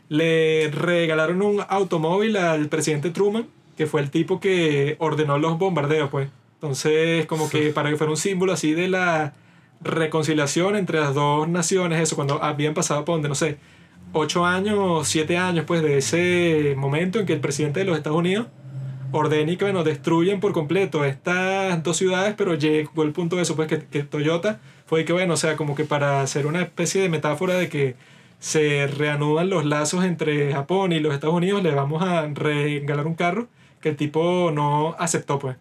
[0.10, 6.10] Le regalaron un automóvil al presidente Truman, que fue el tipo que ordenó los bombardeos,
[6.10, 6.30] pues.
[6.56, 9.34] Entonces, como que para que fuera un símbolo así de la
[9.82, 13.58] reconciliación entre las dos naciones, eso, cuando habían pasado por donde, no sé,
[14.14, 18.18] ocho años, siete años, pues, de ese momento en que el presidente de los Estados
[18.18, 18.48] Unidos
[19.12, 23.44] ordena y que, bueno, destruyen por completo estas dos ciudades, pero llegó el punto de
[23.44, 26.62] eso, pues, que, que Toyota fue que, bueno, o sea, como que para hacer una
[26.62, 27.96] especie de metáfora de que
[28.40, 33.16] se reanudan los lazos entre Japón y los Estados Unidos, le vamos a regalar un
[33.16, 33.48] carro
[33.82, 35.58] que el tipo no aceptó, pues.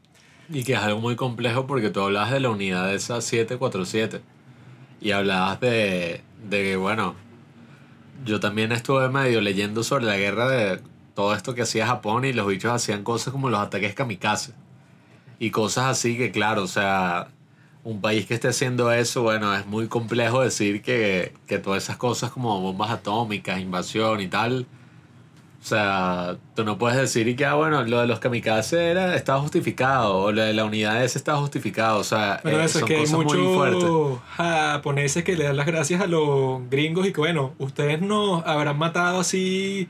[0.48, 4.20] Y que es algo muy complejo porque tú hablabas de la unidad de esa 747
[5.00, 7.16] y hablabas de, de que, bueno,
[8.24, 10.80] yo también estuve medio leyendo sobre la guerra de
[11.14, 14.52] todo esto que hacía Japón y los bichos hacían cosas como los ataques kamikaze
[15.40, 17.28] y cosas así que, claro, o sea,
[17.86, 21.96] un país que esté haciendo eso, bueno, es muy complejo decir que, que todas esas
[21.96, 24.66] cosas como bombas atómicas, invasión y tal,
[25.66, 29.40] sea, tú no puedes decir y que, ah, bueno, lo de los kamikaze era, estaba
[29.40, 32.80] justificado, o lo de la unidad ese estaba justificado, o sea, Pero eh, eso es
[32.80, 33.82] son que hay cosas muy fuertes.
[33.82, 38.46] muchos japoneses que le dan las gracias a los gringos y que bueno, ustedes nos
[38.46, 39.88] habrán matado así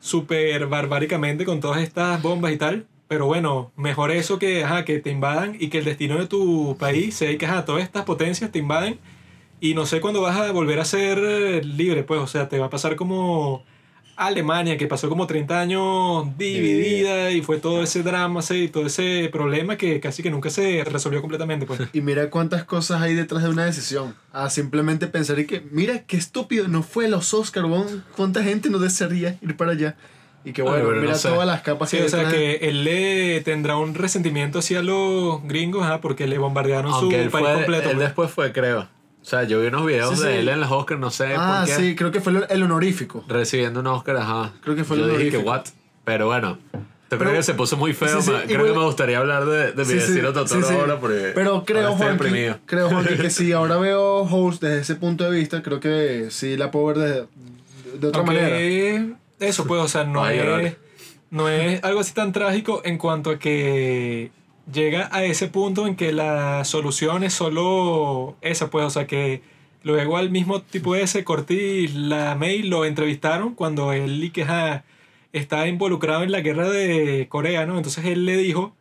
[0.00, 2.86] súper barbáricamente con todas estas bombas y tal.
[3.10, 6.76] Pero bueno, mejor eso que, ajá, que te invadan y que el destino de tu
[6.78, 9.00] país sea que ajá, todas estas potencias te invaden
[9.58, 12.60] y no sé cuándo vas a volver a ser eh, libre, pues, o sea, te
[12.60, 13.64] va a pasar como
[14.14, 18.86] Alemania, que pasó como 30 años dividida y fue todo ese drama sí, y todo
[18.86, 21.80] ese problema que casi que nunca se resolvió completamente, pues.
[21.92, 24.14] Y mira cuántas cosas hay detrás de una decisión.
[24.30, 27.64] A simplemente pensar y que, mira qué estúpido, no fue los Oscar,
[28.14, 29.96] cuánta gente no desearía ir para allá.
[30.44, 31.28] Y que bueno, pero no mira sé.
[31.28, 35.42] todas las capas Sí, que o sea que él le tendrá un resentimiento hacia los
[35.44, 37.90] gringos, ajá, porque le bombardearon Aunque su él, país fue, completo.
[37.90, 38.06] él pues.
[38.08, 38.80] después fue, creo.
[39.22, 40.38] O sea, yo vi unos videos Sí, de sí.
[40.38, 41.82] él en los Oscars, no sé Ah, por qué.
[41.82, 43.22] sí, creo que fue el- honorífico.
[43.28, 44.52] Recibiendo un Oscar, ajá.
[44.62, 45.50] Creo que fue Yo el dije que, honorífico.
[45.50, 45.64] what?
[46.04, 46.58] Pero bueno,
[47.10, 48.22] te creo que se puso muy feo.
[48.22, 50.74] Sí, sí, creo igual- que me gustaría hablar de, de mi vecino Totoro sí, sí.
[50.74, 55.30] ahora porque Pero creo, Juanqui, creo, Juanqui, que si ahora veo Host desde ese punto
[55.30, 57.26] de vista, creo que sí la puedo ver de,
[57.98, 59.18] de otra Aunque manera.
[59.40, 60.76] Eso, pues, o sea, no Ay, es,
[61.30, 64.30] no es algo así tan trágico en cuanto a que
[64.72, 69.42] llega a ese punto en que la solución es solo esa, pues, o sea, que
[69.82, 74.46] luego al mismo tipo ese, Corti la May lo entrevistaron cuando él y que
[75.32, 77.76] está involucrado en la guerra de Corea, ¿no?
[77.76, 78.74] Entonces él le dijo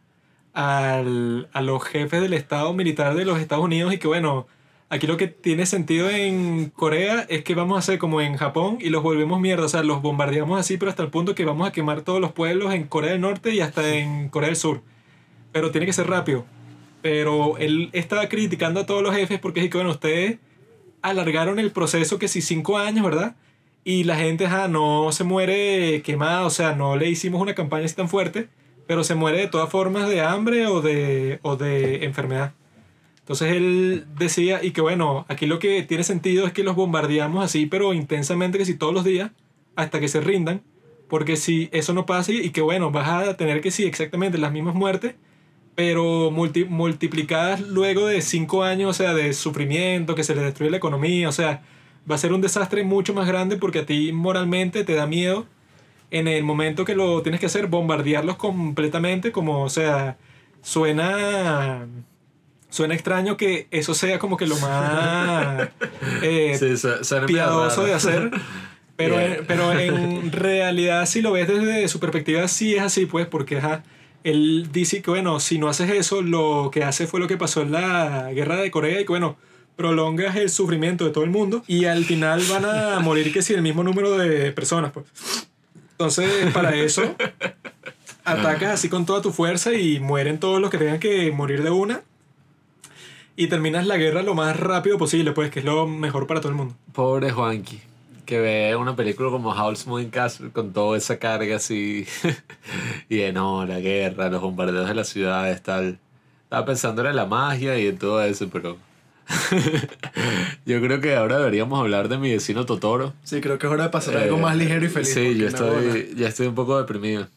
[0.53, 4.47] al, a los jefes del Estado militar de los Estados Unidos y que bueno,
[4.89, 8.79] aquí lo que tiene sentido en Corea es que vamos a hacer como en Japón
[8.81, 11.67] y los volvemos mierda, o sea, los bombardeamos así, pero hasta el punto que vamos
[11.67, 14.81] a quemar todos los pueblos en Corea del Norte y hasta en Corea del Sur.
[15.51, 16.45] Pero tiene que ser rápido.
[17.01, 20.39] Pero él estaba criticando a todos los jefes porque es que, bueno, ustedes
[21.01, 23.35] alargaron el proceso que si cinco años, ¿verdad?
[23.83, 27.85] Y la gente ajá, no se muere quemada, o sea, no le hicimos una campaña
[27.85, 28.49] así tan fuerte,
[28.87, 32.53] pero se muere de todas formas de hambre o de, o de enfermedad.
[33.29, 37.45] Entonces él decía, y que bueno, aquí lo que tiene sentido es que los bombardeamos
[37.45, 39.29] así, pero intensamente, que si todos los días,
[39.75, 40.63] hasta que se rindan,
[41.07, 44.51] porque si eso no pasa y que bueno, vas a tener que sí, exactamente las
[44.51, 45.13] mismas muertes,
[45.75, 50.71] pero multi- multiplicadas luego de cinco años, o sea, de sufrimiento, que se le destruye
[50.71, 51.61] la economía, o sea,
[52.09, 55.45] va a ser un desastre mucho más grande porque a ti moralmente te da miedo
[56.11, 60.17] en el momento que lo tienes que hacer, bombardearlos completamente, como, o sea,
[60.63, 61.87] suena...
[62.69, 65.69] Suena extraño que eso sea como que lo más
[66.21, 68.31] eh, Sí, su- suena piadoso de hacer.
[68.95, 69.35] Pero, Yeah.
[69.37, 73.57] en, pero en realidad, si lo ves desde su perspectiva, sí es así, pues, porque
[73.57, 73.81] ajá,
[74.25, 77.61] él dice que, bueno, si no haces eso, lo que hace fue lo que pasó
[77.61, 79.37] en la guerra de Corea y que, bueno,
[79.77, 83.53] prolongas el sufrimiento de todo el mundo y al final van a morir que si
[83.53, 85.05] el mismo número de personas, pues.
[85.91, 87.15] Entonces, para eso,
[88.25, 91.69] atacas así con toda tu fuerza y mueren todos los que tengan que morir de
[91.71, 92.01] una.
[93.39, 96.49] Y terminas la guerra lo más rápido posible, pues, que es lo mejor para todo
[96.49, 96.75] el mundo.
[96.91, 97.79] Pobre Juanqui,
[98.25, 102.05] que ve una película como Howl's Moving Castle con toda esa carga así.
[103.07, 105.99] y de no, la guerra, los bombardeos de las ciudades, tal.
[106.43, 108.75] Estaba pensando en la magia y en todo eso, pero.
[110.65, 113.13] yo creo que ahora deberíamos hablar de mi vecino Totoro.
[113.23, 115.13] Sí, creo que es hora de pasar a Eh, algo más ligero y feliz.
[115.13, 117.29] Sí, yo estoy, ya estoy un poco deprimido.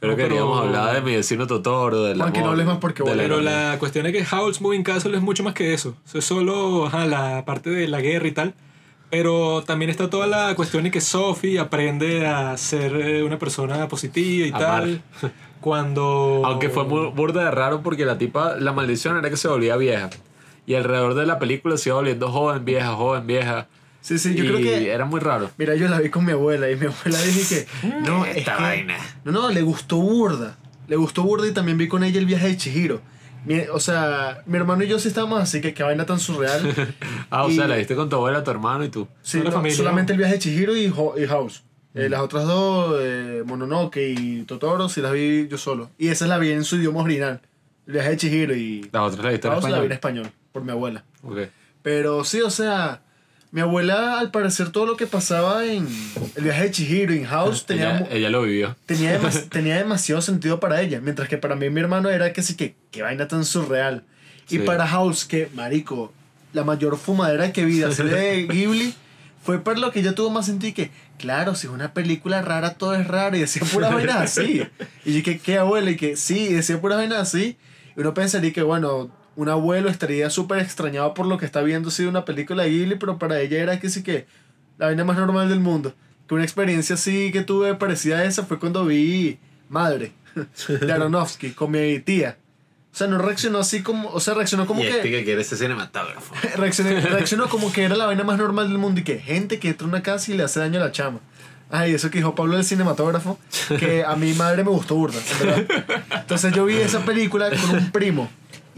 [0.00, 2.78] Creo No, que pero- queríamos hablar de mi vecino Totoro, del Juanqui, no hables más
[2.78, 5.54] porque de voy a- Pero la cuestión es que Howl's Moving Castle es mucho más
[5.54, 5.96] que eso.
[6.06, 8.54] Eso es solo ajá, la parte de la guerra y tal.
[9.10, 13.88] Pero también está toda la cuestión de que Sophie aprende a ser eh, una persona
[13.88, 14.60] positiva y Amar.
[14.82, 15.02] tal.
[15.60, 16.42] Cuando.
[16.44, 19.76] Aunque fue muy burda de raro porque la tipa, la maldición era que se volvía
[19.76, 20.10] vieja.
[20.66, 23.66] Y alrededor de la película se iba volviendo joven, vieja, joven, vieja.
[24.00, 24.90] Sí, sí, yo y creo que.
[24.90, 25.50] era muy raro.
[25.58, 27.88] Mira, yo la vi con mi abuela y mi abuela dije que.
[28.06, 28.96] No, es Esta que- vaina.
[29.24, 30.56] No, no, le gustó burda.
[30.86, 33.00] Le gustó burda y también vi con ella el viaje de Chihiro.
[33.44, 36.62] Mi- o sea, mi hermano y yo sí estábamos así, que qué vaina tan surreal.
[37.30, 39.06] Ah, o Y- sea, la viste con tu abuela, tu hermano y tú.
[39.22, 40.14] Sí, no, familia, solamente ¿no?
[40.14, 41.62] el viaje de Chihiro y, Ho- y House.
[41.92, 41.98] Mm.
[42.00, 45.90] Eh, las otras dos, eh, Mononoke y Totoro, sí las vi yo solo.
[45.98, 47.40] Y esa la vi en su idioma original.
[47.86, 50.24] El viaje de Chihiro y Las otras la viste en House la vi en español.
[50.26, 51.04] español, por mi abuela.
[51.22, 51.38] Ok.
[51.82, 53.02] Pero sí, o sea,
[53.50, 55.88] mi abuela, al parecer, todo lo que pasaba en
[56.36, 58.76] el viaje de Chihiro en House tenía, Ella, mu- ella lo vivió.
[58.86, 61.00] tenía, demas- tenía demasiado sentido para ella.
[61.00, 64.04] Mientras que para mí, mi hermano, era que sí que, qué vaina tan surreal.
[64.50, 64.58] Y Sí.
[64.60, 66.12] para House, que, marico,
[66.52, 68.94] la mayor fumadera que vi de hacer de Ghibli
[69.42, 72.42] fue por lo que ella tuvo más sentido y que, claro, si es una película
[72.42, 73.36] rara, todo es raro.
[73.36, 74.62] Y decía puras vainas así.
[75.06, 75.90] Y yo, que, ¿qué abuela?
[75.90, 77.56] Y que, sí, y decía puras vainas así.
[77.96, 81.92] Y uno pensaría que, bueno, un abuelo estaría súper extrañado por lo que está viendo,
[81.92, 84.26] sí, una película de Ghibli, pero para ella era que sí que
[84.78, 85.94] la vaina más normal del mundo.
[86.26, 89.38] que una experiencia así que tuve parecida a esa fue cuando vi
[89.68, 90.10] Madre
[90.68, 92.36] de Aronofsky con mi tía.
[92.92, 95.44] O sea, no reaccionó así como, o sea, reaccionó como y que este que quiere
[95.44, 96.34] ser cinematógrafo.
[96.56, 99.68] reaccioné- reaccionó como que era la vaina más normal del mundo y que gente que
[99.68, 101.20] entra a una casa y le hace daño a la chama.
[101.70, 103.38] Ay, eso que dijo Pablo del cinematógrafo,
[103.78, 105.66] que a mi madre me gustó burda, verdad.
[106.22, 108.28] Entonces yo vi esa película con un primo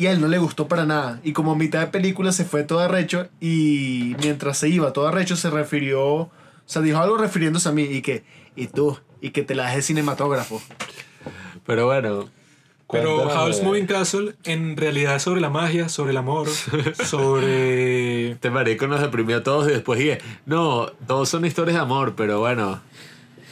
[0.00, 1.20] y a él no le gustó para nada.
[1.22, 5.08] Y como a mitad de película se fue todo arrecho y mientras se iba todo
[5.08, 6.30] arrecho se refirió, o
[6.64, 8.24] sea, dijo algo refiriéndose a mí y que,
[8.56, 10.62] y tú, y que te la dejes cinematógrafo.
[11.66, 12.28] Pero bueno.
[12.90, 16.48] Pero de- Moving Castle en realidad es sobre la magia, sobre el amor,
[17.04, 18.32] sobre...
[18.32, 22.14] Este marico nos deprimió a todos y después dije, no, todos son historias de amor,
[22.16, 22.80] pero bueno,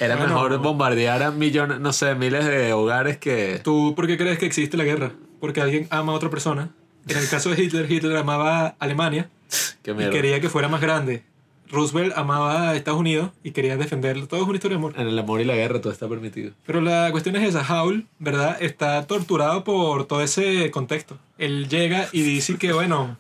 [0.00, 0.32] era Bueno.
[0.34, 3.60] mejor bombardear a millones, no sé, miles de hogares que...
[3.62, 5.12] ¿Tú por qué crees que existe la guerra?
[5.40, 6.70] Porque alguien ama a otra persona.
[7.08, 9.30] En el caso de Hitler, Hitler amaba a Alemania
[9.82, 11.22] que y quería que fuera más grande.
[11.70, 14.26] Roosevelt amaba a Estados Unidos y quería defenderlo.
[14.26, 14.94] Todo es una historia de amor.
[14.96, 16.52] En el amor y la guerra todo está permitido.
[16.66, 18.56] Pero la cuestión es esa, Howl, ¿verdad?
[18.60, 21.18] Está torturado por todo ese contexto.
[21.36, 23.18] Él llega y dice que, bueno,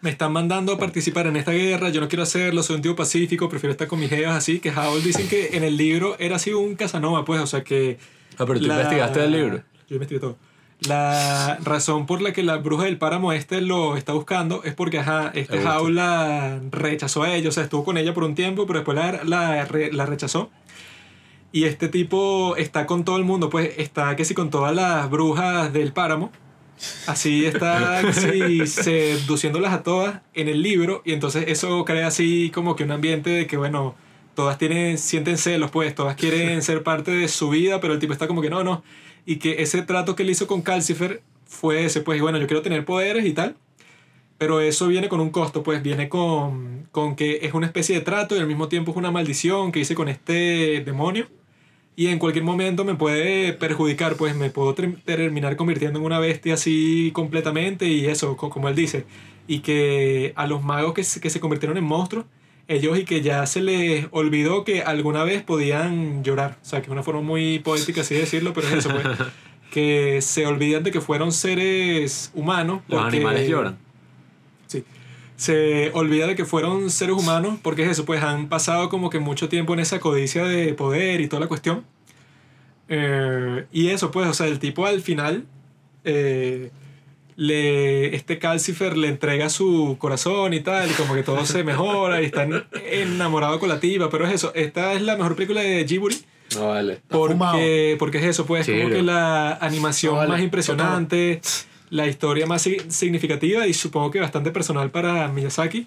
[0.00, 2.96] me están mandando a participar en esta guerra, yo no quiero hacerlo, soy un tío
[2.96, 6.36] pacífico, prefiero estar con mis jevas así, que Howl dicen que en el libro era
[6.36, 7.98] así un Casanova, pues, o sea que...
[8.36, 9.62] Ah, pero tú la- investigaste el libro.
[9.88, 10.36] Yo investigué todo.
[10.88, 14.98] La razón por la que la bruja del páramo este lo está buscando es porque,
[14.98, 15.78] ajá, este Me gusta.
[15.78, 18.96] Howl la rechazó a ella, o sea, estuvo con ella por un tiempo, pero después
[18.96, 20.50] la, la, la rechazó.
[21.52, 25.08] Y este tipo está con todo el mundo, pues está que si con todas las
[25.10, 26.32] brujas del páramo.
[27.06, 31.02] Así está sí, seduciéndolas a todas en el libro.
[31.04, 33.94] Y entonces eso crea así como que un ambiente de que, bueno,
[34.34, 38.14] todas tienen, sienten celos, pues, todas quieren ser parte de su vida, pero el tipo
[38.14, 38.82] está como que no, no.
[39.24, 42.62] Y que ese trato que él hizo con Calcifer fue ese, pues, bueno, yo quiero
[42.62, 43.56] tener poderes y tal.
[44.38, 48.00] Pero eso viene con un costo, pues viene con, con que es una especie de
[48.02, 51.28] trato y al mismo tiempo es una maldición que hice con este demonio.
[51.94, 56.18] Y en cualquier momento me puede perjudicar, pues me puedo ter- terminar convirtiendo en una
[56.18, 59.04] bestia así completamente y eso, co- como él dice.
[59.46, 62.24] Y que a los magos que se, que se convirtieron en monstruos,
[62.68, 66.58] ellos y que ya se les olvidó que alguna vez podían llorar.
[66.62, 69.06] O sea, que es una forma muy poética así de decirlo, pero es eso, pues.
[69.72, 72.82] que se olvidan de que fueron seres humanos.
[72.88, 73.78] Los porque- animales lloran.
[74.66, 74.84] Sí.
[75.36, 79.18] Se olvida de que fueron seres humanos, porque es eso, pues han pasado como que
[79.18, 81.84] mucho tiempo en esa codicia de poder y toda la cuestión.
[82.88, 85.46] Eh, y eso, pues, o sea, el tipo al final,
[86.04, 86.70] eh,
[87.36, 92.20] le, este Calcifer le entrega su corazón y tal, y como que todo se mejora
[92.22, 95.60] y está en- enamorado con la tipa, pero es eso, esta es la mejor película
[95.62, 96.16] de Ghibli.
[96.56, 97.00] No vale.
[97.08, 98.90] Porque, porque es eso, pues, como Chido.
[98.90, 101.40] que la animación No, vale, más impresionante,
[101.88, 105.86] la historia más sig- significativa y supongo que bastante personal para Miyazaki.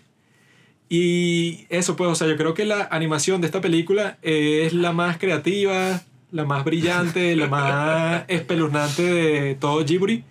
[0.90, 4.92] Y eso, pues, o sea, yo creo que la animación de esta película es la
[4.92, 6.02] más creativa,
[6.32, 10.24] la más brillante, la más espeluznante de todo Ghibli.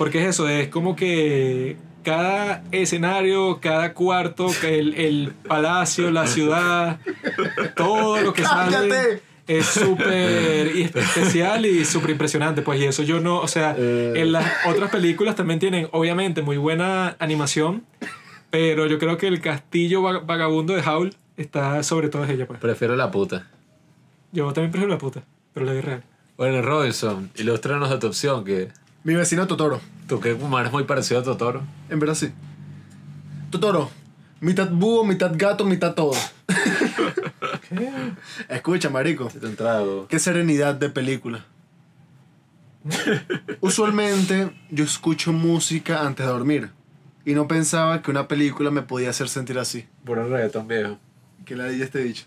[0.00, 6.98] Porque es eso, es como que cada escenario, cada cuarto, el, el palacio, la ciudad,
[7.76, 9.22] todo lo que sale ¡Cállate!
[9.46, 12.62] es súper especial y súper impresionante.
[12.62, 14.14] Pues y eso yo no, o sea, Eh.
[14.16, 17.84] en las otras películas también tienen obviamente muy buena animación,
[18.50, 22.46] pero yo creo que el castillo vag- vagabundo de Howl está sobre todas ellas.
[22.48, 22.58] Pues.
[22.58, 23.48] Prefiero la puta.
[24.32, 25.22] Yo también prefiero la puta,
[25.52, 26.02] pero la de real.
[26.38, 28.68] Bueno, Robinson, ilústranos de tu opción, que
[29.02, 29.80] Mi vecino Totoro.
[30.06, 31.62] tú que como eres muy parecido a Totoro.
[31.88, 32.32] En verdad sí.
[33.50, 33.90] Totoro.
[34.40, 36.12] Mitad búho, mitad gato, mitad todo.
[38.48, 39.26] Escucha, marico.
[39.26, 40.06] Te he entrado.
[40.08, 41.44] Qué serenidad de película.
[43.60, 46.70] Usualmente yo escucho música antes de dormir.
[47.24, 49.86] Y no pensaba que una película me podía hacer sentir así.
[50.04, 50.98] Puro reggaetón viejo.
[51.44, 52.24] Que la dije este dicho.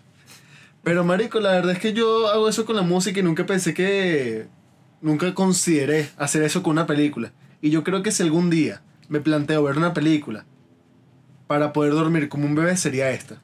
[0.84, 3.74] Pero marico, la verdad es que yo hago eso con la música y nunca pensé
[3.74, 4.46] que...
[5.04, 7.30] Nunca consideré hacer eso con una película.
[7.60, 10.46] Y yo creo que si algún día me planteo ver una película
[11.46, 13.38] para poder dormir como un bebé sería esta.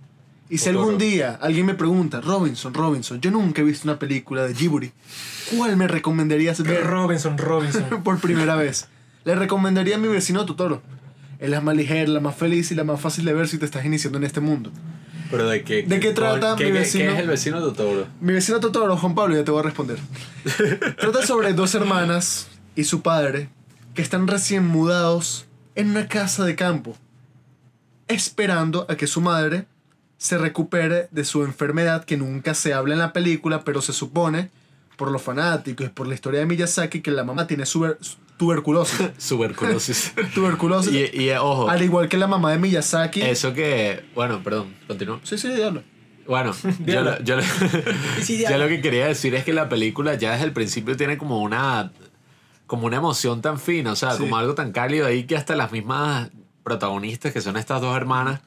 [0.48, 4.46] Y si algún día alguien me pregunta, Robinson, Robinson, yo nunca he visto una película
[4.46, 4.90] de Ghibli,
[5.54, 7.84] ¿cuál me recomendarías ver Robinson, Robinson.
[8.04, 8.88] por primera vez?
[9.24, 10.80] Le recomendaría a mi vecino Totoro.
[11.40, 13.66] Es la más ligera, la más feliz y la más fácil de ver si te
[13.66, 14.72] estás iniciando en este mundo.
[15.30, 15.82] ¿Pero de qué?
[15.84, 17.04] ¿De qué trata ¿Qué, mi vecino?
[17.10, 18.06] qué es el vecino Totoro?
[18.20, 19.98] Mi vecino Totoro, Juan Pablo, ya te voy a responder.
[20.98, 23.48] Trata sobre dos hermanas y su padre
[23.94, 26.96] que están recién mudados en una casa de campo,
[28.08, 29.66] esperando a que su madre
[30.18, 34.50] se recupere de su enfermedad que nunca se habla en la película, pero se supone,
[34.96, 37.96] por los fanáticos y por la historia de Miyazaki, que la mamá tiene suber-
[38.40, 39.10] tuberculosis.
[39.28, 40.14] Tuberculosis.
[40.34, 41.10] tuberculosis.
[41.12, 43.20] y, y, ojo, Al igual que la mamá de Miyazaki.
[43.20, 44.02] eso que...
[44.14, 45.20] Bueno, perdón, continúa.
[45.24, 45.82] Sí, sí, diablo.
[46.26, 46.52] Bueno,
[46.86, 47.42] yo, lo- yo, lo-
[48.22, 51.18] si yo lo que quería decir es que la película ya desde el principio tiene
[51.18, 51.92] como una
[52.66, 54.20] como una emoción tan fina, o sea, Sí.
[54.20, 56.30] como algo tan cálido ahí que hasta las mismas
[56.62, 58.40] protagonistas que son estas dos hermanas,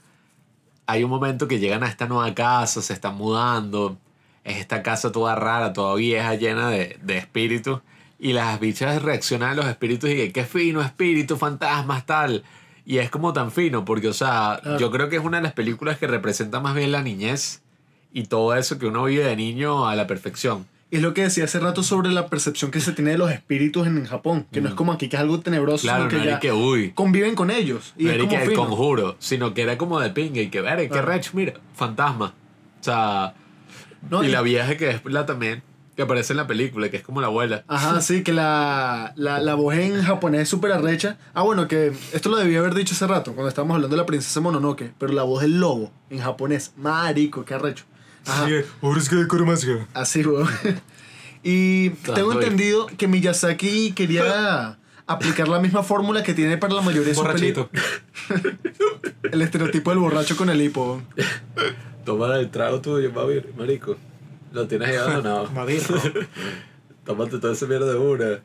[0.88, 3.98] hay un momento que llegan a esta nueva casa, se están mudando,
[4.46, 7.82] es esta casa toda rara, toda vieja, llena de, de espíritus,
[8.24, 12.44] y las bichas reaccionan a los espíritus y que qué fino, espíritu, fantasmas, tal.
[12.86, 14.80] Y es como tan fino, porque, o sea, Claro.
[14.80, 17.62] yo creo que es una de las películas que representa más bien la niñez
[18.14, 20.66] y todo eso que uno vive de niño a la perfección.
[20.90, 23.88] Es lo que decía hace rato sobre la percepción que se tiene de los espíritus
[23.88, 25.90] en Japón, que no es como aquí que es algo tenebroso, Mm.
[25.90, 27.94] Claro, sino que no ya que, uy, conviven con ellos.
[27.98, 30.62] Y no es como que el conjuro, sino que era como de pinga y que
[30.62, 31.08] ver, qué Claro.
[31.08, 32.34] rech, mira, fantasma.
[32.80, 33.34] O sea,
[34.10, 35.64] No, y y- la vieja que es la también,
[35.96, 37.64] que aparece en la película, que es como la abuela.
[37.68, 41.18] Ajá, sí, que la, la, la voz en japonés es súper arrecha.
[41.34, 44.06] Ah, bueno, que esto lo debía haber dicho hace rato, cuando estábamos hablando de la
[44.06, 44.94] princesa Mononoke.
[44.98, 47.86] Pero la voz del lobo en japonés, marico, qué arrecho.
[48.26, 48.48] Ajá,
[49.94, 50.48] así, weón.
[51.46, 57.10] Y tengo entendido que Miyazaki quería aplicar la misma fórmula que tiene para la mayoría
[57.10, 57.68] de sus Borrachito.
[57.68, 58.64] películas.
[59.30, 61.02] El estereotipo del borracho con el hipo.
[62.06, 63.12] Toma el trago tuyo,
[63.58, 63.98] marico.
[64.54, 65.50] Lo tienes ahí abandonado.
[65.54, 66.00] Madirro.
[67.06, 68.40] Tómate todo ese mierda de una.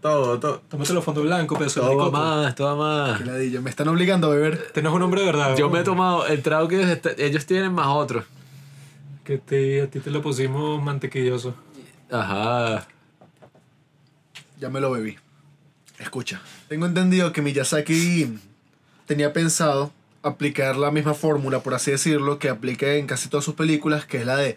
[0.00, 0.62] Todo, todo.
[0.68, 2.16] Tómate los fondos blancos, pedazo de Toma coco.
[2.16, 3.20] más, toma más.
[3.22, 4.72] Qué me están obligando a beber.
[4.82, 5.56] No es un hombre de verdad.
[5.56, 8.24] Yo me he tomado el trago que est- ellos tienen más otro.
[9.24, 11.54] Que te, a ti te lo pusimos mantequilloso.
[12.10, 12.86] Ajá.
[14.58, 15.16] Ya me lo bebí.
[15.98, 18.38] Escucha, tengo entendido que Miyazaki
[19.06, 23.54] tenía pensado aplicar la misma fórmula, por así decirlo, que aplica en casi todas sus
[23.54, 24.56] películas, que es la de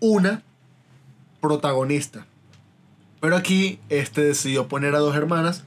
[0.00, 0.42] una
[1.40, 2.26] protagonista.
[3.20, 5.64] Pero aquí este decidió poner a dos hermanas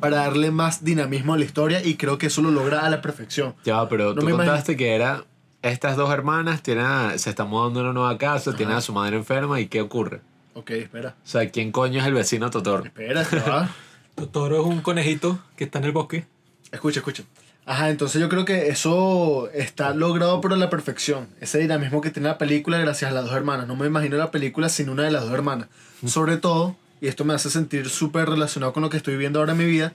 [0.00, 3.00] para darle más dinamismo a la historia y creo que eso lo logra a la
[3.02, 3.54] perfección.
[3.64, 5.24] Ya, pero No tú me imagino- contaste que era.
[5.62, 8.92] Estas dos hermanas tienen a- se están mudando a una nueva casa, tienen a su
[8.92, 10.20] madre enferma y ¿qué ocurre?
[10.54, 11.14] Ok, espera.
[11.24, 12.84] O sea, ¿quién coño es el vecino Totoro?
[12.84, 13.24] Espera.
[14.14, 16.26] Totoro es un conejito que está en el bosque.
[16.70, 17.24] Escucha, escucha.
[17.66, 21.28] Ajá, entonces yo creo que eso está logrado por la perfección.
[21.40, 23.66] Ese dinamismo que tiene la película gracias a las dos hermanas.
[23.66, 25.68] No me imagino la película sin una de las dos hermanas.
[26.06, 29.52] Sobre todo, y esto me hace sentir súper relacionado con lo que estoy viviendo ahora
[29.52, 29.94] en mi vida.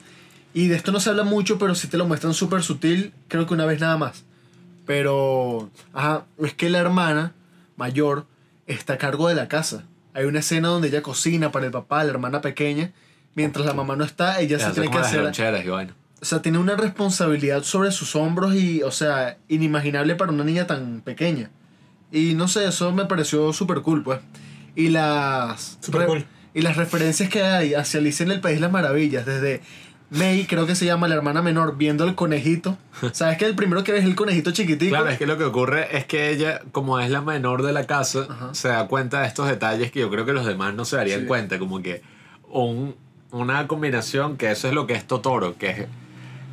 [0.54, 3.46] Y de esto no se habla mucho, pero sí te lo muestran súper sutil, creo
[3.46, 4.24] que una vez nada más.
[4.88, 7.34] Pero, ajá, es que la hermana
[7.78, 8.26] mayor
[8.66, 9.84] está a cargo de la casa.
[10.16, 12.92] Hay una escena donde ella cocina para el papá, la hermana pequeña.
[13.36, 15.32] Mientras la mamá no está, ella se tiene que hacer...
[15.64, 15.94] y bueno.
[16.22, 20.68] O sea, tiene una responsabilidad sobre sus hombros y, o sea, inimaginable para una niña
[20.68, 21.50] tan pequeña.
[22.12, 24.20] Y no sé, eso me pareció súper cool, pues.
[24.76, 25.78] Y las...
[25.82, 26.26] Súper re- cool.
[26.54, 29.62] Y las referencias que hay hacia Alicia en el País de las Maravillas, desde
[30.10, 32.78] May, creo que se llama la hermana menor, viendo el conejito.
[33.14, 34.90] ¿Sabes que el primero que ves es el conejito chiquitico?
[34.96, 37.86] Claro, es que lo que ocurre es que ella, como es la menor de la
[37.86, 38.54] casa, Ajá.
[38.54, 41.22] se da cuenta de estos detalles que yo creo que los demás no se darían
[41.22, 41.26] Sí.
[41.28, 41.60] cuenta.
[41.60, 42.02] Como que
[42.50, 42.96] un,
[43.32, 45.86] una combinación que eso es lo que es Totoro, que es,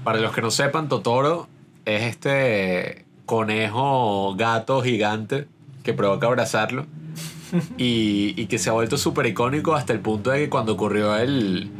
[0.06, 1.48] para los que no sepan, Totoro
[1.84, 5.48] es este conejo gato gigante
[5.82, 6.86] que provoca abrazarlo
[7.76, 11.16] y, y que se ha vuelto súper icónico hasta el punto de que cuando ocurrió
[11.16, 11.70] el...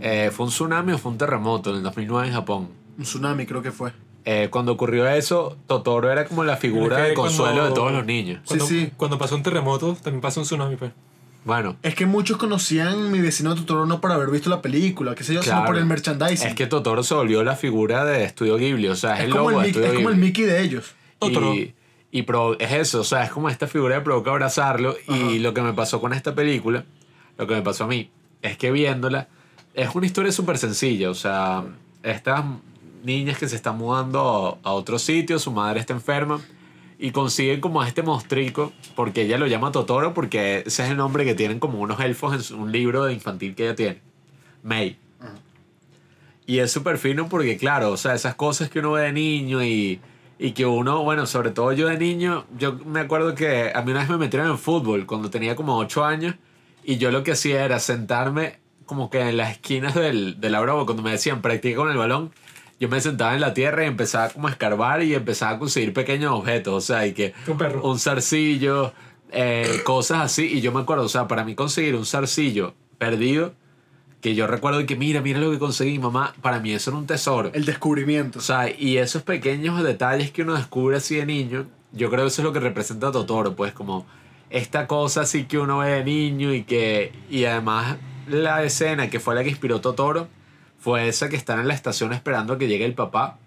[0.00, 2.68] eh, ¿Fue un tsunami o fue un terremoto en el 2009 en Japón?
[2.96, 3.92] Un tsunami creo que fue.
[4.24, 8.06] Eh, cuando ocurrió eso, Totoro era como la figura de consuelo cuando- de todos los
[8.06, 8.40] niños.
[8.46, 8.90] Cuando, sí.
[8.96, 10.92] cuando pasó un terremoto, también pasó un tsunami, pues.
[11.46, 15.24] Bueno, Es que muchos conocían mi vecino Totoro no por haber visto la película, qué
[15.24, 15.66] sé yo, sino Claro.
[15.68, 16.48] por el merchandising.
[16.48, 19.30] es que Totoro se volvió la figura de Estudio Ghibli, o sea, es, es el
[19.30, 20.16] logo el, de es como el.
[20.16, 20.94] Mickey de ellos.
[21.20, 21.54] Totoro.
[21.54, 21.72] Y,
[22.10, 24.96] y pro- es eso, o sea, es como esta figura de provoca abrazarlo.
[25.08, 25.16] Ajá.
[25.18, 26.84] Y lo que me pasó con esta película,
[27.38, 28.10] lo que me pasó a mí,
[28.42, 29.28] es que viéndola,
[29.72, 31.10] es una historia súper sencilla.
[31.10, 31.62] O sea,
[32.02, 32.44] estas
[33.04, 36.40] niñas que se están mudando a, a otro sitio, su madre está enferma,
[36.98, 40.96] y consiguen como a este monstrico, porque ella lo llama Totoro, porque ese es el
[40.96, 44.00] nombre que tienen como unos elfos en un libro de infantil que ella tiene.
[44.62, 44.98] May.
[46.46, 49.62] Y es súper fino porque, claro, o sea, esas cosas que uno ve de niño
[49.64, 50.00] y,
[50.38, 53.90] y que uno, bueno, sobre todo yo de niño, yo me acuerdo que a mí
[53.90, 56.34] una vez me metieron en fútbol cuando tenía como 8 años
[56.84, 60.60] y yo lo que hacía era sentarme como que en las esquinas del, de la
[60.60, 62.30] broma, cuando me decían practica con el balón,
[62.78, 65.92] yo me sentaba en la tierra y empezaba como a escarbar y empezaba a conseguir
[65.92, 67.82] pequeños objetos, o sea, y que Un perro.
[67.82, 68.92] un zarcillo,
[69.32, 70.46] eh, cosas así.
[70.46, 73.54] Y yo me acuerdo, o sea, para mí conseguir un zarcillo perdido,
[74.20, 77.06] que yo recuerdo que mira, mira lo que conseguí, mamá, para mí eso era un
[77.06, 77.50] tesoro.
[77.54, 78.38] El descubrimiento.
[78.38, 82.28] O sea, y esos pequeños detalles que uno descubre así de niño, yo creo que
[82.28, 84.06] eso es lo que representa a Totoro, pues como
[84.50, 87.96] esta cosa así que uno ve de niño y que, y además
[88.28, 90.28] la escena que fue la que inspiró Totoro,
[90.86, 93.38] fue esa que están en la estación esperando a que llegue el papá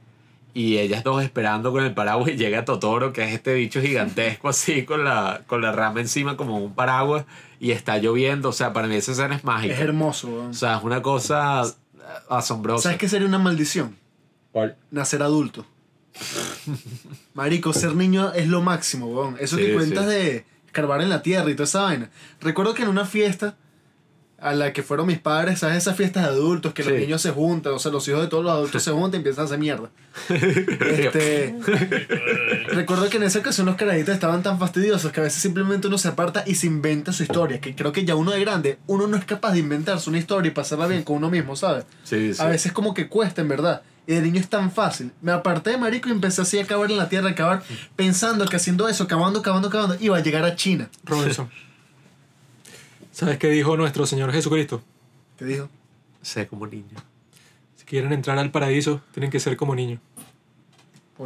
[0.54, 4.50] Y ellas dos esperando con el paraguas y llega Totoro, que es este bicho gigantesco
[4.50, 7.24] así con la, con la rama encima como un paraguas
[7.62, 8.50] y está lloviendo.
[8.50, 9.74] O sea, para mí esa escena es mágica.
[9.74, 10.50] Es hermoso, weón.
[10.50, 11.64] O sea, es una cosa
[12.30, 12.84] asombrosa.
[12.84, 13.96] ¿Sabes qué sería una maldición?
[14.52, 14.76] ¿Cuál?
[14.92, 15.66] Nacer adulto.
[17.36, 19.38] Marico, ser niño es lo máximo, weón.
[19.40, 20.12] Eso Sí, que cuentas sí.
[20.12, 22.10] de escarbar en la tierra y toda esa vaina.
[22.42, 23.56] Recuerdo que en una fiesta
[24.42, 25.78] a la que fueron mis padres, ¿sabes?
[25.78, 28.44] Esas fiestas de adultos que los niños se juntan, o sea, los hijos de todos
[28.44, 29.90] los adultos se juntan y empiezan a hacer mierda.
[30.30, 31.56] Este,
[32.70, 35.98] recuerdo que en esa ocasión los carajitos estaban tan fastidiosos que a veces simplemente uno
[35.98, 37.62] se aparta y se inventa su historia.
[37.62, 40.50] Que creo que ya uno de grande, uno no es capaz de inventarse una historia
[40.50, 41.86] y pasarla bien con uno mismo, ¿sabes?
[42.04, 42.42] Sí, sí.
[42.42, 43.82] A veces como que cuesta, en verdad.
[44.08, 45.12] Y de niño es tan fácil.
[45.22, 47.64] Me aparté de marico y empecé así a cavar en la tierra, a cavar,
[47.96, 50.90] pensando que haciendo eso, cavando, cavando, cavando, iba a llegar a China.
[51.04, 51.50] Robinson.
[53.20, 54.82] ¿Sabes qué dijo nuestro Señor Jesucristo?
[55.38, 55.68] ¿Qué dijo?
[56.22, 56.96] Sé como niño.
[57.76, 60.00] Si quieren entrar al paraíso, tienen que ser como niños.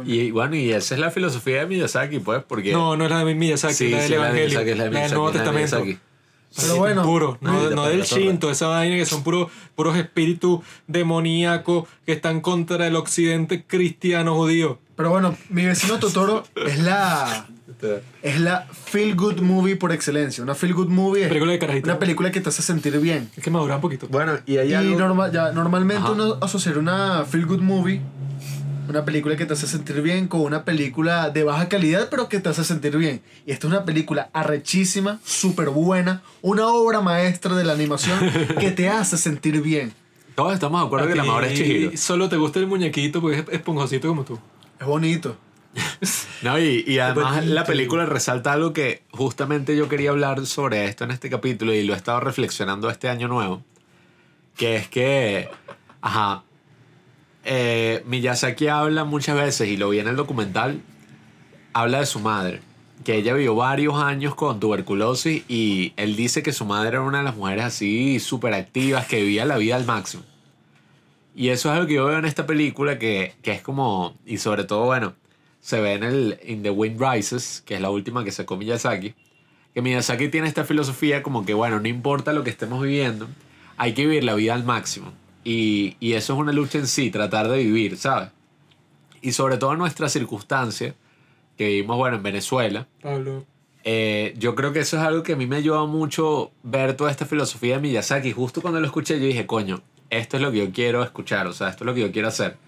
[0.04, 2.72] Y bueno, y esa es la filosofía de Miyazaki, pues, porque...
[2.72, 4.70] No, no es la de Miyazaki, sí, es la del sí, la de Evangelio.
[4.70, 6.00] Miyazaki, es la de la del Nuevo de Testamento.
[6.56, 8.02] Pero bueno, puro, no, del.
[8.02, 14.34] Shinto, esa vaina que son puros puros espíritus demoníacos que están contra el occidente cristiano
[14.34, 14.80] judío.
[14.96, 17.46] Pero bueno, mi vecino Totoro es la
[18.22, 20.42] es la feel good movie por excelencia.
[20.42, 21.86] Una feel good movie es Película de carajito.
[21.88, 23.30] una película que te hace sentir bien.
[23.36, 24.06] Es que madura un poquito.
[24.08, 24.98] Bueno, y Y algo...
[24.98, 26.12] norma- ya, normalmente Ajá.
[26.12, 28.00] uno asocia una feel good movie,
[28.88, 32.38] una película que te hace sentir bien, con una película de baja calidad, pero que
[32.40, 33.22] te hace sentir bien.
[33.46, 38.18] Y esta es una película arrechísima, súper buena, una obra maestra de la animación
[38.60, 39.92] que te hace sentir bien.
[40.34, 41.96] Todos estamos de acuerdo que la ti madura es Chihiro.
[41.96, 44.38] Solo te gusta el muñequito porque es esponjosito como tú.
[44.80, 45.36] Es bonito.
[46.42, 51.04] No, y, y además la película resalta algo que justamente yo quería hablar sobre esto
[51.04, 53.62] en este capítulo y lo he estado reflexionando este año nuevo.
[54.56, 55.48] Que es que,
[56.02, 56.44] ajá,
[57.44, 60.80] eh, Miyazaki habla muchas veces, y lo vi en el documental,
[61.72, 62.60] habla de su madre.
[63.04, 67.18] Que ella vivió varios años con tuberculosis y él dice que su madre era una
[67.18, 70.22] de las mujeres así súper activas, que vivía la vida al máximo.
[71.34, 74.38] Y eso es algo que yo veo en esta película, que, que es como, y
[74.38, 75.14] sobre todo, bueno,
[75.64, 79.14] se ve en el In the Wind Rises, que es la última que sacó Miyazaki,
[79.72, 83.28] que Miyazaki tiene esta filosofía como que, bueno, no importa lo que estemos viviendo,
[83.78, 85.10] hay que vivir la vida al máximo.
[85.42, 88.28] Y, y eso es una lucha en sí, tratar de vivir, ¿sabes?
[89.22, 90.94] Y sobre todo en nuestra circunstancia,
[91.56, 93.46] que vivimos, bueno, en Venezuela, Pablo.
[93.84, 97.10] eh, yo creo que eso es algo que a mí me ayuda mucho ver toda
[97.10, 98.32] esta filosofía de Miyazaki.
[98.32, 101.54] Justo cuando lo escuché, yo dije, coño, esto es lo que yo quiero escuchar, o
[101.54, 102.58] sea, esto es lo que yo quiero hacer.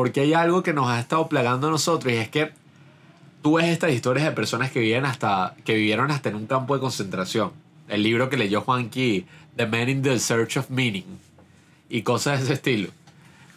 [0.00, 2.52] Porque hay algo que nos ha estado plagando a nosotros y es que
[3.42, 6.72] tú ves estas historias de personas que, viven hasta, que vivieron hasta en un campo
[6.74, 7.52] de concentración.
[7.86, 11.04] El libro que leyó Juanqui, The Man in the Search of Meaning,
[11.90, 12.88] y cosas de ese estilo.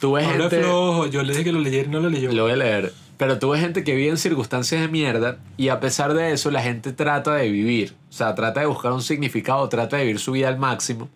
[0.02, 0.64] Tú ves es gente...
[0.64, 1.08] flojo.
[1.08, 2.30] Yo le dije que lo leyera y no lo leyó.
[2.34, 2.94] Lo voy a leer.
[3.18, 6.52] Pero tú ves gente que vive en circunstancias de mierda y a pesar de eso
[6.52, 7.96] la gente trata de vivir.
[8.10, 11.08] O sea, trata de buscar un significado, trata de vivir su vida al máximo.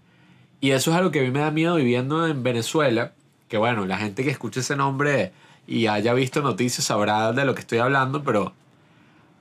[0.62, 3.12] Y eso es algo que a mí me da miedo viviendo en Venezuela.
[3.48, 5.32] Que bueno, la gente que escuche ese nombre
[5.68, 8.54] y haya visto noticias sabrá de lo que estoy hablando, pero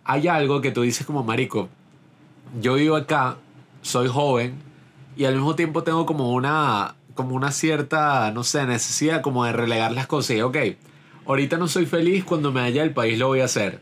[0.04, 1.68] hay algo que tú dices como marico.
[2.60, 3.36] Yo vivo acá,
[3.82, 4.54] soy joven
[5.16, 9.52] y al mismo tiempo tengo como una como una cierta, no sé, necesidad como de
[9.52, 10.56] relegar las cosas y ok,
[11.26, 13.80] ahorita no soy feliz, cuando me vaya del país lo voy a hacer.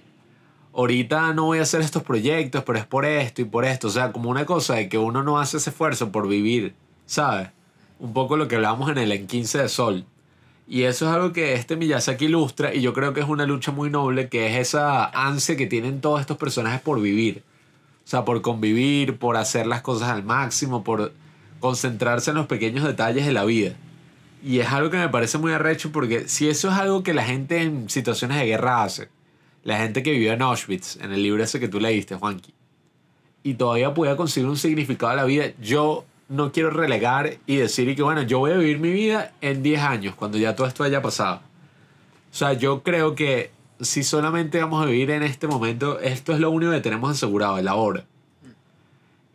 [0.72, 3.88] Ahorita no voy a hacer estos proyectos, pero es por esto y por esto.
[3.88, 6.74] O sea, como una cosa de que uno no hace ese esfuerzo por vivir,
[7.06, 7.50] ¿sabes?
[8.00, 10.06] Un poco lo que hablábamos en el En 15 de Sol.
[10.66, 13.70] Y eso es algo que este Miyazaki ilustra y yo creo que es una lucha
[13.70, 17.42] muy noble, que es esa ansia que tienen todos estos personajes por vivir.
[18.04, 21.12] O sea, por convivir, por hacer las cosas al máximo, por
[21.60, 23.74] concentrarse en los pequeños detalles de la vida.
[24.42, 27.24] Y es algo que me parece muy arrecho porque si eso es algo que la
[27.24, 29.08] gente en situaciones de guerra hace,
[29.62, 32.52] la gente que vivió en Auschwitz, en el libro ese que tú leíste, Juanqui,
[33.42, 37.88] y todavía podía conseguir un significado a la vida, yo no quiero relegar y decir
[37.88, 40.66] y que bueno, yo voy a vivir mi vida en 10 años, cuando ya todo
[40.66, 41.40] esto haya pasado.
[42.32, 46.40] O sea, yo creo que si solamente vamos a vivir en este momento, esto es
[46.40, 48.04] lo único que tenemos asegurado, el ahora.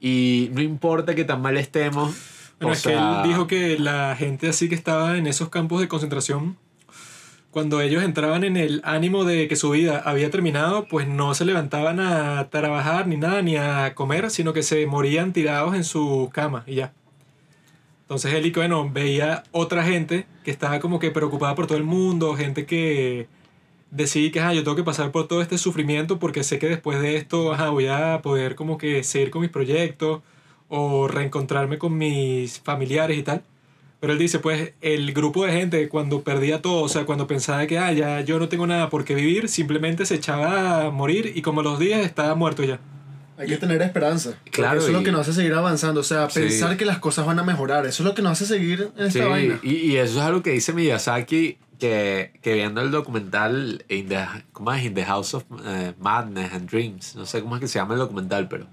[0.02, 2.16] Y no importa que tan mal estemos.
[2.60, 5.50] Bueno, o es que sea, él dijo que la gente así que estaba en esos
[5.50, 6.58] campos de concentración,
[7.52, 11.46] cuando ellos entraban en el ánimo de que su vida había terminado, pues no se
[11.46, 16.30] levantaban a trabajar ni nada, ni a comer, sino que se morían tirados en su
[16.32, 16.94] cama y ya.
[18.04, 22.36] Entonces él, bueno, veía otra gente que estaba como que preocupada por todo el mundo,
[22.36, 23.28] gente que
[23.92, 27.02] decía que, ajá, yo tengo que pasar por todo este sufrimiento porque sé que después
[27.02, 30.22] de esto, ajá, voy a poder como que seguir con mis proyectos
[30.70, 33.44] o reencontrarme con mis familiares y tal.
[34.00, 37.68] Pero él dice, pues, el grupo de gente cuando perdía todo, o sea, cuando pensaba
[37.68, 41.34] que, ah, ya yo no tengo nada por qué vivir, simplemente se echaba a morir
[41.36, 42.80] y como a los días estaba muerto ya.
[43.38, 44.32] Hay que tener esperanza.
[44.52, 46.02] Claro, eso es lo que nos hace seguir avanzando.
[46.02, 46.40] O sea, Sí.
[46.42, 47.86] pensar que las cosas van a mejorar.
[47.86, 49.60] Eso es lo que nos hace seguir en esta Sí, vaina.
[49.64, 54.26] y, y eso es algo que dice Miyazaki, que, que viendo el documental in the,
[54.52, 54.84] ¿cómo es?
[54.84, 57.94] In the House of eh, Madness and Dreams, no sé cómo es que se llama
[57.94, 58.68] el documental, pero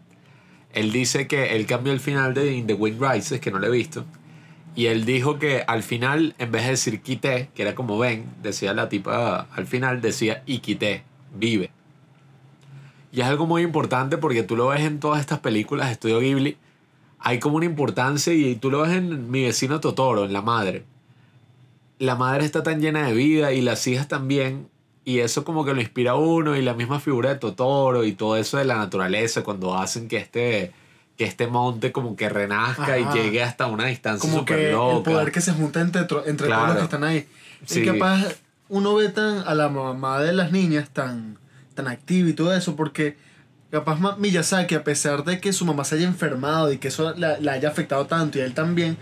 [0.73, 3.69] él dice que él cambió el final de In the Wind Rises, que no lo
[3.69, 4.05] he visto,
[4.77, 8.27] y él dijo que al final, en vez de decir quité, que era como ven,
[8.43, 11.03] decía la tipa al final, decía y quité,
[11.35, 11.71] vive.
[13.11, 16.21] Y es algo muy importante porque tú lo ves en todas estas películas de Estudio
[16.21, 16.59] Ghibli,
[17.19, 20.85] hay como una importancia y tú lo ves en mi vecino Totoro, en la madre.
[21.99, 24.69] La madre está tan llena de vida y las hijas también.
[25.07, 28.13] Y eso como que lo inspira a uno y la misma figura de Totoro y
[28.13, 30.73] todo eso de la naturaleza cuando hacen que este,
[31.17, 32.99] que este monte como que renazca Ajá.
[32.99, 35.11] y llegue hasta una distancia Como súper que el loca.
[35.11, 36.63] poder que se junta entre, entre Claro.
[36.63, 37.27] todos los que están ahí.
[37.65, 37.81] Sí.
[37.81, 38.25] Y capaz
[38.69, 41.39] uno ve tan a la mamá de las niñas tan,
[41.75, 43.17] tan activa y todo eso porque
[43.71, 47.39] capaz Miyazaki, a pesar de que su mamá se haya enfermado y que eso la,
[47.41, 48.97] la haya afectado tanto y a él también,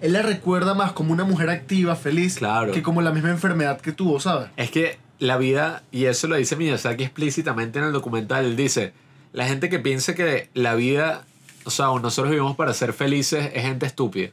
[0.00, 2.72] él la recuerda más como una mujer activa, feliz, Claro.
[2.72, 4.48] que como la misma enfermedad que tuvo, ¿sabes?
[4.56, 8.92] Es que la vida, y eso lo dice Miyazaki explícitamente en el documental, él dice,
[9.32, 11.24] la gente que piensa que la vida,
[11.64, 14.30] o sea, nosotros vivimos para ser felices, es gente estúpida.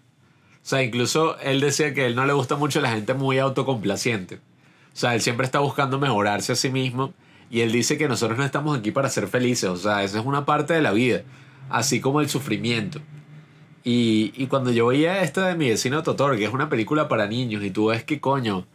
[0.64, 4.36] O sea, incluso él decía que él no le gusta mucho la gente muy autocomplaciente.
[4.36, 7.14] O sea, él siempre está buscando mejorarse a sí mismo
[7.50, 9.70] y él dice que nosotros no estamos aquí para ser felices.
[9.70, 11.24] O sea, esa es una parte de la vida,
[11.70, 13.00] así como el sufrimiento.
[13.84, 17.28] Y, y cuando yo veía esta de mi vecino Totoro, que es una película para
[17.28, 18.68] niños, y tú ves que coño,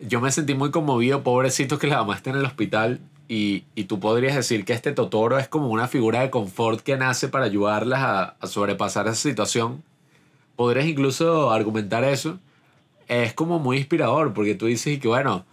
[0.00, 3.00] yo me sentí muy conmovido, pobrecito que la mamá está en el hospital.
[3.28, 6.96] Y, y tú podrías decir que este Totoro es como una figura de confort que
[6.96, 9.82] nace para ayudarlas a, a sobrepasar esa situación.
[10.54, 12.38] Podrías incluso argumentar eso.
[13.08, 15.44] Es como muy inspirador porque tú dices que bueno,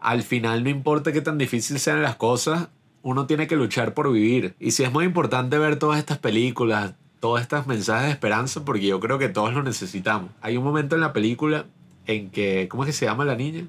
[0.00, 2.68] al final no importa qué tan difícil sean las cosas,
[3.02, 4.54] uno tiene que luchar por vivir.
[4.60, 8.86] Y sí es muy importante ver todas estas películas, todos estos mensajes de esperanza porque
[8.86, 10.30] yo creo que todos lo necesitamos.
[10.42, 11.66] Hay un momento en la película
[12.06, 13.64] en que, ¿cómo es que se llama la niña?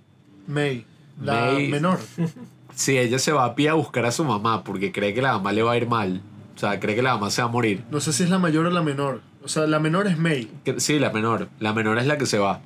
[0.48, 0.86] May,
[1.22, 2.00] la May- menor.
[2.78, 5.32] Sí, ella se va a pie a buscar a su mamá porque cree que la
[5.34, 6.22] mamá le va a ir mal.
[6.56, 7.84] O sea, cree que la mamá se va a morir.
[7.90, 9.22] No sé si es la mayor o la menor.
[9.44, 10.48] O sea, la menor es May.
[10.64, 11.50] Que- Sí, la menor.
[11.60, 12.60] La menor es la que se va.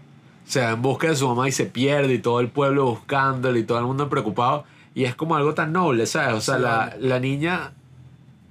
[0.44, 3.60] Se va en busca de su mamá y se pierde y todo el pueblo buscándole
[3.60, 4.66] y todo el mundo preocupado.
[4.94, 6.34] Y es como algo tan noble, ¿sabes?
[6.36, 7.72] O sea, la, la niña,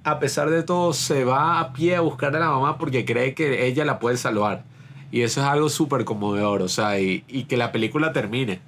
[0.03, 3.35] a pesar de todo, se va a pie a buscar a la mamá porque cree
[3.35, 4.63] que ella la puede salvar.
[5.11, 8.61] Y eso es algo súper conmovedor, o sea, y, y que la película termine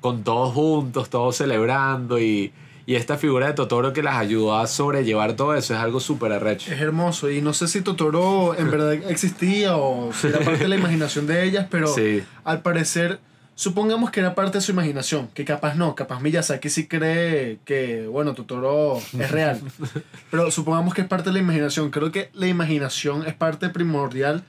[0.00, 2.52] con todos juntos, todos celebrando y,
[2.86, 6.32] y esta figura de Totoro que las ayudó a sobrellevar todo eso es algo súper
[6.32, 6.72] arrecho.
[6.72, 7.30] Es hermoso.
[7.30, 11.26] Y no sé si Totoro en verdad existía o si era parte de la imaginación
[11.26, 12.22] de ellas, pero Sí.
[12.44, 13.18] al parecer,
[13.56, 18.06] supongamos que era parte de su imaginación, que capaz no, capaz Miyazaki sí cree que,
[18.06, 19.60] bueno, Totoro es real.
[20.30, 21.90] pero supongamos que es parte de la imaginación.
[21.90, 24.44] Creo que la imaginación es parte primordial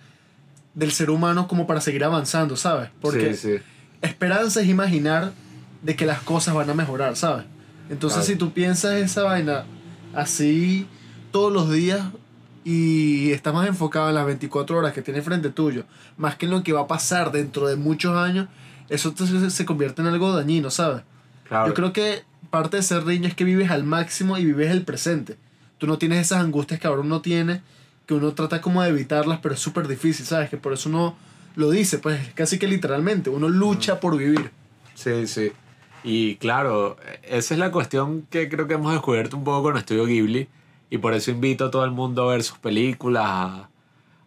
[0.76, 2.90] del ser humano como para seguir avanzando, ¿sabes?
[3.02, 3.64] Porque sí, sí.
[4.02, 5.32] Esperanza es imaginar
[5.82, 7.46] de que las cosas van a mejorar, ¿sabes?
[7.90, 8.28] Entonces, Claro.
[8.34, 9.66] si tú piensas esa vaina
[10.14, 10.88] así
[11.32, 12.02] todos los días
[12.64, 15.86] y estás más enfocado en las 24 horas que tienes frente tuyo,
[16.18, 18.48] más que en lo que va a pasar dentro de muchos años,
[18.90, 21.04] eso te- se, se convierte en algo dañino, ¿sabes?
[21.48, 21.68] Claro.
[21.68, 24.84] Yo creo que parte de ser niño es que vives al máximo y vives el
[24.84, 25.38] presente.
[25.78, 27.62] Tú no tienes esas angustias que ahora uno tiene,
[28.06, 30.50] que uno trata como de evitarlas, pero es súper difícil, ¿sabes?
[30.50, 31.16] Que por eso uno
[31.60, 34.50] lo dice, pues casi que literalmente, uno lucha por vivir.
[34.96, 35.52] Sí, sí.
[36.06, 40.06] Y claro, esa es la cuestión que creo que hemos descubierto un poco con Estudio
[40.06, 40.48] Ghibli.
[40.90, 43.68] Y por eso invito a todo el mundo a ver sus películas,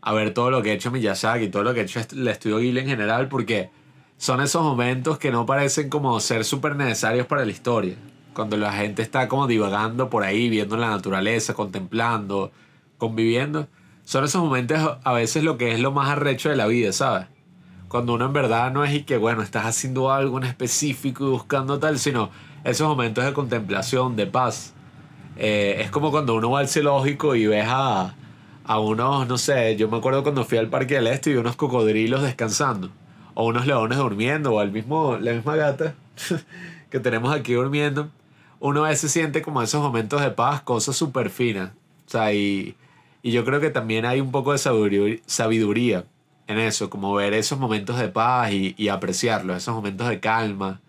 [0.03, 2.59] a, ver todo lo que ha hecho Miyazaki, todo lo que ha hecho el Estudio
[2.59, 3.71] Ghibli en general, porque
[4.19, 7.97] son esos momentos que no parecen como ser súper necesarios para la historia.
[8.35, 12.53] Cuando la gente está como divagando por ahí, viendo la naturaleza, contemplando,
[12.99, 13.69] conviviendo.
[14.05, 17.27] Son esos momentos a veces lo que es lo más arrecho de la vida, ¿sabes?
[17.93, 21.31] cuando uno en verdad no es y que, bueno, estás haciendo algo en específico y
[21.31, 22.31] buscando tal, sino
[22.65, 24.73] esos momentos de contemplación, de paz.
[25.37, 28.15] Eh, es como cuando uno va al zoológico y ves a,
[28.65, 31.39] a unos, no sé, yo me acuerdo cuando fui al Parque del Este y vi
[31.39, 32.89] unos cocodrilos descansando,
[33.35, 35.95] o unos leones durmiendo, o al mismo, la misma gata
[36.91, 38.09] que tenemos aquí durmiendo.
[38.59, 41.73] Uno a veces siente como esos momentos de paz, cosas súper finas.
[42.07, 42.75] O sea, y,
[43.23, 46.05] y yo creo que también hay un poco de sabiduría,
[46.49, 50.81] en eso, como ver esos momentos de paz y, y apreciarlos, esos momentos de calma,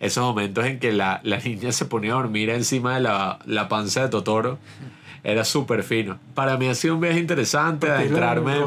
[0.00, 3.68] esos momentos en que la, la niña se ponía a dormir encima de la, la
[3.68, 4.58] panza de Totoro,
[5.22, 6.18] era súper fino.
[6.34, 8.64] Para mí ha sido un viaje interesante, el adentrarme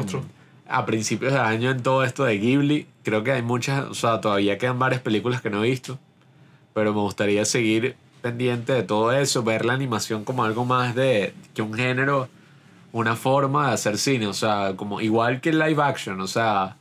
[0.68, 2.86] a principios de año en todo esto de Ghibli.
[3.02, 5.98] Creo que hay muchas, o sea, todavía quedan varias películas que no he visto,
[6.72, 11.34] pero me gustaría seguir pendiente de todo eso, ver la animación como algo más de
[11.54, 12.28] que un género,
[12.96, 16.76] una forma de hacer cine, o sea, como igual que el live action, o sea,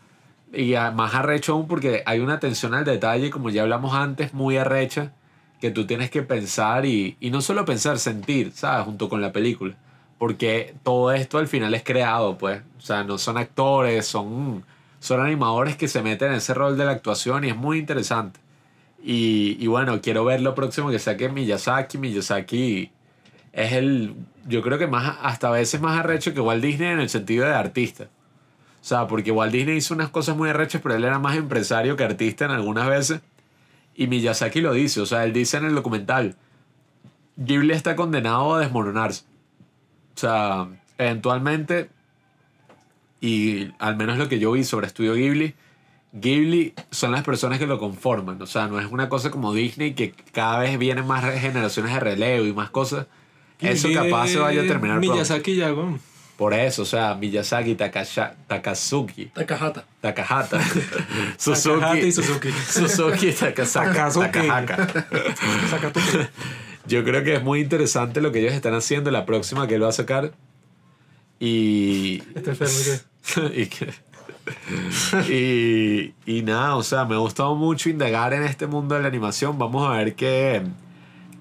[0.53, 4.55] y más arrecho aún porque hay una atención al detalle, como ya hablamos antes, muy
[4.57, 5.11] arrecha,
[5.59, 8.85] que tú tienes que pensar y, y no solo pensar, sentir, ¿sabes?
[8.85, 9.75] Junto con la película.
[10.17, 12.61] Porque todo esto al final es creado, pues.
[12.77, 14.63] O sea, no son actores, son,
[14.99, 18.39] son animadores que se meten en ese rol de la actuación y es muy interesante.
[19.03, 21.97] Y, y bueno, quiero ver lo próximo que saque Miyazaki.
[21.97, 22.91] Miyazaki
[23.55, 26.99] es el, yo creo que más, hasta a veces más arrecho que Walt Disney en
[26.99, 28.09] el sentido de artista.
[28.81, 31.95] O sea, porque Walt Disney hizo unas cosas muy arrechas, pero él era más empresario
[31.95, 33.21] que artista en algunas veces.
[33.95, 36.35] Y Miyazaki lo dice, o sea, él dice en el documental,
[37.37, 39.23] Ghibli está condenado a desmoronarse.
[40.15, 40.67] O sea,
[40.97, 41.89] eventualmente,
[43.21, 45.55] y al menos lo que yo vi sobre Estudio Ghibli,
[46.11, 48.41] Ghibli son las personas que lo conforman.
[48.41, 51.99] O sea, no es una cosa como Disney que cada vez vienen más generaciones de
[52.01, 53.07] relevo y más cosas.
[53.61, 55.13] Eso capaz se vaya a es terminar pronto.
[55.13, 55.99] Miyazaki ya, weón.
[56.37, 59.85] Por eso, o sea, Miyazaki, Takasha, Takazuki, Takahata.
[60.01, 60.59] Takahata,
[61.37, 62.51] Takahata y Suzuki, Suzuki.
[62.51, 64.09] Suzuki, Takasaka.
[64.11, 65.05] Takahaka.
[66.87, 69.83] Yo creo que es muy interesante lo que ellos están haciendo, la próxima que él
[69.83, 70.33] va a sacar.
[71.39, 72.21] Y.
[72.35, 72.75] Este enfermo,
[73.55, 73.89] ¿y qué?
[75.23, 78.95] y, que- y, y nada, o sea, me ha gustado mucho indagar en este mundo
[78.95, 79.57] de la animación.
[79.57, 80.61] Vamos a ver qué,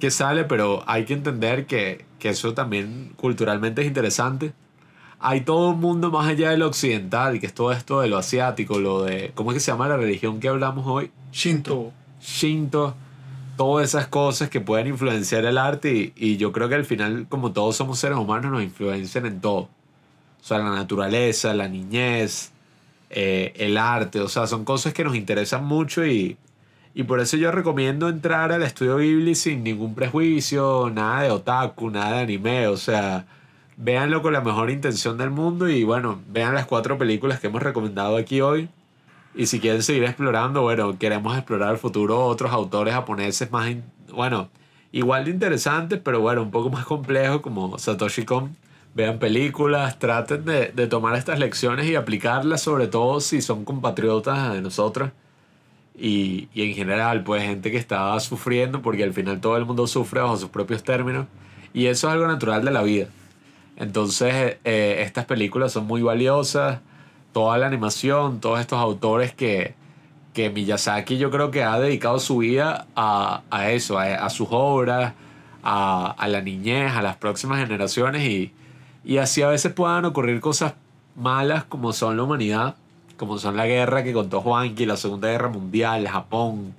[0.04, 4.52] qué sale, pero hay que entender que, que eso también culturalmente es interesante.
[5.18, 8.18] Hay todo un mundo más allá de lo occidental, que es todo esto de lo
[8.18, 9.32] asiático, lo de.
[9.34, 11.10] ¿Cómo es que se llama la religión que hablamos hoy?
[11.32, 11.90] Shinto.
[12.20, 12.94] Shinto,
[13.56, 17.24] todas esas cosas que pueden influenciar el arte y, y yo creo que al final,
[17.30, 19.60] como todos somos seres humanos, nos influencian en todo.
[19.60, 19.70] O
[20.42, 22.52] sea, la naturaleza, la niñez,
[23.08, 26.36] eh, el arte, o sea, son cosas que nos interesan mucho y,
[26.94, 31.90] y por eso yo recomiendo entrar al estudio Ghibli sin ningún prejuicio, nada de otaku,
[31.90, 33.26] nada de anime, o sea,
[33.76, 37.62] véanlo con la mejor intención del mundo y bueno, vean las cuatro películas que hemos
[37.62, 38.68] recomendado aquí hoy.
[39.34, 43.74] Y si quieren seguir explorando, bueno, queremos explorar el futuro otros autores japoneses más,
[44.12, 44.48] bueno,
[44.92, 48.56] igual de interesantes, pero bueno, un poco más complejos como Satoshi Kon.
[48.94, 54.52] Vean películas, traten de, de tomar estas lecciones y aplicarlas, sobre todo si son compatriotas
[54.52, 55.10] de nosotros.
[55.96, 59.86] Y, y en general, pues gente que está sufriendo, porque al final todo el mundo
[59.86, 61.26] sufre bajo sus propios términos.
[61.72, 63.06] Y eso es algo natural de la vida.
[63.76, 66.80] Entonces, eh, estas películas son muy valiosas.
[67.32, 69.74] Toda la animación, todos estos autores que,
[70.32, 74.48] que Miyazaki yo creo que ha dedicado su vida a, a eso, a, a sus
[74.50, 75.14] obras,
[75.62, 78.52] a, a la niñez, a las próximas generaciones y,
[79.04, 80.74] y así a veces puedan ocurrir cosas
[81.16, 82.76] malas como son la humanidad,
[83.16, 86.74] como son la guerra que contó Juanqui, la Segunda Guerra Mundial, Japón.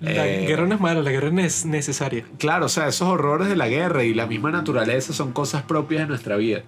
[0.00, 2.24] La Eh, guerra no es mala, la guerra es necesaria.
[2.38, 6.02] Claro, o sea, esos horrores de la guerra y la misma naturaleza son cosas propias
[6.02, 6.62] de nuestra vida.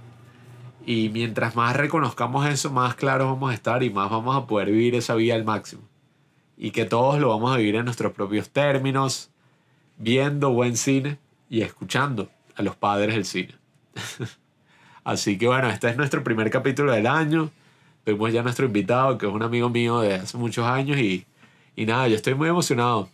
[0.84, 4.70] Y mientras más reconozcamos eso, más claros vamos a estar y más vamos a poder
[4.70, 5.82] vivir esa vida al máximo.
[6.56, 9.30] Y que todos lo vamos a vivir en nuestros propios términos,
[9.98, 13.54] viendo buen cine y escuchando a los padres del cine.
[15.04, 17.50] Así que bueno, este es nuestro primer capítulo del año.
[18.10, 21.24] Tuvimos ya nuestro invitado, que es un amigo mío de hace muchos años y,
[21.76, 23.08] y nada, yo estoy muy emocionado.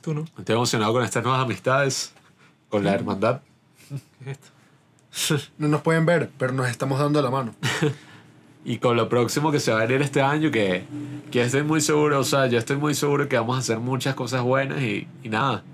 [0.00, 0.24] Tú no.
[0.36, 2.12] Estoy emocionado con estas nuevas amistades,
[2.68, 3.40] con la hermandad.
[4.24, 5.44] ¿Qué es esto?
[5.58, 7.54] No nos pueden ver, pero nos estamos dando la mano.
[8.64, 10.84] Y con lo próximo que se va a venir este año, que,
[11.32, 14.14] que estoy muy seguro, o sea, yo estoy muy seguro que vamos a hacer muchas
[14.14, 15.64] cosas buenas y, y nada.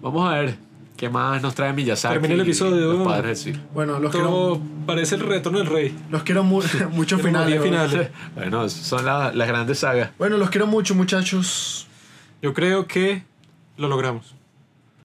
[0.00, 0.58] Vamos a ver
[1.00, 2.12] qué más nos trae Miyazaki.
[2.12, 2.92] Termina el episodio.
[2.92, 3.58] Los padres del.
[3.72, 5.96] Bueno, los Todo quiero, parece el retorno del rey.
[6.10, 6.62] los quiero mu-
[6.92, 7.62] mucho finales.
[7.62, 8.10] finales.
[8.36, 10.10] Bueno, son la- las grandes sagas.
[10.18, 11.86] Bueno, los quiero mucho, muchachos.
[12.42, 13.22] Yo creo que
[13.78, 14.34] lo logramos.